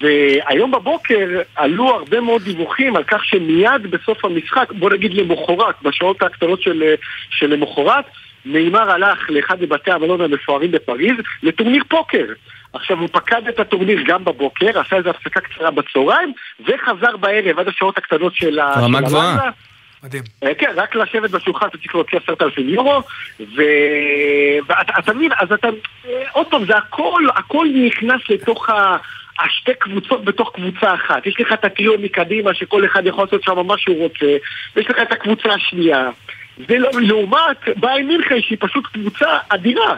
והיום 0.00 0.70
בבוקר 0.70 1.40
עלו 1.56 1.88
הרבה 1.88 2.20
מאוד 2.20 2.42
דיווחים 2.42 2.96
על 2.96 3.04
כך 3.04 3.24
שמיד 3.24 3.82
בסוף 3.90 4.24
המשחק, 4.24 4.72
בוא 4.72 4.90
נגיד 4.90 5.14
למחרת, 5.14 5.74
בשעות 5.82 6.22
הקטנות 6.22 6.62
של, 6.62 6.94
למחרת, 7.42 8.04
נאמר 8.44 8.90
הלך 8.90 9.30
לאחד 9.30 9.62
מבתי 9.62 9.90
המלון 9.90 10.20
המפוארים 10.20 10.70
בפריז 10.70 11.16
לטורניר 11.42 11.82
פוקר. 11.88 12.24
עכשיו 12.76 12.98
הוא 12.98 13.08
פקד 13.12 13.48
את 13.48 13.60
הטורניר 13.60 14.02
גם 14.06 14.24
בבוקר, 14.24 14.80
עשה 14.80 14.96
איזו 14.96 15.10
הפסקה 15.10 15.40
קצרה 15.40 15.70
בצהריים, 15.70 16.32
וחזר 16.60 17.16
בערב 17.16 17.58
עד 17.58 17.68
השעות 17.68 17.98
הקטנות 17.98 18.34
של 18.34 18.58
הלילה. 18.58 18.84
רמה 18.84 19.00
גבוהה. 19.00 19.50
מדהים. 20.04 20.22
אה, 20.42 20.54
כן, 20.54 20.72
רק 20.76 20.94
לשבת 20.94 21.30
בשולחן 21.30 21.66
אתה 21.66 21.78
צריך 21.78 21.94
להוציא 21.94 22.18
עשרת 22.22 22.42
אלפים 22.42 22.68
יורו, 22.68 23.02
ואתה 24.66 25.14
מבין, 25.14 25.30
אז 25.40 25.52
אתה, 25.52 25.68
אה, 26.08 26.22
עוד 26.32 26.46
פעם, 26.50 26.64
זה 26.66 26.76
הכל, 26.76 27.22
הכל 27.36 27.66
נכנס 27.86 28.20
לתוך 28.28 28.70
ה... 28.70 28.96
השתי 29.44 29.74
קבוצות 29.78 30.24
בתוך 30.24 30.52
קבוצה 30.54 30.94
אחת. 30.94 31.26
יש 31.26 31.40
לך 31.40 31.52
את 31.52 31.64
הטריו 31.64 31.92
מקדימה 32.02 32.54
שכל 32.54 32.86
אחד 32.86 33.06
יכול 33.06 33.24
לעשות 33.24 33.42
שם 33.42 33.66
מה 33.66 33.78
שהוא 33.78 34.02
רוצה, 34.02 34.36
ויש 34.76 34.90
לך 34.90 34.96
את 35.02 35.12
הקבוצה 35.12 35.48
השנייה. 35.48 36.08
ולעומת 36.68 37.56
ביין 37.76 38.08
מינכן 38.08 38.40
שהיא 38.40 38.58
פשוט 38.60 38.86
קבוצה 38.86 39.38
אדירה. 39.48 39.96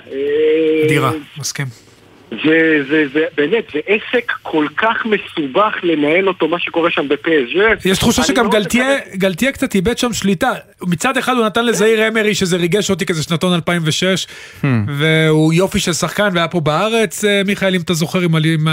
אדירה, 0.86 1.10
מסכים. 1.38 1.87
זה, 2.30 2.78
זה, 2.90 3.04
זה, 3.12 3.24
באמת, 3.36 3.64
זה 3.72 3.80
עסק 3.86 4.32
כל 4.42 4.66
כך 4.76 5.06
מסובך 5.06 5.74
לנהל 5.82 6.28
אותו, 6.28 6.48
מה 6.48 6.58
שקורה 6.58 6.90
שם 6.90 7.08
בפסג'. 7.08 7.84
יש 7.84 7.98
תחושה 7.98 8.22
שגם 8.22 8.44
לא 8.44 8.50
גלתיה, 8.50 8.96
גלתיה 9.14 9.52
קצת 9.52 9.74
איבד 9.74 9.98
שם 9.98 10.12
שליטה. 10.12 10.52
מצד 10.82 11.16
אחד 11.16 11.36
הוא 11.36 11.46
נתן 11.46 11.66
לזעיר 11.66 12.08
אמרי, 12.08 12.34
שזה 12.34 12.56
ריגש 12.56 12.90
אותי 12.90 13.06
כזה 13.06 13.22
שנתון 13.22 13.54
2006, 13.54 14.26
hmm. 14.26 14.66
והוא 14.86 15.52
יופי 15.52 15.78
של 15.78 15.92
שחקן, 15.92 16.28
והיה 16.34 16.48
פה 16.48 16.60
בארץ, 16.60 17.24
אה, 17.24 17.42
מיכאל, 17.46 17.74
אם 17.74 17.80
אתה 17.80 17.94
זוכר, 17.94 18.20
עם 18.20 18.68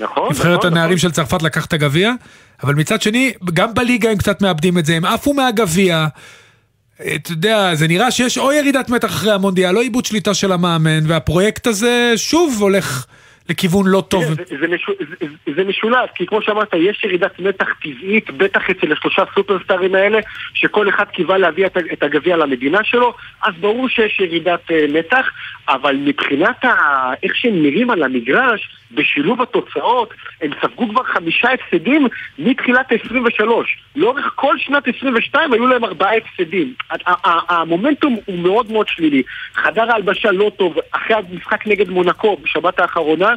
נכון, 0.00 0.28
נבחרת 0.30 0.58
נכון, 0.58 0.72
הנערים 0.72 0.96
נכון. 0.96 1.10
של 1.10 1.10
צרפת 1.10 1.42
לקח 1.42 1.66
את 1.66 1.72
הגביע. 1.72 2.12
אבל 2.62 2.74
מצד 2.74 3.02
שני, 3.02 3.32
גם 3.54 3.74
בליגה 3.74 4.10
הם 4.10 4.16
קצת 4.16 4.42
מאבדים 4.42 4.78
את 4.78 4.86
זה, 4.86 4.96
הם 4.96 5.04
עפו 5.04 5.34
מהגביע. 5.34 6.06
אתה 7.00 7.32
יודע, 7.32 7.74
זה 7.74 7.88
נראה 7.88 8.10
שיש 8.10 8.38
או 8.38 8.52
ירידת 8.52 8.90
מתח 8.90 9.08
אחרי 9.08 9.32
המונדיאל, 9.32 9.76
או 9.76 9.80
איבוד 9.80 10.04
שליטה 10.04 10.34
של 10.34 10.52
המאמן, 10.52 11.06
והפרויקט 11.06 11.66
הזה 11.66 12.12
שוב 12.16 12.56
הולך 12.60 13.06
לכיוון 13.50 13.86
לא 13.86 14.02
טוב. 14.08 14.24
זה, 14.24 14.34
זה, 14.34 14.66
זה, 15.20 15.52
זה 15.56 15.64
משולב, 15.64 16.08
כי 16.14 16.26
כמו 16.26 16.42
שאמרת, 16.42 16.74
יש 16.74 17.04
ירידת 17.04 17.38
מתח 17.38 17.68
טבעית, 17.82 18.30
בטח 18.30 18.70
אצל 18.70 18.92
השלושה 18.92 19.22
סופרסטארים 19.34 19.94
האלה, 19.94 20.18
שכל 20.54 20.88
אחד 20.88 21.04
קיווה 21.04 21.38
להביא 21.38 21.66
את 21.92 22.02
הגביע 22.02 22.36
למדינה 22.36 22.84
שלו, 22.84 23.14
אז 23.46 23.54
ברור 23.60 23.88
שיש 23.88 24.20
ירידת 24.20 24.70
אה, 24.70 24.86
מתח, 24.92 25.26
אבל 25.68 25.96
מבחינת 25.96 26.64
ה... 26.64 26.70
איך 27.22 27.36
שהם 27.36 27.62
נראים 27.62 27.90
על 27.90 28.02
המגרש, 28.02 28.68
בשילוב 28.94 29.42
התוצאות, 29.42 30.14
הם 30.42 30.50
ספגו 30.62 30.88
כבר 30.88 31.02
חמישה 31.04 31.48
הפסדים 31.52 32.06
מתחילת 32.38 32.92
23. 33.04 33.78
לאורך 33.96 34.32
כל 34.34 34.58
שנת 34.58 34.88
22 34.96 35.52
היו 35.52 35.66
להם 35.66 35.84
ארבעה 35.84 36.16
הפסדים. 36.16 36.74
המומנטום 37.48 38.16
הוא 38.24 38.38
מאוד 38.38 38.72
מאוד 38.72 38.88
שלילי. 38.88 39.22
חדר 39.54 39.90
ההלבשה 39.92 40.32
לא 40.32 40.50
טוב, 40.56 40.76
אחרי 40.90 41.16
המשחק 41.16 41.66
נגד 41.66 41.88
מונקו 41.88 42.36
בשבת 42.42 42.78
האחרונה, 42.78 43.34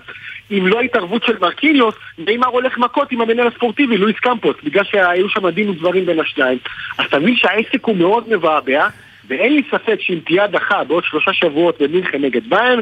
אם 0.51 0.67
לא 0.67 0.81
התערבות 0.81 1.23
של 1.23 1.37
מרקיניוס, 1.41 1.95
ניימאר 2.17 2.47
הולך 2.47 2.77
מכות 2.77 3.11
עם 3.11 3.21
המנהל 3.21 3.47
הספורטיבי, 3.47 3.97
לואיס 3.97 4.19
קמפוס, 4.19 4.55
בגלל 4.63 4.83
שהיו 4.83 5.29
שם 5.29 5.49
דין 5.49 5.69
ודברים 5.69 6.05
בין 6.05 6.19
השניים. 6.19 6.57
אז 6.97 7.05
תבין 7.09 7.35
שהעסק 7.35 7.85
הוא 7.85 7.97
מאוד 7.97 8.29
מבעבע, 8.29 8.87
ואין 9.27 9.53
לי 9.53 9.61
ספק 9.71 9.95
שאם 9.99 10.19
תהיה 10.25 10.43
הדחה 10.43 10.83
בעוד 10.83 11.03
שלושה 11.03 11.33
שבועות 11.33 11.81
במינכן 11.81 12.21
נגד 12.21 12.49
ביין, 12.49 12.81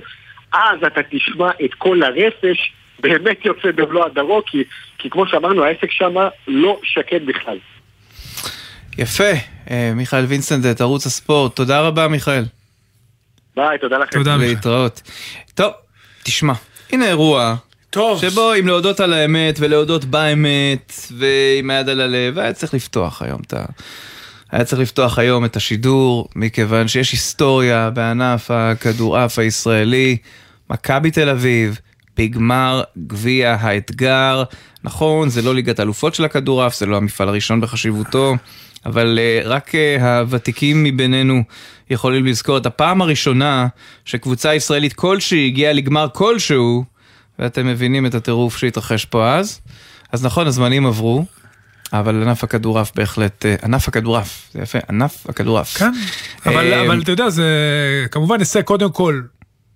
אז 0.53 0.83
אתה 0.87 1.01
תשמע 1.09 1.49
את 1.65 1.73
כל 1.73 2.03
הרפש 2.03 2.73
באמת 2.99 3.45
יוצא 3.45 3.71
במלוא 3.75 4.05
הדרו, 4.05 4.41
כי, 4.45 4.63
כי 4.97 5.09
כמו 5.09 5.27
שאמרנו, 5.27 5.63
העסק 5.63 5.91
שם 5.91 6.15
לא 6.47 6.79
שקט 6.83 7.21
בכלל. 7.25 7.57
יפה, 8.97 9.31
אה, 9.71 9.91
מיכאל 9.95 10.25
וינסנדט, 10.25 10.81
ערוץ 10.81 11.05
הספורט, 11.05 11.55
תודה 11.55 11.81
רבה 11.81 12.07
מיכאל. 12.07 12.43
ביי, 13.55 13.77
תודה 13.77 13.97
לכם. 13.97 14.17
תודה 14.17 14.37
להתראות. 14.37 15.01
טוב, 15.55 15.71
תשמע, 16.23 16.53
הנה 16.91 17.07
אירוע. 17.07 17.55
טוב. 17.89 18.21
שבו 18.21 18.53
אם 18.59 18.67
להודות 18.67 18.99
על 18.99 19.13
האמת 19.13 19.55
ולהודות 19.59 20.05
באמת 20.05 20.93
ועם 21.17 21.69
היד 21.69 21.89
על 21.89 22.01
הלב, 22.01 22.39
היה 22.39 22.53
צריך 22.53 22.73
לפתוח 22.73 23.21
היום 23.21 23.41
את 23.47 23.53
ה... 23.53 23.65
היה 24.51 24.63
צריך 24.63 24.81
לפתוח 24.81 25.19
היום 25.19 25.45
את 25.45 25.55
השידור, 25.55 26.29
מכיוון 26.35 26.87
שיש 26.87 27.11
היסטוריה 27.11 27.89
בענף 27.89 28.51
הכדורעף 28.51 29.39
הישראלי. 29.39 30.17
מכבי 30.69 31.11
תל 31.11 31.29
אביב, 31.29 31.79
בגמר 32.17 32.83
גביע 33.07 33.57
האתגר. 33.59 34.43
נכון, 34.83 35.29
זה 35.29 35.41
לא 35.41 35.55
ליגת 35.55 35.79
אלופות 35.79 36.15
של 36.15 36.25
הכדורעף, 36.25 36.75
זה 36.75 36.85
לא 36.85 36.97
המפעל 36.97 37.29
הראשון 37.29 37.61
בחשיבותו, 37.61 38.35
אבל 38.85 39.19
uh, 39.19 39.47
רק 39.47 39.71
uh, 39.71 40.01
הוותיקים 40.01 40.83
מבינינו 40.83 41.43
יכולים 41.89 42.25
לזכור 42.25 42.57
את 42.57 42.65
הפעם 42.65 43.01
הראשונה 43.01 43.67
שקבוצה 44.05 44.55
ישראלית 44.55 44.93
כלשהי 44.93 45.47
הגיעה 45.47 45.73
לגמר 45.73 46.07
כלשהו, 46.13 46.83
ואתם 47.39 47.67
מבינים 47.67 48.05
את 48.05 48.15
הטירוף 48.15 48.57
שהתרחש 48.57 49.05
פה 49.05 49.35
אז. 49.35 49.61
אז 50.11 50.25
נכון, 50.25 50.47
הזמנים 50.47 50.85
עברו, 50.85 51.25
אבל 51.93 52.21
ענף 52.21 52.43
הכדורעף 52.43 52.91
בהחלט, 52.95 53.45
אה, 53.45 53.55
ענף 53.63 53.87
הכדורעף, 53.87 54.49
זה 54.53 54.59
יפה, 54.61 54.79
ענף 54.89 55.25
הכדורעף. 55.29 55.77
כן, 55.77 55.91
אבל, 56.45 56.73
אבל 56.73 57.01
אתה 57.01 57.11
יודע, 57.11 57.29
זה 57.29 57.47
כמובן 58.11 58.39
הישג 58.39 58.61
קודם 58.61 58.91
כל 58.91 59.21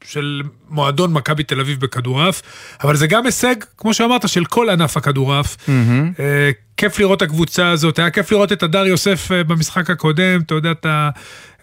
של 0.07 0.41
מועדון 0.69 1.13
מכבי 1.13 1.43
תל 1.43 1.59
אביב 1.59 1.79
בכדורעף, 1.79 2.41
אבל 2.83 2.95
זה 2.95 3.07
גם 3.07 3.25
הישג, 3.25 3.55
כמו 3.77 3.93
שאמרת, 3.93 4.29
של 4.29 4.45
כל 4.45 4.69
ענף 4.69 4.97
הכדורעף. 4.97 5.55
Mm-hmm. 5.55 5.69
אה, 6.19 6.51
כיף 6.77 6.99
לראות 6.99 7.17
את 7.17 7.21
הקבוצה 7.21 7.69
הזאת, 7.69 7.99
היה 7.99 8.09
כיף 8.09 8.31
לראות 8.31 8.51
את 8.51 8.63
הדר 8.63 8.85
יוסף 8.85 9.31
אה, 9.31 9.43
במשחק 9.43 9.89
הקודם, 9.89 10.39
אתה 10.45 10.55
יודע, 10.55 10.71
אתה... 10.71 11.09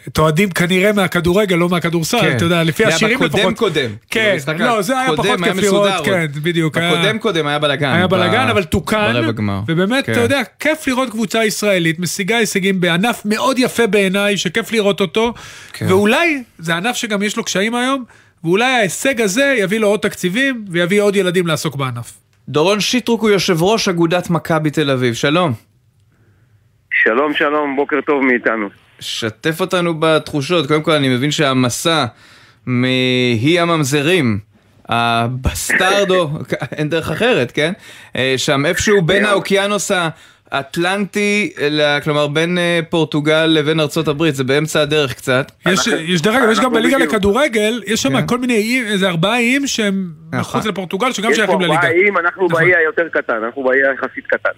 את 0.09 0.19
אוהדים 0.19 0.51
כנראה 0.51 0.93
מהכדורגל, 0.93 1.57
לא 1.57 1.69
מהכדורסל, 1.69 2.21
כן. 2.21 2.37
אתה 2.37 2.45
יודע, 2.45 2.63
לפי 2.63 2.85
השירים 2.85 3.15
לפחות. 3.15 3.33
זה 3.33 3.39
היה 3.39 3.51
בקודם 3.51 3.57
קודם. 3.57 3.91
כן, 4.11 4.37
לא, 4.59 4.83
זה 4.83 4.99
היה 4.99 5.17
פחות 5.17 5.41
כיף 5.45 5.57
לראות, 5.57 5.91
כן, 6.05 6.27
בדיוק. 6.43 6.79
בקודם 6.79 7.19
קודם 7.19 7.47
היה 7.47 7.59
בלאגן. 7.59 7.93
היה 7.93 8.07
בלאגן, 8.07 8.49
אבל 8.49 8.65
תוקן, 8.65 9.31
ובאמת, 9.69 10.05
אתה 10.05 10.15
כן. 10.15 10.21
יודע, 10.21 10.41
כיף 10.61 10.87
לראות 10.87 11.11
קבוצה 11.11 11.45
ישראלית, 11.45 11.99
משיגה 11.99 12.37
הישגים 12.37 12.81
בענף 12.81 13.23
מאוד 13.25 13.59
יפה 13.59 13.87
בעיניי, 13.87 14.37
שכיף 14.37 14.73
לראות 14.73 15.01
אותו, 15.01 15.35
כן. 15.73 15.87
ואולי, 15.89 16.43
זה 16.59 16.77
ענף 16.77 16.97
שגם 16.97 17.23
יש 17.23 17.37
לו 17.37 17.45
קשיים 17.45 17.75
היום, 17.75 18.05
ואולי 18.45 18.65
ההישג 18.65 19.21
הזה 19.21 19.55
יביא 19.59 19.81
לו 19.81 19.89
עוד 19.89 20.01
תקציבים 20.01 20.65
ויביא 20.69 21.01
עוד 21.03 21.17
ילדים 21.17 21.47
לעסוק 21.47 21.77
בענף. 21.77 22.13
דורון 22.49 22.81
שיטרוק 22.81 23.21
הוא 23.23 23.31
יושב 23.31 23.63
ראש 23.63 23.89
אגודת 23.89 24.31
מכבי 24.31 24.71
תל 24.71 24.91
אביב, 24.91 25.15
שלום. 25.15 25.53
שלום 27.03 27.35
שלום, 27.35 27.77
בוקר 27.77 28.01
טוב 28.07 28.25
מאיתנו. 28.25 28.69
שתף 29.01 29.61
אותנו 29.61 29.95
בתחושות, 30.01 30.67
קודם 30.67 30.83
כל 30.83 30.93
אני 30.93 31.09
מבין 31.09 31.31
שהמסע 31.31 32.05
מאי 32.67 33.61
הממזרים, 33.61 34.39
הבסטרדו, 34.89 36.31
אין 36.79 36.89
דרך 36.89 37.11
אחרת, 37.11 37.53
כן? 37.53 37.73
אה, 38.17 38.35
שם 38.37 38.67
איפשהו 38.67 39.03
בין 39.03 39.25
האוקיינוס 39.25 39.91
אטלנטי, 40.61 41.53
כלומר 42.05 42.27
בין 42.27 42.59
אה, 42.59 42.81
פורטוגל 42.91 43.47
לבין 43.47 43.81
ארצות 43.81 44.09
הברית, 44.09 44.35
זה 44.35 44.45
באמצע 44.45 44.81
הדרך 44.81 45.15
קצת. 45.15 45.53
יש, 45.69 45.87
יש 45.87 46.23
דרך 46.23 46.35
אגב, 46.35 46.51
יש 46.51 46.61
גם 46.61 46.73
בליגה 46.73 46.99
לכדורגל, 46.99 47.83
יש 47.87 48.03
שם 48.03 48.21
כן. 48.21 48.27
כל 48.27 48.39
מיני 48.39 48.55
איים, 48.55 48.85
איזה 48.87 49.09
ארבעה 49.09 49.37
איים 49.37 49.67
שהם 49.67 50.11
נכון. 50.29 50.41
מחוץ 50.41 50.67
לפורטוגל, 50.67 51.13
שגם 51.13 51.35
שייכים 51.35 51.61
לליגה. 51.61 51.75
יש 51.75 51.81
פה 51.81 51.87
ארבעה 51.87 52.03
איים, 52.03 52.19
אנחנו 52.19 52.47
נכון. 52.47 52.63
באי 52.63 52.77
היותר 52.77 53.09
קטן, 53.09 53.45
אנחנו 53.45 53.65
באי 53.65 53.79
היחסית 53.87 54.27
קטן. 54.27 54.51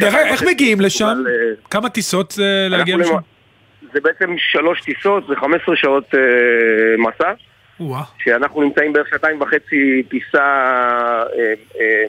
דרך 0.00 0.14
אגב, 0.14 0.26
איך 0.26 0.42
מגיעים 0.42 0.80
לשם? 0.80 1.06
אה, 1.06 1.32
כמה 1.70 1.88
טיסות 1.88 2.30
זה 2.30 2.66
להגיע 2.70 2.96
לשם? 2.96 3.16
זה 3.94 4.00
בעצם 4.00 4.34
שלוש 4.38 4.80
טיסות, 4.80 5.26
זה 5.28 5.34
15 5.36 5.76
שעות 5.76 6.14
אה, 6.14 6.20
מסע. 6.98 7.32
שאנחנו 8.24 8.62
נמצאים 8.62 8.92
בערך 8.92 9.08
שעתיים 9.10 9.40
וחצי 9.40 10.02
טיסה 10.10 10.44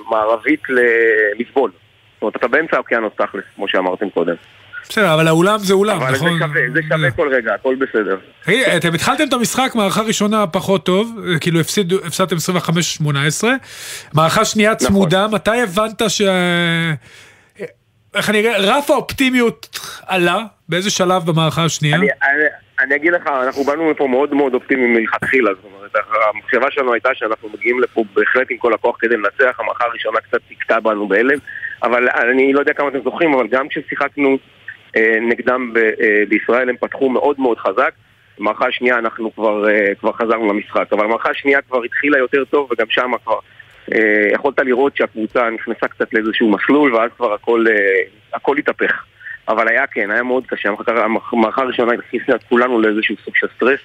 מערבית 0.10 0.62
לליסבון. 0.70 1.72
אומרת, 2.24 2.36
אתה 2.36 2.48
באמצע 2.48 2.76
האוקיינוס 2.76 3.14
תכלס, 3.18 3.44
כמו 3.56 3.68
שאמרתם 3.68 4.10
קודם. 4.10 4.36
בסדר, 4.90 5.14
אבל 5.14 5.28
האולם 5.28 5.60
זה 5.60 5.74
אולם, 5.74 6.02
אבל 6.02 6.12
נכון? 6.12 6.28
אבל 6.28 6.38
זה 6.38 6.46
שווה, 6.46 6.62
זה 6.74 6.82
שווה 6.90 7.12
כל 7.12 7.30
רגע, 7.34 7.54
הכל 7.54 7.76
בסדר. 7.76 8.18
תגיד, 8.46 8.68
אתם 8.78 8.94
התחלתם 8.94 9.24
את 9.28 9.34
המשחק, 9.34 9.72
מערכה 9.76 10.02
ראשונה 10.02 10.48
פחות 10.48 10.86
טוב, 10.86 11.20
כאילו 11.42 11.60
הפסדתם 12.06 12.36
25-18, 13.04 13.44
מערכה 14.14 14.46
שנייה 14.46 14.72
נכון. 14.72 14.88
צמודה, 14.88 15.28
מתי 15.28 15.62
הבנת 15.62 16.02
ש... 16.08 16.22
איך 18.16 18.30
אני 18.30 18.40
אראה, 18.40 18.78
רף 18.78 18.90
האופטימיות 18.90 19.80
עלה? 20.08 20.40
באיזה 20.70 20.90
שלב 20.90 21.26
במערכה 21.26 21.66
השנייה? 21.66 21.96
אני, 21.96 22.08
אני, 22.24 22.44
אני 22.80 22.96
אגיד 22.96 23.14
לך, 23.14 23.28
אנחנו 23.28 23.64
באנו 23.64 23.92
לפה 23.92 24.08
מאוד 24.08 24.34
מאוד 24.34 24.54
אופטימיים 24.54 24.94
מלכתחילה, 24.94 25.52
זאת 25.54 25.64
אומרת, 25.64 25.92
המחשבה 26.34 26.72
שלנו 26.72 26.94
הייתה 26.94 27.10
שאנחנו 27.14 27.50
מגיעים 27.50 27.80
לפה 27.80 28.04
בהחלט 28.14 28.48
עם 28.50 28.58
כל 28.58 28.74
הכוח 28.74 28.96
כדי 29.00 29.18
לנצח, 29.18 29.60
המערכה 29.60 29.86
הראשונה 29.86 30.20
קצת 30.20 30.40
תקטע 30.50 30.80
בנו 30.80 31.08
בהלם, 31.08 31.38
אבל 31.84 32.10
אני 32.10 32.54
לא 32.54 32.60
יודע 32.60 32.74
כמה 32.74 32.90
אתם 32.90 33.04
זוכרים, 33.04 33.34
אבל 33.34 33.48
גם 33.48 33.68
כששיחקנו 33.68 34.38
אה, 34.96 35.18
נגדם 35.22 35.74
ב, 35.74 35.78
אה, 35.78 36.24
בישראל 36.30 36.70
הם 36.70 36.76
פתחו 36.78 37.10
מאוד 37.10 37.40
מאוד 37.40 37.58
חזק, 37.58 37.92
במערכה 38.40 38.68
השנייה 38.68 38.98
אנחנו 38.98 39.36
כבר, 39.36 39.70
אה, 39.70 39.96
כבר 40.00 40.14
חזרנו 40.14 40.54
למשחק, 40.54 40.86
אבל 40.92 41.06
המערכה 41.06 41.30
השנייה 41.30 41.62
כבר 41.62 41.84
התחילה 41.84 42.18
יותר 42.18 42.44
טוב 42.46 42.72
וגם 42.72 42.86
שם 42.90 43.12
כבר 43.24 43.40
אה, 43.94 44.28
יכולת 44.34 44.60
לראות 44.60 44.98
שהקבוצה 44.98 45.50
נכנסה 45.50 45.88
קצת 45.88 46.14
לאיזשהו 46.14 46.52
מסלול 46.52 46.96
ואז 46.96 47.12
כבר 47.18 47.34
הכל, 47.34 47.66
אה, 47.70 47.74
הכל 48.34 48.58
התהפך. 48.58 49.04
אבל 49.48 49.68
היה 49.68 49.88
כן, 49.88 50.12
היה 50.12 50.24
מאוד 50.24 50.44
קשה, 50.48 50.70
המערכה 50.88 51.62
הראשונה 51.62 51.94
הכניסה 51.94 52.36
את 52.36 52.44
כולנו 52.50 52.82
לאיזשהו 52.82 53.16
סוג 53.26 53.34
של 53.36 53.48
סטרס, 53.56 53.80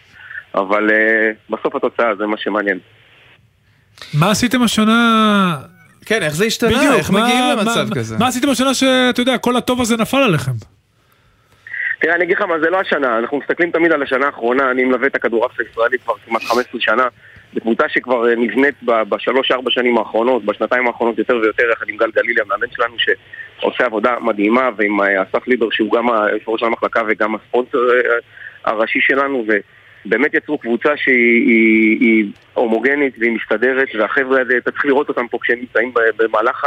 אבל 0.55 0.91
uh, 0.91 1.55
בסוף 1.57 1.75
התוצאה 1.75 2.15
זה 2.15 2.27
מה 2.27 2.37
שמעניין. 2.37 2.79
מה 4.15 4.31
עשיתם 4.31 4.63
השנה? 4.63 4.99
כן, 6.07 6.23
איך 6.23 6.35
זה 6.35 6.45
השתנה? 6.45 6.71
בדיוק, 6.71 6.95
איך 6.95 7.11
מה, 7.11 7.25
מגיעים 7.25 7.45
למצב 7.59 7.87
מה, 7.89 7.95
כזה? 7.95 8.17
מה 8.19 8.27
עשיתם 8.29 8.49
השנה 8.49 8.75
שאתה 8.75 9.21
יודע, 9.21 9.39
כל 9.39 9.57
הטוב 9.57 9.81
הזה 9.81 9.97
נפל 9.97 10.17
עליכם? 10.17 10.53
תראה, 12.01 12.15
אני 12.15 12.25
אגיד 12.25 12.37
לך 12.37 12.43
מה, 12.43 12.59
זה 12.61 12.71
לא 12.71 12.81
השנה, 12.81 13.19
אנחנו 13.19 13.39
מסתכלים 13.39 13.71
תמיד 13.71 13.93
על 13.93 14.03
השנה 14.03 14.27
האחרונה, 14.27 14.71
אני 14.71 14.85
מלווה 14.85 15.07
את 15.07 15.15
הכדורעף 15.15 15.61
הישראלי 15.61 15.99
כבר 15.99 16.15
כמעט 16.27 16.43
15 16.43 16.81
שנה, 16.81 17.07
בקבוצה 17.55 17.85
שכבר 17.89 18.29
אה, 18.29 18.35
נבנית 18.37 18.75
בשלוש-ארבע 18.83 19.71
שנים 19.71 19.99
האחרונות, 19.99 20.45
בשנתיים 20.45 20.87
האחרונות 20.87 21.19
יותר 21.19 21.37
ויותר, 21.37 21.71
יחד 21.73 21.89
עם 21.89 21.97
גל 21.97 22.11
גלילי, 22.11 22.41
המאמן 22.41 22.67
שלנו, 22.71 22.95
שעושה 22.99 23.85
עבודה 23.85 24.15
מדהימה, 24.21 24.71
ועם 24.77 25.01
אה, 25.01 25.23
אסף 25.23 25.49
ליבר, 25.49 25.71
שהוא 25.71 25.93
גם 25.93 26.11
היושב-ראש 26.11 26.63
המחלקה 26.63 27.03
וגם 27.09 27.35
הספונסר 27.35 27.79
אה, 27.79 28.15
הראשי 28.65 28.99
שלנו, 29.03 29.45
ובאמת 30.07 30.35
יצרו 30.35 30.59
קבוצה 30.59 30.97
שהיא 30.97 31.47
היא, 31.47 31.99
היא 32.01 32.27
הומוגנית 32.55 33.15
והיא 33.19 33.33
מסתדרת, 33.33 33.89
והחבר'ה 33.95 34.39
האלה, 34.39 34.57
אתה 34.59 34.71
צריך 34.71 34.87
לראות 34.87 35.09
אותם 35.09 35.29
פה 35.29 35.39
כשהם 35.43 35.59
נמצאים 35.59 35.93
במהלך 36.17 36.65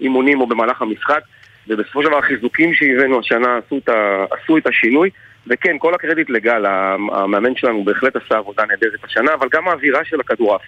האימונים 0.00 0.40
או 0.40 0.46
במהלך 0.46 0.82
המשחק, 0.82 1.20
ובסופו 1.68 2.02
של 2.02 2.08
דבר 2.08 2.18
החיזוקים 2.18 2.74
שהבאנו 2.74 3.20
השנה 3.20 3.58
עשו 3.66 3.78
את, 3.78 3.88
עשו 4.30 4.58
את 4.58 4.66
השינוי. 4.66 5.10
וכן, 5.46 5.76
כל 5.78 5.94
הקרדיט 5.94 6.30
לגל, 6.30 6.66
המאמן 6.66 7.56
שלנו 7.56 7.84
בהחלט 7.84 8.16
עשה 8.16 8.36
עבודה 8.36 8.64
נהדרת 8.66 9.04
השנה, 9.04 9.34
אבל 9.34 9.48
גם 9.52 9.68
האווירה 9.68 10.04
של 10.04 10.20
הכדורעף. 10.20 10.62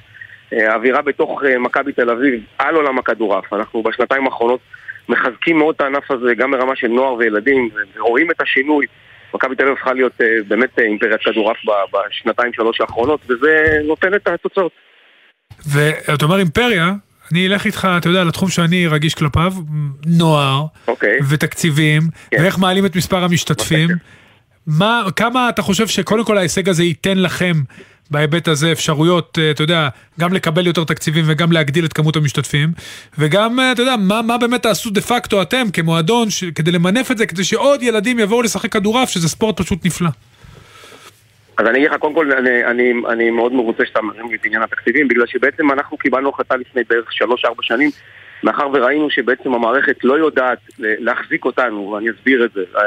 אה, 0.53 0.73
האווירה 0.73 1.03
בתוך 1.03 1.45
אה, 1.45 1.59
מכבי 1.59 1.93
תל 1.93 2.11
אביב 2.11 2.41
על 2.59 2.75
עולם 2.75 2.99
הכדורעף. 2.99 3.53
אנחנו 3.53 3.83
בשנתיים 3.83 4.25
האחרונות 4.25 4.61
מחזקים 5.09 5.59
מאוד 5.59 5.75
את 5.75 5.81
הענף 5.81 6.11
הזה, 6.11 6.35
גם 6.35 6.51
ברמה 6.51 6.77
של 6.77 6.89
נוער 6.89 7.15
וילדים, 7.15 7.69
ורואים 7.97 8.31
את 8.31 8.41
השינוי. 8.41 8.87
מכבי 9.35 9.57
תל 9.57 9.63
אביב 9.63 9.75
הפכה 9.75 9.93
להיות 9.93 10.13
אה, 10.21 10.27
באמת 10.49 10.79
אימפריית 10.79 11.21
כדורעף 11.25 11.57
בשנתיים 11.93 12.53
שלוש 12.53 12.81
האחרונות, 12.81 13.21
וזה 13.29 13.81
נותן 13.85 14.15
את 14.15 14.29
התוצאות. 14.29 14.73
ואתה 15.67 16.25
אומר 16.25 16.39
אימפריה, 16.39 16.93
אני 17.33 17.47
אלך 17.47 17.67
איתך, 17.67 17.89
אתה 17.99 18.09
יודע, 18.09 18.25
לתחום 18.25 18.49
שאני 18.49 18.87
רגיש 18.87 19.15
כלפיו, 19.15 19.53
נוער, 20.07 20.63
okay. 20.63 20.89
אוקיי. 20.89 21.19
ותקציבים, 21.31 22.03
כן. 22.31 22.43
ואיך 22.43 22.59
מעלים 22.59 22.87
את 22.87 22.97
מספר 22.97 23.25
המשתתפים. 23.25 23.91
Okay. 23.91 23.95
מה, 24.67 25.03
כמה 25.17 25.49
אתה 25.49 25.63
חושב 25.63 25.87
שקודם 25.87 26.25
כל 26.25 26.39
ההישג 26.39 26.69
הזה 26.69 26.85
ייתן 26.85 27.19
לכם 27.19 27.53
בהיבט 28.11 28.49
הזה 28.49 28.73
אפשרויות, 28.73 29.39
אה, 29.39 29.51
אתה 29.51 29.63
יודע, 29.63 29.89
גם 30.21 30.33
לקבל 30.33 30.67
יותר 30.67 30.85
תקציבים 30.85 31.25
וגם 31.29 31.53
להגדיל 31.53 31.85
את 31.85 31.93
כמות 31.93 32.17
המשתתפים, 32.17 32.69
וגם, 33.19 33.61
אה, 33.61 33.73
אתה 33.73 33.83
יודע, 33.83 33.97
מה, 33.97 34.23
מה 34.23 34.39
באמת 34.39 34.63
תעשו 34.63 34.91
דה 34.91 35.01
פקטו 35.01 35.43
אתם 35.43 35.65
כמועדון 35.73 36.31
ש, 36.31 36.45
כדי 36.45 36.71
למנף 36.71 37.11
את 37.11 37.19
זה, 37.19 37.27
כדי 37.27 37.45
שעוד 37.45 37.83
ילדים 37.83 38.19
יבואו 38.19 38.43
לשחק 38.43 38.73
כדורעף, 38.73 39.11
שזה 39.11 39.29
ספורט 39.29 39.61
פשוט 39.61 39.87
נפלא. 39.87 40.09
אז 41.59 41.67
אני 41.67 41.79
אגיד 41.79 41.91
לך, 41.91 41.97
קודם 41.97 42.15
כל, 42.15 42.33
אני, 42.33 42.65
אני, 42.65 42.93
אני 43.09 43.31
מאוד 43.31 43.53
מרוצה 43.53 43.87
שאתה 43.87 44.03
מרים 44.03 44.31
לי 44.31 44.37
את 44.37 44.45
עניין 44.45 44.63
התקציבים, 44.63 45.09
בגלל 45.09 45.27
שבעצם 45.27 45.73
אנחנו 45.73 45.97
קיבלנו 45.97 46.29
החלטה 46.29 46.57
לפני 46.57 46.83
בערך 46.89 47.09
3-4 47.47 47.49
שנים, 47.63 47.91
מאחר 48.43 48.69
וראינו 48.73 49.11
שבעצם 49.11 49.55
המערכת 49.55 50.05
לא 50.05 50.19
יודעת 50.19 50.59
להחזיק 50.79 51.45
אותנו, 51.45 51.91
ואני 51.91 52.11
אסביר 52.11 52.45
את 52.45 52.53
זה. 52.53 52.61
אה, 52.77 52.83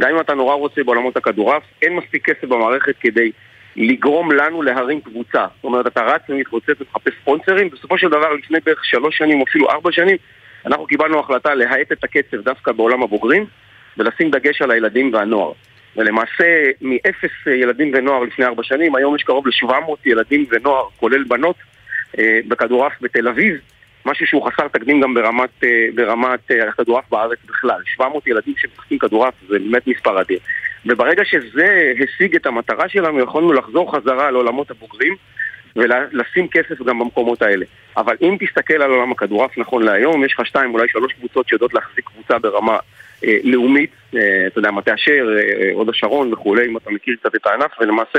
גם 0.00 0.10
אם 0.10 0.20
אתה 0.20 0.34
נורא 0.34 0.54
רוצה 0.54 0.84
בעולמות 0.84 1.16
הכדורעף, 1.16 1.62
אין 1.82 1.96
מספיק 1.96 2.30
כסף 2.30 2.44
במערכת 2.44 2.94
כדי 3.00 3.30
לגרום 3.76 4.32
לנו 4.32 4.62
להרים 4.62 5.00
קבוצה. 5.00 5.46
זאת 5.56 5.64
אומרת, 5.64 5.86
אתה 5.86 6.02
רץ 6.02 6.22
ומתרוצץ 6.28 6.80
ומחפש 6.80 7.12
ספונסרים, 7.20 7.70
בסופו 7.70 7.98
של 7.98 8.08
דבר, 8.08 8.32
לפני 8.32 8.58
בערך 8.64 8.84
שלוש 8.84 9.18
שנים 9.18 9.40
או 9.40 9.44
אפילו 9.48 9.70
ארבע 9.70 9.92
שנים, 9.92 10.16
אנחנו 10.66 10.86
קיבלנו 10.86 11.20
החלטה 11.20 11.54
להאט 11.54 11.92
את 11.92 12.04
הקצב 12.04 12.36
דווקא 12.36 12.72
בעולם 12.72 13.02
הבוגרים, 13.02 13.46
ולשים 13.98 14.30
דגש 14.30 14.62
על 14.62 14.70
הילדים 14.70 15.14
והנוער. 15.14 15.52
ולמעשה, 15.96 16.64
מאפס 16.80 17.46
ילדים 17.46 17.90
ונוער 17.94 18.22
לפני 18.22 18.44
ארבע 18.44 18.62
שנים, 18.62 18.94
היום 18.94 19.16
יש 19.16 19.22
קרוב 19.22 19.46
ל-700 19.46 19.90
ילדים 20.06 20.46
ונוער, 20.50 20.84
כולל 20.96 21.24
בנות, 21.24 21.56
אה, 22.18 22.40
בכדורעף 22.48 22.92
בתל 23.00 23.28
אביב, 23.28 23.54
משהו 24.06 24.26
שהוא 24.26 24.50
חסר 24.50 24.68
תקדים 24.68 25.00
גם 25.00 25.14
ברמת, 25.14 25.64
אה, 25.64 25.86
ברמת 25.94 26.50
אה, 26.50 26.68
הכדורעף 26.68 27.04
בארץ 27.10 27.38
בכלל. 27.48 27.80
700 27.84 28.26
ילדים 28.26 28.54
שמשחקים 28.56 28.98
כדורעף 28.98 29.34
זה 29.48 29.58
באמת 29.58 29.86
מספר 29.86 30.20
אדיר. 30.20 30.38
וברגע 30.86 31.24
שזה 31.24 31.92
השיג 32.04 32.34
את 32.34 32.46
המטרה 32.46 32.88
שלנו, 32.88 33.20
יכולנו 33.20 33.52
לחזור 33.52 33.96
חזרה 33.96 34.30
לעולמות 34.30 34.70
הבוגרים 34.70 35.16
ולשים 35.76 36.48
כסף 36.48 36.82
גם 36.82 36.98
במקומות 36.98 37.42
האלה. 37.42 37.64
אבל 37.96 38.16
אם 38.22 38.36
תסתכל 38.40 38.82
על 38.82 38.90
עולם 38.90 39.12
הכדורעף 39.12 39.58
נכון 39.58 39.82
להיום, 39.82 40.24
יש 40.24 40.32
לך 40.32 40.46
שתיים, 40.46 40.74
אולי 40.74 40.88
שלוש 40.88 41.12
קבוצות 41.12 41.48
שיודעות 41.48 41.74
להחזיק 41.74 42.04
קבוצה 42.04 42.38
ברמה 42.38 42.78
אה, 43.24 43.36
לאומית, 43.44 43.90
אה, 44.16 44.46
אתה 44.46 44.58
יודע, 44.58 44.70
מטה 44.70 44.94
אשר, 44.94 45.36
אה, 45.38 45.70
הוד 45.72 45.88
השרון 45.88 46.32
וכולי, 46.32 46.66
אם 46.66 46.76
אתה 46.76 46.90
מכיר 46.90 47.16
קצת 47.20 47.34
את 47.34 47.46
הענף, 47.46 47.70
ולמעשה 47.80 48.18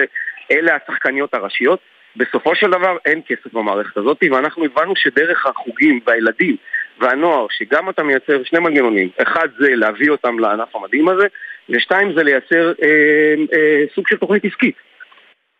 אלה 0.51 0.77
השחקניות 0.83 1.33
הראשיות. 1.33 1.79
בסופו 2.17 2.55
של 2.55 2.67
דבר 2.67 2.97
אין 3.05 3.21
כסף 3.27 3.53
במערכת 3.53 3.97
הזאת, 3.97 4.23
ואנחנו 4.31 4.65
הבנו 4.65 4.93
שדרך 4.95 5.45
החוגים 5.45 5.99
והילדים 6.07 6.55
והנוער, 6.99 7.45
שגם 7.49 7.89
אתה 7.89 8.03
מייצר 8.03 8.43
שני 8.43 8.59
מנגנונים, 8.59 9.09
אחד 9.21 9.47
זה 9.59 9.67
להביא 9.69 10.09
אותם 10.09 10.39
לענף 10.39 10.75
המדהים 10.75 11.07
הזה, 11.07 11.27
ושתיים 11.69 12.13
זה 12.15 12.23
לייצר 12.23 12.73
אה, 12.83 13.35
אה, 13.53 13.83
סוג 13.95 14.07
של 14.07 14.17
תוכנית 14.17 14.45
עסקית, 14.45 14.75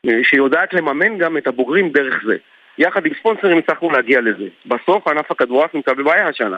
אה, 0.07 0.23
שיודעת 0.23 0.73
לממן 0.73 1.17
גם 1.17 1.37
את 1.37 1.47
הבוגרים 1.47 1.89
דרך 1.89 2.23
זה. 2.25 2.35
יחד 2.77 3.05
עם 3.05 3.11
ספונסרים 3.19 3.57
הצלחנו 3.57 3.89
להגיע 3.91 4.21
לזה. 4.21 4.47
בסוף 4.65 5.07
ענף 5.07 5.31
הכדורעף 5.31 5.75
נמצא 5.75 5.93
בבעיה 5.93 6.27
השנה. 6.27 6.57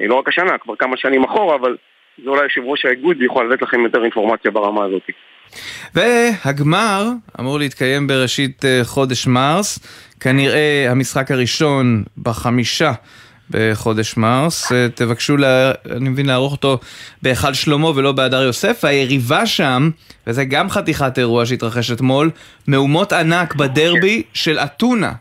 אה, 0.00 0.06
לא 0.06 0.14
רק 0.14 0.28
השנה, 0.28 0.58
כבר 0.58 0.76
כמה 0.76 0.96
שנים 0.96 1.24
אחורה, 1.24 1.56
אבל 1.56 1.76
זה 2.24 2.30
אולי 2.30 2.42
יושב 2.42 2.60
ראש 2.64 2.84
האיגוד 2.84 3.16
ויכול 3.20 3.52
לתת 3.52 3.62
לכם 3.62 3.80
יותר 3.80 4.02
אינפורמציה 4.02 4.50
ברמה 4.50 4.84
הזאת. 4.84 5.02
והגמר 5.94 7.04
אמור 7.40 7.58
להתקיים 7.58 8.06
בראשית 8.06 8.64
אה, 8.64 8.80
חודש 8.84 9.26
מרס, 9.26 9.78
כנראה 10.20 10.86
המשחק 10.90 11.30
הראשון 11.30 12.02
בחמישה 12.22 12.92
בחודש 13.50 14.16
מרס, 14.16 14.72
אה, 14.72 14.86
תבקשו, 14.94 15.36
לה, 15.36 15.72
אני 15.90 16.08
מבין, 16.08 16.26
לערוך 16.26 16.52
אותו 16.52 16.78
בהיכל 17.22 17.54
שלמה 17.54 17.88
ולא 17.88 18.12
בהדר 18.12 18.42
יוסף, 18.42 18.84
היריבה 18.84 19.46
שם, 19.46 19.90
וזה 20.26 20.44
גם 20.44 20.70
חתיכת 20.70 21.18
אירוע 21.18 21.46
שהתרחש 21.46 21.92
אתמול, 21.92 22.30
מהומות 22.66 23.12
ענק 23.12 23.54
בדרבי 23.54 24.22
של 24.34 24.58
אתונה. 24.58 25.12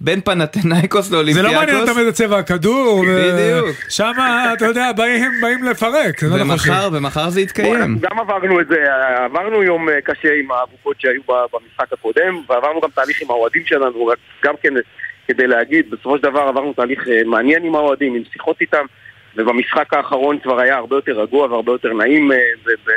בין 0.00 0.20
פנתנאיקוס 0.20 1.10
לאולימפיאקוס. 1.10 1.50
זה 1.50 1.56
לא 1.56 1.66
מעניין 1.66 1.94
תמיד 1.94 2.06
את 2.06 2.14
צבע 2.14 2.38
הכדור. 2.38 3.04
בדיוק. 3.08 3.76
שם, 3.88 4.12
אתה 4.56 4.64
יודע, 4.66 4.92
באים, 4.92 5.30
באים 5.42 5.64
לפרק. 5.64 6.22
לא 6.22 6.42
ומחר, 6.42 6.88
ומחר 6.92 7.30
זה 7.30 7.40
יתקיים. 7.40 7.98
גם 8.00 8.18
עברנו 8.18 8.60
את 8.60 8.68
זה, 8.68 8.76
עברנו 9.24 9.62
יום 9.62 9.88
אה, 9.88 10.00
קשה 10.04 10.28
עם 10.40 10.50
האבוקות 10.50 11.00
שהיו 11.00 11.20
במשחק 11.26 11.92
הקודם, 11.92 12.42
ועברנו 12.48 12.80
גם 12.80 12.88
תהליך 12.94 13.22
עם 13.22 13.30
האוהדים 13.30 13.62
שלנו, 13.66 14.10
גם 14.44 14.54
כן 14.62 14.74
כדי 15.32 15.46
להגיד, 15.46 15.90
בסופו 15.90 16.16
של 16.16 16.22
דבר 16.22 16.40
עברנו 16.40 16.72
תהליך 16.72 17.08
אה, 17.08 17.20
מעניין 17.24 17.64
עם 17.64 17.74
האוהדים, 17.74 18.14
עם 18.14 18.22
שיחות 18.32 18.60
איתם. 18.60 18.86
ובמשחק 19.36 19.94
האחרון 19.94 20.38
כבר 20.38 20.60
היה 20.60 20.76
הרבה 20.76 20.96
יותר 20.96 21.20
רגוע 21.20 21.46
והרבה 21.46 21.72
יותר 21.72 21.92
נעים, 21.92 22.32
אה, 22.32 22.36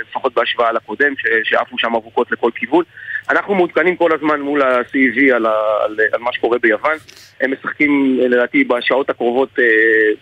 לפחות 0.10 0.34
בהשוואה 0.34 0.72
לקודם, 0.72 1.14
שעפו 1.44 1.78
שם 1.80 1.96
אבוקות 1.96 2.32
לכל 2.32 2.50
כיוון. 2.56 2.84
אנחנו 3.30 3.56
מעודכנים 3.56 3.96
כל 3.96 4.12
הזמן 4.16 4.42
מול 4.42 4.62
ה-CEV 4.62 5.36
על, 5.36 5.46
על, 5.46 5.98
על 6.14 6.20
מה 6.20 6.34
שקורה 6.34 6.58
ביוון. 6.60 6.98
הם 7.42 7.54
משחקים 7.54 8.20
אה, 8.22 8.28
לדעתי 8.28 8.64
בשעות 8.64 9.10
הקרובות 9.10 9.60
אה, 9.60 9.66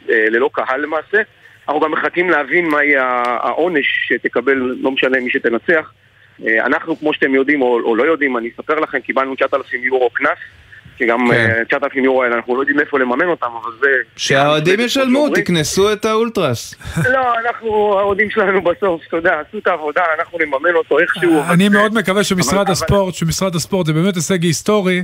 אה, 0.09 0.26
ללא 0.30 0.49
קהל 0.53 0.82
למעשה. 0.82 1.22
אנחנו 1.68 1.82
גם 1.82 1.91
מחכים 1.91 2.30
להבין 2.30 2.68
מה 2.68 2.84
יהיה 2.84 3.24
העונש 3.26 3.86
שתקבל, 4.07 4.57
לא 4.82 4.91
משנה 4.91 5.20
מי 5.20 5.30
שתנצח. 5.30 5.91
אה, 6.45 6.66
אנחנו, 6.66 6.99
כמו 6.99 7.14
שאתם 7.14 7.36
יודעים 7.36 7.62
או, 7.62 7.80
או 7.84 7.95
לא 7.95 8.03
יודעים, 8.03 8.38
אני 8.38 8.49
אספר 8.49 8.80
לכם, 8.80 8.99
קיבלנו 8.99 9.36
9,000 9.36 9.84
יורו 9.84 10.09
קנס. 10.09 10.38
כי 11.02 11.08
גם 11.08 11.28
כן. 11.32 11.64
9,000 11.70 11.99
אה, 11.99 12.06
יורו 12.06 12.24
האלה, 12.24 12.36
אנחנו 12.36 12.56
לא 12.56 12.62
יודעים 12.62 12.80
איפה 12.80 12.99
לממן 12.99 13.26
אותם, 13.28 13.47
אבל 13.62 13.72
זה... 13.82 13.88
שהאוהדים 14.16 14.80
ישלמו, 14.80 15.30
תקנסו 15.36 15.93
את 15.93 16.06
האולטרס. 16.06 16.76
לא, 17.14 17.34
אנחנו, 17.45 17.99
האוהדים 17.99 18.30
שלנו 18.30 18.62
בסוף, 18.62 19.02
אתה 19.08 19.18
יודע, 19.18 19.41
עשו 19.47 19.58
את 19.58 19.68
העבודה, 19.68 20.02
אנחנו 20.20 20.39
נממן 20.39 20.76
אותו 20.76 20.99
איכשהו. 20.99 21.41
אני 21.54 21.70
מאוד 21.70 21.93
מקווה 21.93 22.24
שמשרד 22.24 22.70
הספורט, 22.70 23.14
שמשרד 23.14 23.56
הספורט 23.56 23.86
זה 23.86 23.93
באמת 23.93 24.16
הישג 24.16 24.43
היסטורי. 24.43 25.04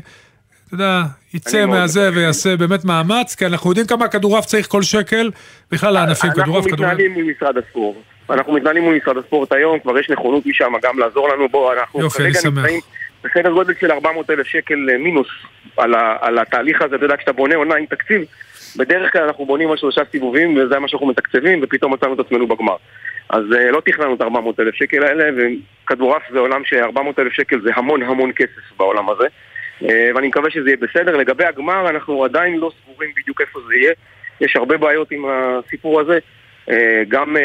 אתה 0.68 0.76
יודע, 0.76 1.02
יצא 1.34 1.66
מהזה 1.66 2.10
ויעשה 2.14 2.58
באמת 2.58 2.86
מאמץ, 2.86 3.36
כי 3.36 3.46
אנחנו 3.46 3.70
יודעים 3.70 3.88
כמה 3.88 4.08
כדורעף 4.08 4.46
צריך 4.46 4.68
כל 4.68 4.82
שקל, 4.82 5.32
בכלל 5.72 5.94
לענפים, 5.94 6.32
כדורעף, 6.32 6.66
כדורעף. 6.66 6.92
אנחנו 6.92 7.04
מתנהלים 7.04 7.16
עם 7.16 7.32
משרד 7.32 7.58
הספורט. 7.58 7.98
אנחנו 8.30 8.54
מתנהלים 8.54 8.84
מול 8.84 8.96
משרד 8.96 9.18
הספורט 9.18 9.52
היום, 9.52 9.80
כבר 9.80 10.00
יש 10.00 10.10
נכונות 10.10 10.46
משם 10.46 10.74
גם 10.84 11.00
לעזור 11.00 11.30
לנו 11.30 11.50
בו, 11.50 11.74
אנחנו 11.74 12.00
יופי, 12.00 12.24
אני 12.24 12.34
שמח. 12.34 12.66
בסדר 13.24 13.52
גודל 13.52 13.74
של 13.80 13.92
400 13.92 14.30
אלף 14.30 14.48
שקל 14.48 14.90
אה, 14.90 14.98
מינוס 14.98 15.28
על, 15.78 15.94
ה, 15.94 16.18
על 16.22 16.40
התהליך 16.40 16.82
הזה, 16.82 16.96
אתה 16.96 17.06
יודע, 17.06 17.18
כשאתה 17.18 17.32
בונה 17.32 17.56
עונה 17.56 17.76
עם 17.76 17.86
תקציב, 17.86 18.22
בדרך 18.78 19.14
כלל 19.14 19.24
אנחנו 19.24 19.46
בונים 19.46 19.72
על 19.72 19.78
שלושה 19.78 20.02
סיבובים 20.12 20.58
וזה 20.58 20.80
מה 20.80 20.88
שאנחנו 20.88 21.08
מתקצבים 21.08 21.60
ופתאום 21.64 21.94
מצאנו 21.94 22.14
את 22.14 22.20
עצמנו 22.20 22.48
בגמר. 22.48 22.76
אז 23.30 23.44
uh, 23.52 23.72
לא 23.72 23.82
תכננו 23.86 24.16
את 24.16 24.22
400 24.22 24.60
אלף 24.60 24.76
שקל 24.76 25.04
האלה 25.04 25.30
וכדורעף 25.38 26.22
זה 26.32 26.40
עולם 26.40 26.66
ש-400 26.66 27.00
אלף 27.20 27.34
שקל 27.34 27.62
זה 27.62 27.72
המון 27.76 28.04
המון 28.04 28.32
כסף 28.36 28.78
בעולם 28.78 29.10
הזה 29.10 29.28
uh, 29.82 29.86
ואני 30.16 30.28
מקווה 30.28 30.50
שזה 30.50 30.70
יהיה 30.70 30.78
בסדר. 30.78 31.18
לגבי 31.18 31.46
הגמר 31.46 31.90
אנחנו 31.90 32.26
עדיין 32.26 32.58
לא 32.58 32.72
סגורים 32.82 33.10
בדיוק 33.22 33.42
איפה 33.42 33.60
זה 33.68 33.76
יהיה, 33.76 33.94
יש 34.42 34.56
הרבה 34.56 34.78
בעיות 34.78 35.12
עם 35.12 35.26
הסיפור 35.30 36.02
הזה. 36.02 36.20
גם, 37.08 37.36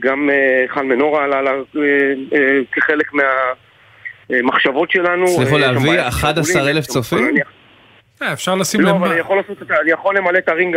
גם 0.00 0.30
חן 0.68 0.86
מנורה 0.86 1.24
עלה 1.24 1.52
כחלק 2.72 3.12
מה... 3.12 3.22
המחשבות 4.38 4.90
שלנו. 4.90 5.24
הצליחו 5.24 5.58
להביא 5.58 6.00
11 6.00 6.70
אלף 6.70 6.86
צופים? 6.86 7.34
אה, 8.22 8.32
אפשר 8.32 8.54
לשים 8.54 8.80
לב. 8.80 8.88
לא, 8.88 8.92
אבל 8.96 9.08
אני 9.08 9.20
יכול 9.20 9.36
לעשות 9.36 9.62
את 9.62 9.70
ה... 9.70 9.74
אני 9.80 9.90
יכול 9.90 10.16
למלא 10.16 10.38
את 10.38 10.48
הרינג 10.48 10.76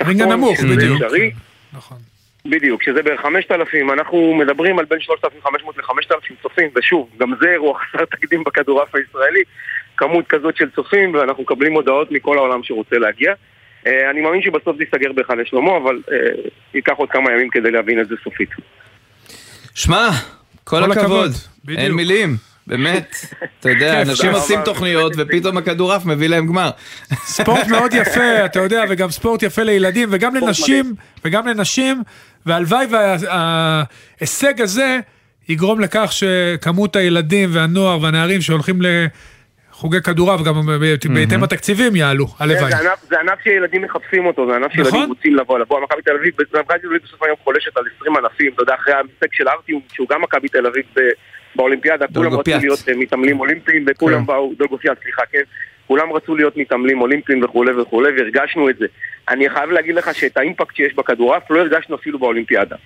הרינג 0.00 0.22
הנמוך, 0.22 0.60
בדיוק. 0.60 1.02
נכון. 1.72 1.98
בדיוק, 2.44 2.82
שזה 2.82 3.02
בערך 3.02 3.20
5,000, 3.20 3.90
אנחנו 3.90 4.34
מדברים 4.34 4.78
על 4.78 4.84
בין 4.84 5.00
3,500 5.00 5.76
ל-5,000 5.76 6.42
צופים, 6.42 6.68
ושוב, 6.76 7.10
גם 7.18 7.32
זה 7.40 7.48
אירוע 7.48 7.78
חסר 7.78 8.04
תקדים 8.04 8.44
בכדורעף 8.44 8.94
הישראלי, 8.94 9.42
כמות 9.96 10.26
כזאת 10.26 10.56
של 10.56 10.70
צופים, 10.70 11.14
ואנחנו 11.14 11.42
מקבלים 11.42 11.72
הודעות 11.72 12.12
מכל 12.12 12.38
העולם 12.38 12.62
שרוצה 12.62 12.98
להגיע. 12.98 13.32
אה, 13.86 14.10
אני 14.10 14.20
מאמין 14.20 14.42
שבסוף 14.42 14.76
זה 14.76 14.82
ייסגר 14.82 15.12
בהיכל 15.12 15.34
לשלמה, 15.34 15.76
אבל 15.76 16.02
אה, 16.12 16.16
ייקח 16.74 16.92
עוד 16.96 17.10
כמה 17.10 17.32
ימים 17.32 17.48
כדי 17.50 17.70
להבין 17.70 18.00
את 18.00 18.08
זה 18.08 18.14
סופית. 18.24 18.50
שמע, 19.74 20.08
כל, 20.80 20.92
הכבוד, 20.92 21.32
בדיוק. 21.64 21.80
אין 21.80 21.92
מילים. 21.92 22.36
באמת, 22.66 23.16
אתה 23.60 23.70
יודע, 23.70 24.02
אנשים 24.02 24.32
עושים 24.32 24.60
תוכניות 24.64 25.12
ופתאום 25.16 25.56
הכדורעף 25.56 26.04
מביא 26.04 26.28
להם 26.28 26.46
גמר. 26.46 26.70
ספורט 27.36 27.66
מאוד 27.66 27.94
יפה, 27.94 28.44
אתה 28.44 28.60
יודע, 28.60 28.84
וגם 28.88 29.10
ספורט 29.10 29.42
יפה 29.42 29.62
לילדים 29.62 30.08
וגם 30.12 30.34
לנשים, 30.34 30.94
וגם 31.24 31.46
לנשים, 31.46 32.02
והלוואי 32.46 32.86
וההישג 32.90 34.60
הזה 34.60 34.98
יגרום 35.48 35.80
לכך 35.80 36.12
שכמות 36.12 36.96
הילדים 36.96 37.50
והנוער 37.52 38.00
והנערים 38.02 38.40
שהולכים 38.40 38.82
חוגי 39.82 40.00
כדורעף, 40.00 40.40
גם 40.42 40.54
בהתאם 41.14 41.42
התקציבים 41.42 41.96
יעלו, 41.96 42.26
הלוואי. 42.38 42.72
זה 43.08 43.20
ענף 43.20 43.38
שילדים 43.44 43.82
מחפשים 43.82 44.26
אותו, 44.26 44.46
זה 44.46 44.56
ענף 44.56 44.72
שילדים 44.72 44.94
נכון. 44.94 45.08
רוצים 45.08 45.36
לבוא, 45.36 45.58
לבוא. 45.58 45.80
מכבי 45.80 46.02
תל 46.02 46.16
אביב, 46.20 46.34
מכבי 46.34 46.78
תל 46.80 46.86
אביב 46.86 47.02
בסוף 47.04 47.22
היום 47.22 47.36
חולשת 47.44 47.76
על 47.76 47.84
20 47.96 48.16
ענפים, 48.16 48.52
אתה 48.54 48.62
יודע, 48.62 48.74
אחרי 48.74 48.94
המשחק 48.94 49.34
של 49.34 49.48
ארטיום, 49.48 49.80
שהוא 49.92 50.08
גם 50.10 50.22
מכבי 50.22 50.48
תל 50.48 50.66
אביב 50.66 50.84
באולימפיאדה, 51.56 52.06
כולם 52.14 52.32
רצו 52.38 52.50
להיות 52.60 52.88
אה, 52.88 52.94
מתעמלים 52.96 53.40
אולימפיים, 53.40 53.84
וכולם 53.88 54.18
כן. 54.18 54.26
באו, 54.26 54.52
דולגופיאט, 54.58 55.02
סליחה, 55.02 55.22
כן. 55.32 55.42
כולם 55.86 56.12
רצו 56.12 56.36
להיות 56.36 56.56
מתעמלים 56.56 57.00
אולימפיים 57.00 57.44
וכולי 57.44 57.72
וכולי, 57.72 58.10
והרגשנו 58.16 58.70
את 58.70 58.76
זה. 58.78 58.86
אני 59.28 59.50
חייב 59.50 59.70
להגיד 59.70 59.94
לך 59.94 60.14
שאת 60.14 60.36
האימפקט 60.36 60.76
שיש 60.76 60.94
בכדורעף 60.94 61.50
לא 61.50 61.60
הרגשנו 61.60 61.96
אפילו 61.96 62.18
באולימפיאדה. 62.18 62.76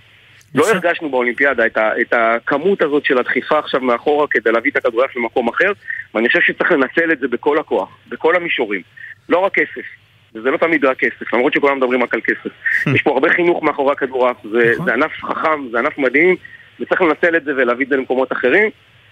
לא 0.54 0.70
הרגשנו 0.70 1.10
באולימפיאדה 1.10 1.66
את, 1.66 1.76
ה, 1.76 2.00
את 2.00 2.12
הכמות 2.12 2.82
הזאת 2.82 3.04
של 3.04 3.18
הדחיפה 3.18 3.58
עכשיו 3.58 3.80
מאחורה 3.80 4.26
כדי 4.30 4.52
להביא 4.52 4.70
את 4.70 4.76
הכדורגל 4.76 5.12
למקום 5.16 5.48
אחר, 5.48 5.72
ואני 6.14 6.28
חושב 6.28 6.40
שצריך 6.40 6.72
לנצל 6.72 7.12
את 7.12 7.18
זה 7.18 7.28
בכל 7.28 7.58
הכוח, 7.58 7.88
בכל 8.08 8.36
המישורים. 8.36 8.82
לא 9.28 9.38
רק 9.38 9.54
כסף, 9.54 9.86
וזה 10.34 10.50
לא 10.50 10.56
תמיד 10.56 10.84
רק 10.84 10.98
כסף, 10.98 11.32
למרות 11.32 11.52
שכולם 11.52 11.76
מדברים 11.76 12.02
רק 12.02 12.14
על 12.14 12.20
כסף. 12.20 12.50
יש 12.94 13.02
פה 13.02 13.10
הרבה 13.10 13.28
חינוך 13.32 13.62
מאחורי 13.62 13.92
הכדורעף, 13.92 14.36
זה, 14.42 14.70
נכון. 14.74 14.86
זה 14.86 14.92
ענף 14.92 15.12
חכם, 15.24 15.68
זה 15.70 15.78
ענף 15.78 15.98
מדהים, 15.98 16.36
וצריך 16.80 17.02
לנצל 17.02 17.36
את 17.36 17.44
זה 17.44 17.52
ולהביא 17.56 17.84
את 17.84 17.90
זה 17.90 17.96
למקומות 17.96 18.32
אחרים. 18.32 18.70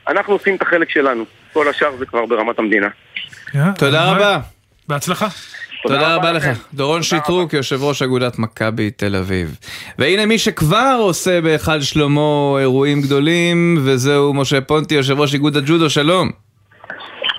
אנחנו 0.08 0.32
עושים 0.32 0.56
את 0.56 0.62
החלק 0.62 0.90
שלנו, 0.90 1.24
כל 1.52 1.68
השאר 1.68 1.96
זה 1.96 2.06
כבר 2.06 2.26
ברמת 2.26 2.58
המדינה. 2.58 2.88
תודה 3.78 4.12
רבה. 4.12 4.38
בהצלחה. 4.88 5.26
תודה 5.88 6.16
רבה 6.16 6.32
לך. 6.32 6.44
דורון 6.74 7.02
שטרוק, 7.02 7.52
יושב 7.52 7.82
ראש 7.82 8.02
אגודת 8.02 8.38
מכבי 8.38 8.90
תל 8.90 9.16
אביב. 9.16 9.58
והנה 9.98 10.26
מי 10.26 10.38
שכבר 10.38 10.96
עושה 10.98 11.40
בהיכל 11.40 11.80
שלמה 11.80 12.56
אירועים 12.58 13.00
גדולים, 13.00 13.78
וזהו 13.84 14.34
משה 14.34 14.60
פונטי, 14.60 14.94
יושב 14.94 15.20
ראש 15.20 15.34
איגוד 15.34 15.56
הג'ודו, 15.56 15.90
שלום. 15.90 16.30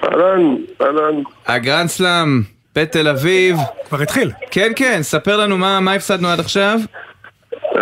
אהלן, 0.04 0.56
אהלן. 0.82 1.22
הגרנד 1.48 1.88
סלאם 1.88 2.42
בתל 2.76 3.08
אביב. 3.08 3.56
כבר 3.90 4.02
התחיל. 4.02 4.32
כן, 4.52 4.72
כן, 4.76 5.00
ספר 5.02 5.38
לנו 5.38 5.58
מה, 5.58 5.80
מה 5.80 5.94
הפסדנו 5.94 6.28
עד 6.28 6.40
עכשיו. 6.40 6.80
אה, 7.76 7.82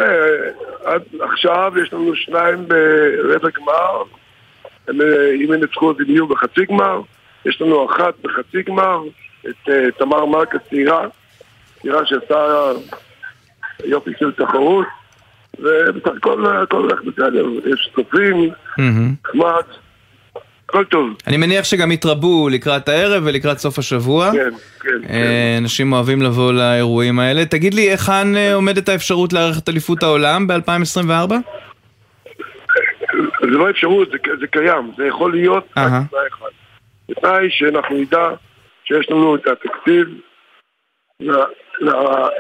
עד 0.84 1.02
עכשיו 1.34 1.74
יש 1.84 1.94
לנו 1.94 2.16
שניים 2.16 2.68
ברבע 2.68 3.50
גמר. 3.58 4.04
אה, 4.90 5.34
אם 5.36 5.54
הם 5.54 5.62
ינצחו 5.62 5.92
אז 5.92 5.96
הם 6.00 6.10
יהיו 6.10 6.28
בחצי 6.28 6.66
גמר. 6.66 7.02
יש 7.46 7.62
לנו 7.62 7.86
אחת 7.92 8.14
בחצי 8.22 8.62
גמר. 8.68 9.00
את 9.50 9.68
uh, 9.68 9.72
תמר 10.00 10.26
מלכה 10.26 10.58
צעירה, 10.70 11.08
צעירה 11.82 12.06
שעשה 12.06 12.72
יופי 13.86 14.12
של 14.20 14.32
תחרות, 14.32 14.86
ובסך 15.60 16.12
הכל 16.18 16.46
הכל 16.64 16.78
הולך 16.78 17.00
בסדר, 17.04 17.46
יש 17.66 17.90
צופים, 17.96 18.50
נחמד. 18.78 19.64
הכל 20.74 20.86
טוב. 20.86 21.10
אני 21.28 21.38
מניח 21.38 21.66
שגם 21.66 21.92
יתרבו 21.92 22.50
לקראת 22.50 22.90
הערב 22.90 23.24
ולקראת 23.26 23.58
סוף 23.58 23.80
השבוע. 23.80 24.32
כן, 24.32 24.38
כן. 24.80 24.90
כן. 24.90 25.14
אה, 25.14 25.58
אנשים 25.58 25.94
אוהבים 25.94 26.22
לבוא 26.22 26.54
לאירועים 26.54 27.20
האלה. 27.20 27.46
תגיד 27.46 27.74
לי, 27.74 27.82
היכן 27.82 28.36
אה, 28.36 28.54
עומדת 28.54 28.90
האפשרות 28.90 29.34
לארח 29.34 29.60
את 29.60 29.70
אליפות 29.70 30.04
העולם 30.04 30.48
ב-2024? 30.48 31.34
זה 33.42 33.48
לא 33.48 33.70
אפשרות, 33.70 34.12
זה, 34.12 34.18
זה 34.40 34.48
קיים, 34.48 34.92
זה 34.98 35.06
יכול 35.06 35.32
להיות 35.32 35.68
רק 35.78 35.92
תנאי 36.10 36.28
אחד. 36.34 36.46
בתנאי 37.10 37.48
שאנחנו 37.50 37.96
נדע 37.98 38.30
שיש 38.84 39.10
לנו 39.10 39.36
את 39.36 39.48
התקציב 39.48 40.08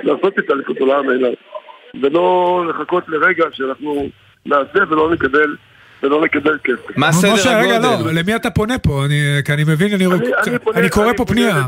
לעשות 0.03 0.39
את 0.39 0.51
אליפות 0.51 0.77
עולם 0.79 1.09
האלה, 1.09 1.29
ולא 2.01 2.65
לחכות 2.69 3.03
לרגע 3.09 3.45
שאנחנו 3.51 4.09
נעשה 4.45 4.79
ולא 4.89 5.11
נקבל 5.13 5.55
ולא 6.03 6.21
לקבל 6.21 6.57
כסף. 6.63 6.97
מה 6.97 7.11
סדר 7.11 7.31
הגודל? 7.31 7.75
רגע, 7.75 7.79
לא, 7.79 8.11
למי 8.13 8.35
אתה 8.35 8.49
פונה 8.49 8.79
פה? 8.79 9.05
אני, 9.05 9.43
כי 9.45 9.53
אני 9.53 9.63
מבין, 9.63 9.93
אני, 9.93 10.05
אני, 10.05 10.15
אני, 10.47 10.59
פונה, 10.59 10.79
אני 10.79 10.89
קורא 10.89 11.09
אני 11.09 11.17
פה 11.17 11.25
פנייה. 11.25 11.61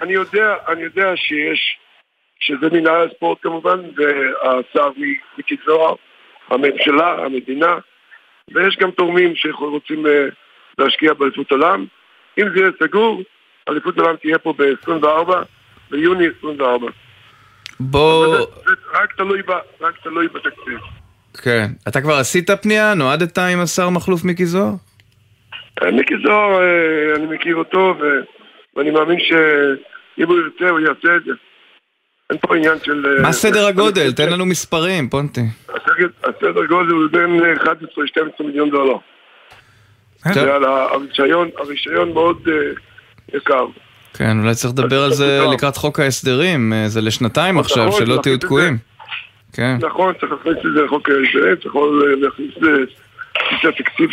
אני 0.00 0.12
יודע, 0.12 0.54
אני 0.68 0.82
יודע 0.82 1.16
שיש, 1.16 1.78
שזה 2.40 2.68
מנהל 2.72 3.08
הספורט 3.08 3.38
כמובן, 3.42 3.80
והשר 3.96 4.90
מיקי 5.36 5.56
זוהר, 5.66 5.94
הממשלה, 6.50 7.24
המדינה, 7.24 7.78
ויש 8.54 8.76
גם 8.80 8.90
תורמים 8.90 9.32
שרוצים 9.36 10.06
אה, 10.06 10.26
להשקיע 10.78 11.14
באליפות 11.14 11.50
עולם. 11.50 11.86
אם 12.38 12.48
זה 12.54 12.60
יהיה 12.60 12.70
סגור, 12.82 13.22
אליפות 13.70 13.98
עולם 13.98 14.16
תהיה 14.16 14.38
פה 14.38 14.54
ב-24, 14.58 15.32
ביוני 15.90 16.24
24. 16.38 16.86
בוא... 17.80 18.36
זה, 18.36 18.42
זה 18.66 18.72
רק 18.92 19.12
תלוי, 19.16 19.42
ב, 19.42 19.50
רק 19.80 19.94
תלוי 20.02 20.28
בתקציב. 20.28 20.78
כן. 21.42 21.66
אתה 21.88 22.00
כבר 22.00 22.14
עשית 22.14 22.50
פנייה? 22.50 22.94
נועדת 22.94 23.38
עם 23.38 23.60
השר 23.60 23.90
מכלוף 23.90 24.24
מיקי 24.24 24.46
זוהר? 24.46 24.72
אה, 25.82 25.90
מיקי 25.90 26.14
זוהר, 26.24 26.62
אה, 26.62 27.16
אני 27.16 27.34
מכיר 27.34 27.56
אותו, 27.56 27.94
ו... 28.00 28.04
ואני 28.76 28.90
מאמין 28.90 29.18
שאם 29.20 30.28
הוא 30.28 30.38
ירצה, 30.38 30.70
הוא 30.70 30.80
יעשה 30.80 31.16
את 31.16 31.24
זה. 31.24 31.32
אין 32.30 32.38
פה 32.38 32.56
עניין 32.56 32.78
של... 32.84 33.06
אה, 33.06 33.22
מה 33.22 33.32
סדר 33.32 33.66
הגודל? 33.66 34.12
תן 34.12 34.32
לנו 34.32 34.46
מספרים, 34.46 35.08
פונטי. 35.08 35.40
הסדר 36.24 36.66
גודל 36.66 36.90
הוא 36.90 37.10
בין 37.10 37.40
11-12 38.40 38.44
מיליון 38.44 38.70
דולר. 38.70 38.96
הרישיון 40.24 42.12
מאוד 42.12 42.48
יקר. 43.34 43.66
כן, 44.14 44.40
אולי 44.40 44.54
צריך 44.54 44.74
לדבר 44.74 45.02
על 45.02 45.12
זה 45.12 45.40
לקראת 45.52 45.76
חוק 45.76 46.00
ההסדרים, 46.00 46.72
אה, 46.72 46.88
זה 46.88 47.00
לשנתיים 47.00 47.58
נכון, 47.58 47.64
עכשיו, 47.64 47.92
שלא 47.92 48.18
תהיו 48.22 48.38
תקועים. 48.38 48.78
כן. 49.52 49.76
נכון, 49.80 50.14
צריך 50.20 50.32
להכניס 50.32 50.56
את 50.56 50.72
זה 50.74 50.82
לחוק 50.82 51.08
ההסדרים, 51.08 51.56
צריך 51.56 51.74
להכניס 52.20 52.56
את 52.56 52.62
זה 52.62 53.68
לתקציב 53.68 54.10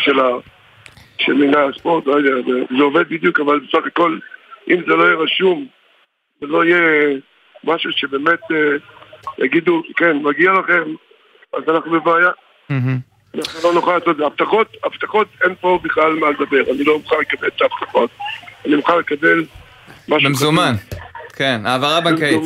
של 1.17 1.33
מינהל 1.33 1.69
הספורט, 1.69 2.07
לא 2.07 2.13
יודע, 2.13 2.51
זה 2.77 2.83
עובד 2.83 3.09
בדיוק, 3.09 3.39
אבל 3.39 3.59
בסך 3.59 3.87
הכל, 3.87 4.17
אם 4.69 4.81
זה 4.87 4.95
לא 4.95 5.03
יהיה 5.03 5.15
רשום, 5.15 5.67
ולא 6.41 6.65
יהיה 6.65 7.17
משהו 7.63 7.91
שבאמת 7.91 8.39
אה, 8.51 9.45
יגידו, 9.45 9.81
כן, 9.97 10.17
מגיע 10.17 10.51
לכם, 10.53 10.83
אז 11.53 11.63
אנחנו 11.67 11.91
בבעיה. 11.91 12.29
אנחנו 13.35 13.59
לא 13.63 13.73
נוכל 13.73 13.93
לעשות 13.93 14.09
את 14.09 14.17
זה. 14.17 14.25
הבטחות, 14.25 14.67
הבטחות 14.83 15.27
אין 15.43 15.55
פה 15.61 15.79
בכלל 15.83 16.13
מה 16.13 16.29
לדבר, 16.29 16.71
אני 16.71 16.83
לא 16.83 16.97
מוכן 16.97 17.15
לקבל 17.19 17.47
את 17.47 17.61
ההבטחות. 17.61 18.09
אני 18.67 18.75
מוכן 18.75 18.97
לקבל 18.97 19.45
משהו... 20.07 20.29
במזומן. 20.29 20.73
כן, 21.37 21.61
העברה 21.65 22.01
בנקאית. 22.01 22.41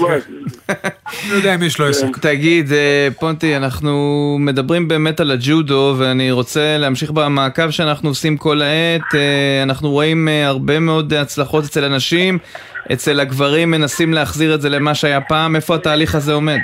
אני 0.69 1.35
יודע 1.35 1.55
אם 1.55 1.63
יש 1.63 1.79
לו 1.79 1.87
עסק. 1.87 2.17
תגיד, 2.21 2.71
אה, 2.73 3.07
פונטי, 3.19 3.57
אנחנו 3.57 4.37
מדברים 4.39 4.87
באמת 4.87 5.19
על 5.19 5.31
הג'ודו, 5.31 5.95
ואני 5.97 6.31
רוצה 6.31 6.77
להמשיך 6.77 7.11
במעקב 7.11 7.69
שאנחנו 7.69 8.09
עושים 8.09 8.37
כל 8.37 8.61
העת. 8.61 9.15
אה, 9.15 9.63
אנחנו 9.63 9.89
רואים 9.89 10.27
אה, 10.27 10.47
הרבה 10.47 10.79
מאוד 10.79 11.13
הצלחות 11.13 11.63
אצל 11.63 11.83
אנשים, 11.83 12.37
אצל 12.93 13.19
הגברים 13.19 13.71
מנסים 13.71 14.13
להחזיר 14.13 14.55
את 14.55 14.61
זה 14.61 14.69
למה 14.69 14.95
שהיה 14.95 15.21
פעם. 15.21 15.55
איפה 15.55 15.75
התהליך 15.75 16.15
הזה 16.15 16.33
עומד? 16.33 16.59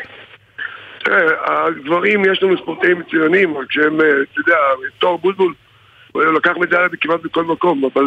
הגברים, 1.45 2.25
יש 2.25 2.43
לנו 2.43 2.57
ספורטאים 2.57 2.99
מצוינים, 2.99 3.57
רק 3.57 3.71
שהם, 3.71 3.95
אתה 3.95 4.39
יודע, 4.39 4.57
תור 4.99 5.19
בולבול, 5.19 5.53
הוא 6.11 6.23
לקח 6.23 6.51
מדליה 6.59 6.87
כמעט 7.01 7.19
בכל 7.23 7.43
מקום, 7.43 7.85
אבל 7.93 8.03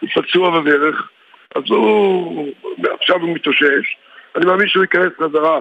הוא 0.00 0.08
פצוע 0.14 0.60
בדרך, 0.60 1.08
אז 1.54 1.62
הוא, 1.68 2.52
עכשיו 3.00 3.20
הוא 3.20 3.34
מתאושש. 3.34 3.96
אני 4.36 4.46
מאמין 4.46 4.68
שהוא 4.68 4.82
ייכנס 4.82 5.12
חזרה 5.20 5.60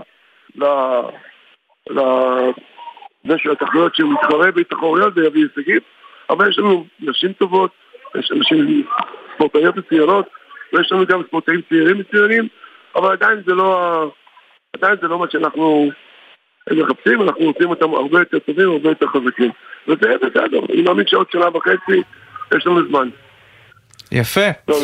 לזה 1.89 3.37
של 3.37 3.51
התחרויות 3.51 3.95
שהוא 3.95 4.13
מתחרה 4.13 4.51
בתחרויות 4.51 5.13
ויביא 5.17 5.43
הישגים, 5.43 5.79
אבל 6.29 6.49
יש 6.49 6.59
לנו 6.59 6.85
נשים 6.99 7.33
טובות, 7.33 7.71
יש 8.15 8.31
אנשים 8.31 8.83
ספורטאיות 9.35 9.77
מצוינות, 9.77 10.27
ויש 10.73 10.91
לנו 10.91 11.05
גם 11.05 11.23
ספורטאים 11.27 11.61
צעירים 11.69 11.99
מצוינים, 11.99 12.47
אבל 12.95 13.11
עדיין 13.11 13.41
זה 13.45 13.53
לא, 13.53 14.11
עדיין 14.75 14.95
זה 15.01 15.07
לא 15.07 15.19
מה 15.19 15.25
שאנחנו 15.31 15.91
מחפשים, 16.71 17.21
אנחנו 17.21 17.45
עושים 17.45 17.69
אותם 17.69 17.93
הרבה 17.93 18.19
יותר 18.19 18.39
טובים, 18.39 18.69
הרבה 18.69 18.89
יותר 18.89 19.07
חזקים. 19.07 19.51
וזה 19.87 20.15
בסדר, 20.21 20.59
אני 20.73 20.81
מאמין 20.81 21.07
שעוד 21.07 21.31
שנה 21.31 21.57
וחצי 21.57 22.01
יש 22.55 22.67
לנו 22.67 22.87
זמן. 22.87 23.09
יפה. 24.13 24.47
לא, 24.67 24.77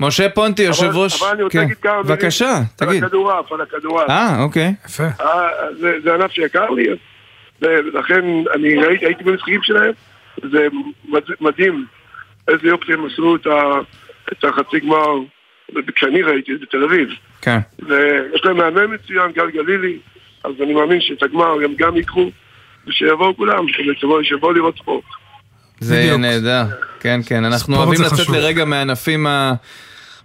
משה 0.00 0.28
פונטי, 0.28 0.62
יושב 0.62 0.96
ראש... 0.96 1.22
אבל 1.22 1.30
אני 1.30 1.42
רוצה 1.42 1.52
כן. 1.52 1.58
להגיד 1.58 1.76
כמה 1.76 1.92
מילים. 1.92 2.16
בבקשה, 2.16 2.54
תגיד. 2.76 3.02
על 3.02 3.04
הכדורעף, 3.04 3.52
על 3.52 3.60
הכדורעף. 3.60 4.10
אה, 4.10 4.42
אוקיי. 4.42 4.74
יפה. 4.86 5.08
אה, 5.20 5.48
זה 6.04 6.14
ענף 6.14 6.30
שיקר 6.30 6.70
לי, 6.70 6.86
ולכן 7.62 8.24
אני 8.54 8.86
הייתי 8.86 9.24
במשחקים 9.24 9.60
שלהם, 9.62 9.92
זה 10.52 10.66
מדהים 11.40 11.86
איזה 12.48 12.68
יופי 12.68 12.92
הם 12.92 13.06
עשו 13.06 13.36
את 14.32 14.44
החצי 14.44 14.80
גמר 14.80 15.14
כשאני 15.96 16.22
ראיתי 16.22 16.52
את 16.52 16.58
זה 16.58 16.64
בתל 16.66 16.84
אביב. 16.84 17.08
כן. 17.42 17.58
ויש 17.78 18.44
להם 18.44 18.56
מאמן 18.56 18.94
מצוין, 18.94 19.32
גל 19.32 19.50
גלילי, 19.50 19.98
אז 20.44 20.52
אני 20.62 20.74
מאמין 20.74 21.00
שאת 21.00 21.22
הגמר 21.22 21.52
הם 21.64 21.74
גם 21.78 21.96
ייקחו, 21.96 22.30
ושיבואו 22.86 23.36
כולם, 23.36 23.66
שיבואו 24.22 24.52
לראות 24.52 24.76
ספורט. 24.76 25.04
זה 25.80 26.16
נהדר, 26.18 26.64
כן, 27.00 27.20
כן. 27.26 27.44
אנחנו 27.44 27.76
אוהבים 27.76 28.02
לצאת 28.02 28.28
לרגע 28.28 28.64
מהענפים 28.64 29.26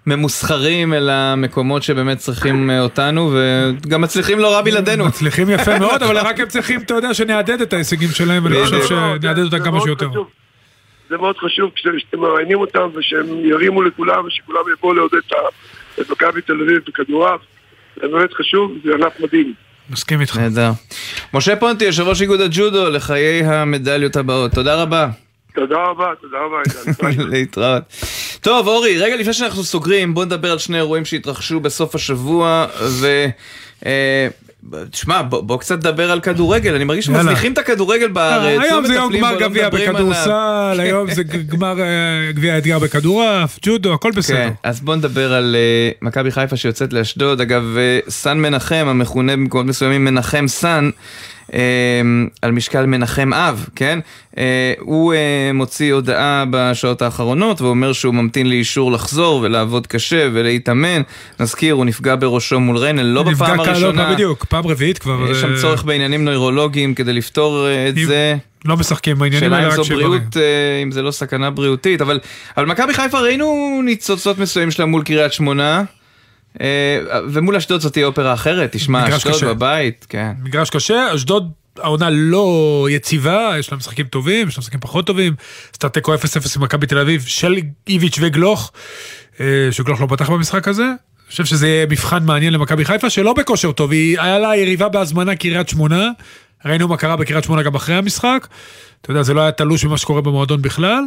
הממוסחרים 0.07 0.93
אל 0.93 1.09
המקומות 1.09 1.83
שבאמת 1.83 2.17
צריכים 2.17 2.69
אה, 2.69 2.81
אותנו, 2.81 3.33
וגם 3.33 4.01
מצליחים 4.01 4.39
לא 4.39 4.55
רע 4.55 4.61
בלעדינו. 4.61 5.05
מצליחים 5.05 5.49
יפה 5.49 5.79
מאוד, 5.79 6.03
אבל 6.03 6.17
רק 6.17 6.39
הם 6.39 6.47
צריכים, 6.47 6.81
אתה 6.81 6.93
יודע, 6.93 7.13
שנעדד 7.13 7.61
את 7.61 7.73
ההישגים 7.73 8.09
שלהם, 8.09 8.45
ואני 8.45 8.65
חושב 8.65 8.83
שנעדד 8.85 9.43
אותם 9.43 9.63
כמה 9.63 9.81
שיותר. 9.81 10.09
זה 11.09 11.17
מאוד 11.17 11.37
חשוב 11.37 11.71
כשאתם 11.75 12.19
מראיינים 12.19 12.59
אותם 12.59 12.89
ושהם 12.95 13.45
ירימו 13.45 13.81
לכולם 13.81 14.25
ושכולם 14.25 14.61
יבואו 14.73 14.93
לעודד 14.93 15.17
את 16.01 16.09
מכבי 16.09 16.41
תל 16.41 16.53
אביב 16.53 16.79
בכדורעף. 16.87 17.41
זה 17.95 18.07
באמת 18.07 18.33
חשוב, 18.33 18.71
זה 18.83 18.91
ענף 18.93 19.19
מדהים. 19.19 19.53
מסכים 19.89 20.21
איתך. 20.21 20.37
נהדר. 20.37 20.71
משה 21.33 21.55
פונטי, 21.55 21.85
יושב 21.85 22.03
ראש 22.03 22.21
איגוד 22.21 22.41
הג'ודו, 22.41 22.89
לחיי 22.89 23.43
המדליות 23.43 24.15
הבאות. 24.15 24.51
תודה 24.51 24.81
רבה. 24.81 25.09
תודה 25.55 25.77
רבה, 25.77 26.11
תודה 26.21 26.37
רבה, 26.37 26.57
עידן. 27.07 27.29
להתראות. 27.31 27.83
טוב, 28.41 28.67
אורי, 28.67 28.97
רגע 28.97 29.15
לפני 29.15 29.33
שאנחנו 29.33 29.63
סוגרים, 29.63 30.13
בוא 30.13 30.25
נדבר 30.25 30.51
על 30.51 30.57
שני 30.57 30.77
אירועים 30.77 31.05
שהתרחשו 31.05 31.59
בסוף 31.59 31.95
השבוע, 31.95 32.65
ו... 32.81 33.25
אה, 33.85 34.27
תשמע, 34.91 35.21
בוא, 35.21 35.41
בוא 35.41 35.57
קצת 35.57 35.77
נדבר 35.77 36.11
על 36.11 36.19
כדורגל, 36.19 36.75
אני 36.75 36.83
מרגיש 36.83 37.05
שמזניחים 37.05 37.53
את 37.53 37.57
הכדורגל 37.57 38.07
בארץ. 38.07 38.59
לא 38.59 38.63
היום 38.63 38.85
זה 38.85 38.93
יום 38.93 39.13
גמר 39.13 39.39
גביע 39.39 39.69
בכדורסל, 39.69 40.77
היום 40.79 41.11
זה 41.11 41.23
גמר 41.51 41.81
אה, 41.81 42.31
גביע 42.31 42.57
אתגר 42.57 42.79
בכדורעף, 42.79 43.59
ג'ודו, 43.61 43.93
הכל 43.93 44.11
בסדר. 44.11 44.37
כן, 44.37 44.51
אז 44.63 44.81
בוא 44.81 44.95
נדבר 44.95 45.33
על 45.33 45.55
מכבי 46.01 46.31
חיפה 46.31 46.57
שיוצאת 46.57 46.93
לאשדוד, 46.93 47.41
אגב, 47.41 47.77
סן 48.09 48.37
מנחם, 48.37 48.85
המכונה 48.89 49.31
במקומות 49.31 49.67
מסוימים 49.67 50.05
מנחם 50.05 50.47
סן, 50.47 50.89
על 52.41 52.51
משקל 52.51 52.85
מנחם 52.85 53.33
אב, 53.33 53.65
כן? 53.75 53.99
אה, 54.37 54.73
הוא 54.79 55.13
אה, 55.13 55.51
מוציא 55.53 55.93
הודעה 55.93 56.43
בשעות 56.49 57.01
האחרונות 57.01 57.61
ואומר 57.61 57.93
שהוא 57.93 58.13
ממתין 58.13 58.49
לאישור 58.49 58.91
לחזור 58.91 59.41
ולעבוד 59.43 59.87
קשה 59.87 60.27
ולהתאמן. 60.33 61.01
נזכיר, 61.39 61.73
הוא 61.73 61.85
נפגע 61.85 62.15
בראשו 62.15 62.59
מול 62.59 62.77
ריינל, 62.77 63.01
לא 63.01 63.23
בפעם 63.23 63.57
לא, 63.57 63.65
הראשונה. 63.65 64.01
נפגע 64.01 64.13
בדיוק, 64.13 64.45
פעם 64.45 64.67
רביעית 64.67 64.97
כבר. 64.97 65.31
יש 65.31 65.37
שם 65.37 65.55
צורך 65.61 65.83
בעניינים 65.83 66.25
נוירולוגיים 66.25 66.93
כדי 66.95 67.13
לפתור 67.13 67.67
את 67.89 67.95
זה. 67.95 68.35
לא 68.65 68.77
משחקים 68.77 69.19
בעניינים 69.19 69.53
האלה, 69.53 69.67
רק 69.67 69.73
שבאים. 69.73 69.85
שאלה 69.85 69.99
אם 69.99 70.03
זו 70.03 70.09
בריאות, 70.09 70.37
אם 70.83 70.91
זה 70.91 71.01
לא 71.01 71.11
סכנה 71.11 71.49
בריאותית, 71.49 72.01
אבל, 72.01 72.19
אבל 72.57 72.65
מכבי 72.65 72.93
חיפה 72.93 73.19
ראינו 73.19 73.79
ניצוצות 73.85 74.37
מסוימים 74.37 74.71
שלה 74.71 74.85
מול 74.85 75.03
קריית 75.03 75.33
שמונה. 75.33 75.83
אה, 76.61 76.99
ומול 77.29 77.55
אשדוד 77.55 77.81
זאת 77.81 77.93
תהיה 77.93 78.05
אופרה 78.05 78.33
אחרת, 78.33 78.71
תשמע, 78.71 79.17
אשדוד 79.17 79.33
קשה. 79.33 79.53
בבית, 79.53 80.05
כן. 80.09 80.31
מגרש 80.43 80.69
קשה, 80.69 81.15
אשדוד 81.15 81.51
העונה 81.77 82.09
לא 82.09 82.87
יציבה, 82.91 83.53
יש 83.59 83.71
לה 83.71 83.77
משחקים 83.77 84.05
טובים, 84.05 84.47
יש 84.47 84.57
לה 84.57 84.61
משחקים 84.61 84.79
פחות 84.79 85.07
טובים. 85.07 85.33
סטארטקו 85.75 86.15
0-0 86.15 86.17
עם 86.55 86.63
מכבי 86.63 86.87
תל 86.87 86.97
אביב 86.97 87.23
של 87.27 87.55
איביץ' 87.87 88.17
וגלוך, 88.21 88.71
אה, 89.39 89.45
שגלוך 89.71 90.01
לא 90.01 90.07
פתח 90.09 90.29
במשחק 90.29 90.67
הזה. 90.67 90.83
אני 90.83 91.33
חושב 91.33 91.45
שזה 91.45 91.67
יהיה 91.67 91.85
מבחן 91.85 92.25
מעניין 92.25 92.53
למכבי 92.53 92.85
חיפה, 92.85 93.09
שלא 93.09 93.33
בכושר 93.33 93.71
טוב, 93.71 93.91
היא 93.91 94.19
היה 94.19 94.39
לה 94.39 94.55
יריבה 94.55 94.89
בהזמנה 94.89 95.35
קריית 95.35 95.69
שמונה, 95.69 96.09
ראינו 96.65 96.87
מה 96.87 96.97
קרה 96.97 97.15
בקריית 97.15 97.43
שמונה 97.43 97.63
גם 97.63 97.75
אחרי 97.75 97.95
המשחק. 97.95 98.47
אתה 99.01 99.11
יודע, 99.11 99.23
זה 99.23 99.33
לא 99.33 99.41
היה 99.41 99.51
תלוש 99.51 99.85
ממה 99.85 99.97
שקורה 99.97 100.21
במועדון 100.21 100.61
בכלל, 100.61 101.03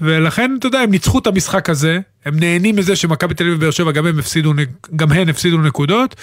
ולכן, 0.00 0.54
אתה 0.58 0.66
יודע, 0.66 0.78
הם 0.78 0.90
ניצחו 0.90 1.18
את 1.18 1.26
המשחק 1.26 1.70
הזה, 1.70 1.98
הם 2.24 2.40
נהנים 2.40 2.76
מזה 2.76 2.96
שמכבי 2.96 3.34
תל 3.34 3.44
אביב 3.44 3.56
ובאר 3.56 3.70
שבע 3.70 3.92
גם 3.92 4.06
הם 4.06 4.18
הפסידו, 4.18 4.52
גם 4.96 5.12
הן 5.12 5.28
הפסידו 5.28 5.58
נקודות, 5.58 6.16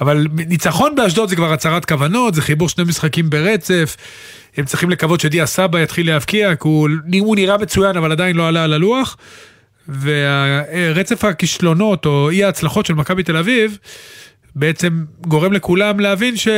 אבל 0.00 0.26
ניצחון 0.32 0.94
באשדוד 0.94 1.28
זה 1.28 1.36
כבר 1.36 1.52
הצהרת 1.52 1.84
כוונות, 1.84 2.34
זה 2.34 2.42
חיבור 2.42 2.68
שני 2.68 2.84
משחקים 2.84 3.30
ברצף, 3.30 3.96
הם 4.56 4.64
צריכים 4.64 4.90
לקוות 4.90 5.20
שדיה 5.20 5.46
סבא 5.46 5.78
יתחיל 5.78 6.06
להבקיע, 6.06 6.54
כי 6.54 6.68
הוא, 6.68 6.88
הוא 7.20 7.36
נראה 7.36 7.58
מצוין, 7.58 7.96
אבל 7.96 8.12
עדיין 8.12 8.36
לא 8.36 8.48
עלה 8.48 8.64
על 8.64 8.72
הלוח, 8.72 9.16
ורצף 10.00 11.24
הכישלונות 11.24 12.06
או 12.06 12.30
אי 12.30 12.44
ההצלחות 12.44 12.86
של 12.86 12.94
מכבי 12.94 13.22
תל 13.22 13.36
אביב, 13.36 13.78
בעצם 14.56 15.04
גורם 15.26 15.52
לכולם 15.52 16.00
להבין 16.00 16.36
ש... 16.36 16.48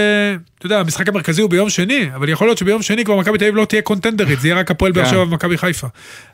אתה 0.58 0.66
יודע, 0.66 0.80
המשחק 0.80 1.08
המרכזי 1.08 1.42
הוא 1.42 1.50
ביום 1.50 1.70
שני, 1.70 2.08
אבל 2.14 2.28
יכול 2.28 2.46
להיות 2.46 2.58
שביום 2.58 2.82
שני 2.82 3.04
כבר 3.04 3.16
מכבי 3.16 3.38
תל 3.38 3.44
אביב 3.44 3.56
לא 3.56 3.64
תהיה 3.64 3.82
קונטנדרית, 3.82 4.40
זה 4.40 4.48
יהיה 4.48 4.56
רק 4.56 4.70
הפועל 4.70 4.92
באר 4.92 5.04
כן. 5.04 5.10
שבע 5.10 5.22
ומכבי 5.22 5.58
חיפה. 5.58 5.86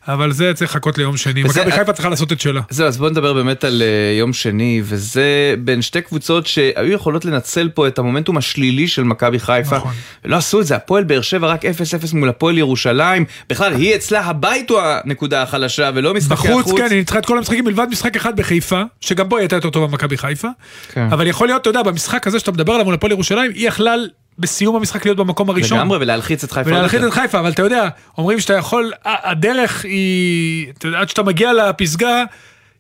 אבל 0.09 0.33
זה 0.33 0.55
צריך 0.55 0.71
לחכות 0.71 0.99
ליום 0.99 1.17
שני, 1.17 1.43
מכבי 1.43 1.73
חיפה 1.73 1.93
צריכה 1.93 2.09
לעשות 2.09 2.33
את 2.33 2.41
שלה. 2.41 2.61
זהו, 2.71 2.87
אז 2.87 2.99
בוא 2.99 3.11
נדבר 3.11 3.33
באמת 3.33 3.65
על 3.65 3.83
אה, 3.83 4.19
יום 4.19 4.33
שני, 4.33 4.83
וזה 4.85 5.55
בין 5.59 5.83
שתי 5.83 6.03
קבוצות 6.03 6.47
שהיו 6.47 6.93
יכולות 6.93 7.25
לנצל 7.25 7.69
פה 7.75 7.89
את 7.89 7.99
המומנטום 7.99 8.37
השלילי 8.37 8.89
של 8.89 9.03
מכבי 9.03 9.39
חיפה. 9.39 9.77
נכון. 9.77 9.93
ולא 10.25 10.37
עשו 10.37 10.61
את 10.61 10.67
זה, 10.67 10.77
הפועל 10.77 11.05
באר 11.05 11.21
שבע 11.21 11.47
רק 11.49 11.65
0-0 11.65 11.69
מול 12.13 12.29
הפועל 12.29 12.59
ירושלים. 12.59 13.25
בכלל, 13.51 13.75
היא 13.75 13.95
אצלה 13.95 14.21
הבית 14.21 14.71
הוא 14.71 14.81
הנקודה 14.81 15.43
החלשה, 15.43 15.91
ולא 15.95 16.15
משחקי 16.15 16.49
החוץ. 16.49 16.67
בחוץ, 16.67 16.79
כן, 16.79 16.87
היא 16.91 16.99
ניצחה 16.99 17.19
את 17.19 17.27
כל 17.27 17.39
המשחקים 17.39 17.65
מלבד 17.65 17.87
משחק 17.91 18.17
אחד 18.17 18.37
בחיפה, 18.37 18.83
שגם 19.01 19.29
בו 19.29 19.37
היא 19.37 19.43
הייתה 19.43 19.57
יותר 19.57 19.71
טובה 19.71 19.87
ממכבי 19.87 20.19
חיפה. 20.19 20.49
כן. 20.93 21.09
אבל 21.13 21.27
יכול 21.27 21.47
להיות, 21.49 21.61
אתה 21.63 21.71
יודע, 21.71 21.83
במשחק 21.83 22.27
הזה 22.27 22.39
שאתה 22.39 22.53
מדבר 22.53 22.73
עליו 22.73 22.85
מול 22.85 22.95
הפועל 22.95 23.13
ירושלים, 23.13 23.51
היא 23.55 23.69
יכלה 23.69 23.95
בסיום 24.41 24.77
המשחק 24.77 25.05
להיות 25.05 25.19
במקום 25.19 25.51
הראשון. 25.51 25.79
לגמרי, 25.79 25.99
ולהלחיץ 25.99 26.45
את 26.45 26.53
חיפה. 26.53 26.71
ולהלחיץ 26.71 27.03
את 27.03 27.13
חיפה, 27.13 27.39
אבל 27.41 27.51
אתה 27.51 27.63
יודע, 27.63 27.89
אומרים 28.19 28.41
שאתה 28.41 28.55
יכול, 28.55 28.93
הדרך 29.05 29.85
היא, 29.85 30.71
אתה 30.79 30.87
יודע, 30.87 31.01
עד 31.01 31.09
שאתה 31.09 31.23
מגיע 31.23 31.53
לפסגה, 31.53 32.25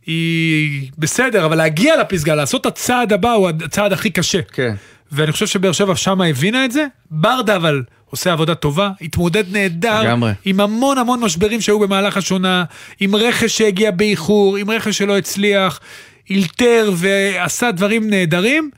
היא 0.06 0.90
בסדר, 0.98 1.44
אבל 1.44 1.56
להגיע 1.56 1.96
לפסגה, 1.96 2.34
לעשות 2.34 2.60
את 2.60 2.66
הצעד 2.66 3.12
הבא, 3.12 3.32
הוא 3.32 3.50
הצעד 3.64 3.92
הכי 3.92 4.10
קשה. 4.10 4.40
כן. 4.52 4.74
ואני 5.12 5.32
חושב 5.32 5.46
שבאר 5.46 5.72
שבע 5.72 5.96
שמה 5.96 6.26
הבינה 6.26 6.64
את 6.64 6.72
זה, 6.72 6.86
ברדה 7.10 7.56
אבל 7.56 7.82
עושה 8.10 8.32
עבודה 8.32 8.54
טובה, 8.54 8.90
התמודד 9.00 9.44
נהדר, 9.52 10.02
לגמרי. 10.02 10.32
עם 10.44 10.60
המון 10.60 10.98
המון 10.98 11.20
משברים 11.20 11.60
שהיו 11.60 11.78
במהלך 11.78 12.16
השונה, 12.16 12.64
עם 13.00 13.16
רכש 13.16 13.58
שהגיע 13.58 13.90
באיחור, 13.90 14.56
עם 14.56 14.70
רכש 14.70 14.98
שלא 14.98 15.18
הצליח, 15.18 15.80
אילתר 16.30 16.92
ועשה 16.94 17.70
דברים 17.70 18.10
נהדרים. 18.10 18.70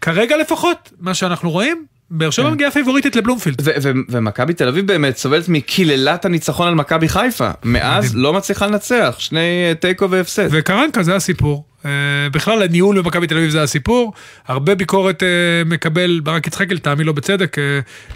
כרגע 0.00 0.36
לפחות, 0.36 0.92
מה 1.00 1.14
שאנחנו 1.14 1.50
רואים, 1.50 1.84
באר 2.10 2.30
שבע 2.30 2.46
כן. 2.46 2.52
מגיעה 2.52 2.70
פייבוריטית 2.70 3.16
לבלומפילד. 3.16 3.62
ומכבי 4.08 4.54
תל 4.54 4.68
אביב 4.68 4.86
באמת 4.86 5.16
סובלת 5.16 5.48
מקללת 5.48 6.24
הניצחון 6.24 6.68
על 6.68 6.74
מכבי 6.74 7.08
חיפה. 7.08 7.50
מאז 7.64 8.16
לא 8.16 8.32
מצליחה 8.32 8.66
לנצח, 8.66 9.16
שני 9.18 9.68
אה, 9.68 9.74
תיקו 9.74 10.10
והפסד. 10.10 10.48
וקרנקה 10.50 11.02
זה 11.02 11.16
הסיפור. 11.16 11.64
אה, 11.84 11.90
בכלל 12.32 12.62
הניהול 12.62 13.00
במכבי 13.00 13.26
תל 13.26 13.36
אביב 13.36 13.50
זה 13.50 13.62
הסיפור. 13.62 14.12
הרבה 14.46 14.74
ביקורת 14.74 15.22
אה, 15.22 15.28
מקבל 15.66 16.20
ברק 16.24 16.46
יצחקי, 16.46 16.74
לטעמי 16.74 17.04
לא 17.04 17.12
בצדק, 17.12 17.56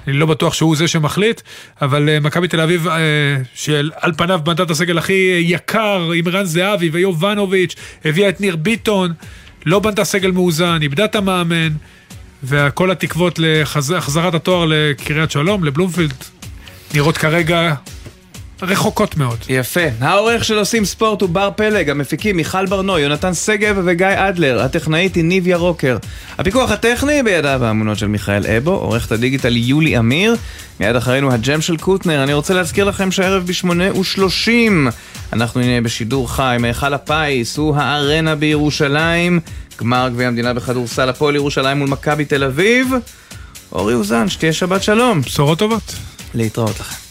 אני 0.06 0.16
לא 0.16 0.26
בטוח 0.26 0.54
שהוא 0.54 0.76
זה 0.76 0.88
שמחליט, 0.88 1.40
אבל 1.82 2.18
מכבי 2.20 2.48
תל 2.48 2.60
אביב, 2.60 2.86
שעל 3.54 4.12
פניו 4.16 4.40
בנתה 4.44 4.62
את 4.62 4.70
הסגל 4.70 4.98
הכי 4.98 5.42
יקר, 5.44 6.10
עם 6.14 6.28
רן 6.28 6.44
זהבי 6.44 6.90
ויובנוביץ', 6.92 7.74
הביאה 8.04 8.28
את 8.28 8.40
ניר 8.40 8.56
ביטון, 8.56 9.12
לא 9.66 9.78
בנתה 9.78 10.04
סגל 10.04 10.30
מאוזן, 10.30 10.78
איבדה 10.82 11.04
את 11.04 11.16
המאמן. 11.16 11.70
וכל 12.44 12.90
התקוות 12.90 13.38
להחזרת 13.38 14.34
התואר 14.34 14.64
לקריית 14.68 15.30
שלום, 15.30 15.64
לבלומפילד, 15.64 16.14
נראות 16.94 17.18
כרגע 17.18 17.74
רחוקות 18.62 19.16
מאוד. 19.16 19.38
יפה. 19.48 19.80
העורך 20.00 20.44
של 20.44 20.58
עושים 20.58 20.84
ספורט 20.84 21.20
הוא 21.20 21.28
בר 21.28 21.50
פלג, 21.56 21.90
המפיקים 21.90 22.36
מיכל 22.36 22.66
ברנוי, 22.66 23.02
יונתן 23.02 23.34
שגב 23.34 23.80
וגיא 23.84 24.06
אדלר, 24.14 24.60
הטכנאית 24.60 25.14
היא 25.14 25.24
ניביה 25.24 25.56
רוקר. 25.56 25.96
הפיקוח 26.38 26.70
הטכני 26.70 27.22
בידיו 27.22 27.64
האמונות 27.64 27.98
של 27.98 28.06
מיכאל 28.06 28.46
אבו, 28.46 28.70
עורכת 28.70 29.12
הדיגיטל 29.12 29.56
יולי 29.56 29.98
אמיר. 29.98 30.36
מיד 30.80 30.96
אחרינו 30.96 31.32
הג'ם 31.32 31.60
של 31.60 31.76
קוטנר. 31.76 32.22
אני 32.22 32.32
רוצה 32.32 32.54
להזכיר 32.54 32.84
לכם 32.84 33.10
שהערב 33.10 33.46
בשמונה 33.46 33.94
ושלושים 33.98 34.88
אנחנו 35.32 35.60
נהיה 35.60 35.80
בשידור 35.80 36.32
חי 36.32 36.56
מהיכל 36.60 36.94
הפיס, 36.94 37.56
הוא 37.56 37.76
הארנה 37.76 38.34
בירושלים. 38.34 39.40
גמר 39.80 40.08
גביע 40.12 40.28
המדינה 40.28 40.54
בכדורסל, 40.54 41.08
הפועל 41.08 41.36
ירושלים 41.36 41.78
מול 41.78 41.88
מכבי 41.88 42.24
תל 42.24 42.44
אביב. 42.44 42.88
אורי 43.72 43.94
אוזן, 43.94 44.28
שתהיה 44.28 44.52
שבת 44.52 44.82
שלום. 44.82 45.20
בשורות 45.20 45.58
טובות. 45.58 45.94
להתראות 46.34 46.80
לכם. 46.80 47.09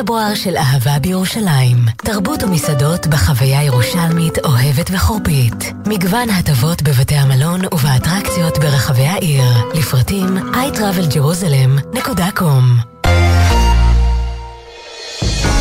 פברואר 0.00 0.34
של 0.34 0.56
אהבה 0.56 0.98
בירושלים. 0.98 1.76
תרבות 1.96 2.42
ומסעדות 2.42 3.06
בחוויה 3.06 3.62
ירושלמית 3.62 4.38
אוהבת 4.38 4.90
וחורפית. 4.92 5.72
מגוון 5.86 6.30
הטבות 6.30 6.82
בבתי 6.82 7.14
המלון 7.14 7.60
ובאטרקציות 7.74 8.58
ברחבי 8.58 9.06
העיר. 9.06 9.44
לפרטים 9.74 10.38
iTravelJerusalem.com 10.38 12.64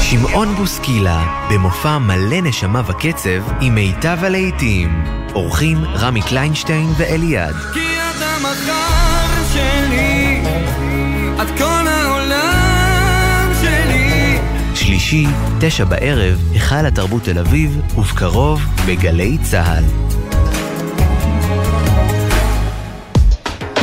שמעון 0.02 0.56
בוסקילה, 0.56 1.46
במופע 1.50 1.98
מלא 1.98 2.42
נשמה 2.42 2.82
וקצב 2.88 3.52
עם 3.62 3.76
מיטב 3.76 4.18
הלהיטים. 4.22 5.06
אורחים 5.36 5.86
רמי 5.86 6.22
קליינשטיין 6.22 6.94
ואליעד. 6.98 7.56
כי 7.74 7.80
את 7.80 8.22
המחר 8.22 9.54
שלי, 9.54 10.42
את 11.42 11.48
כל 11.58 11.91
שלישי, 15.02 15.28
תשע 15.60 15.84
בערב, 15.84 16.40
היכל 16.52 16.86
התרבות 16.86 17.24
תל 17.24 17.40
אביב, 17.40 17.82
ובקרוב 17.98 18.62
בגלי 18.88 19.38
צה"ל. 19.44 19.84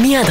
מיד 0.01 0.27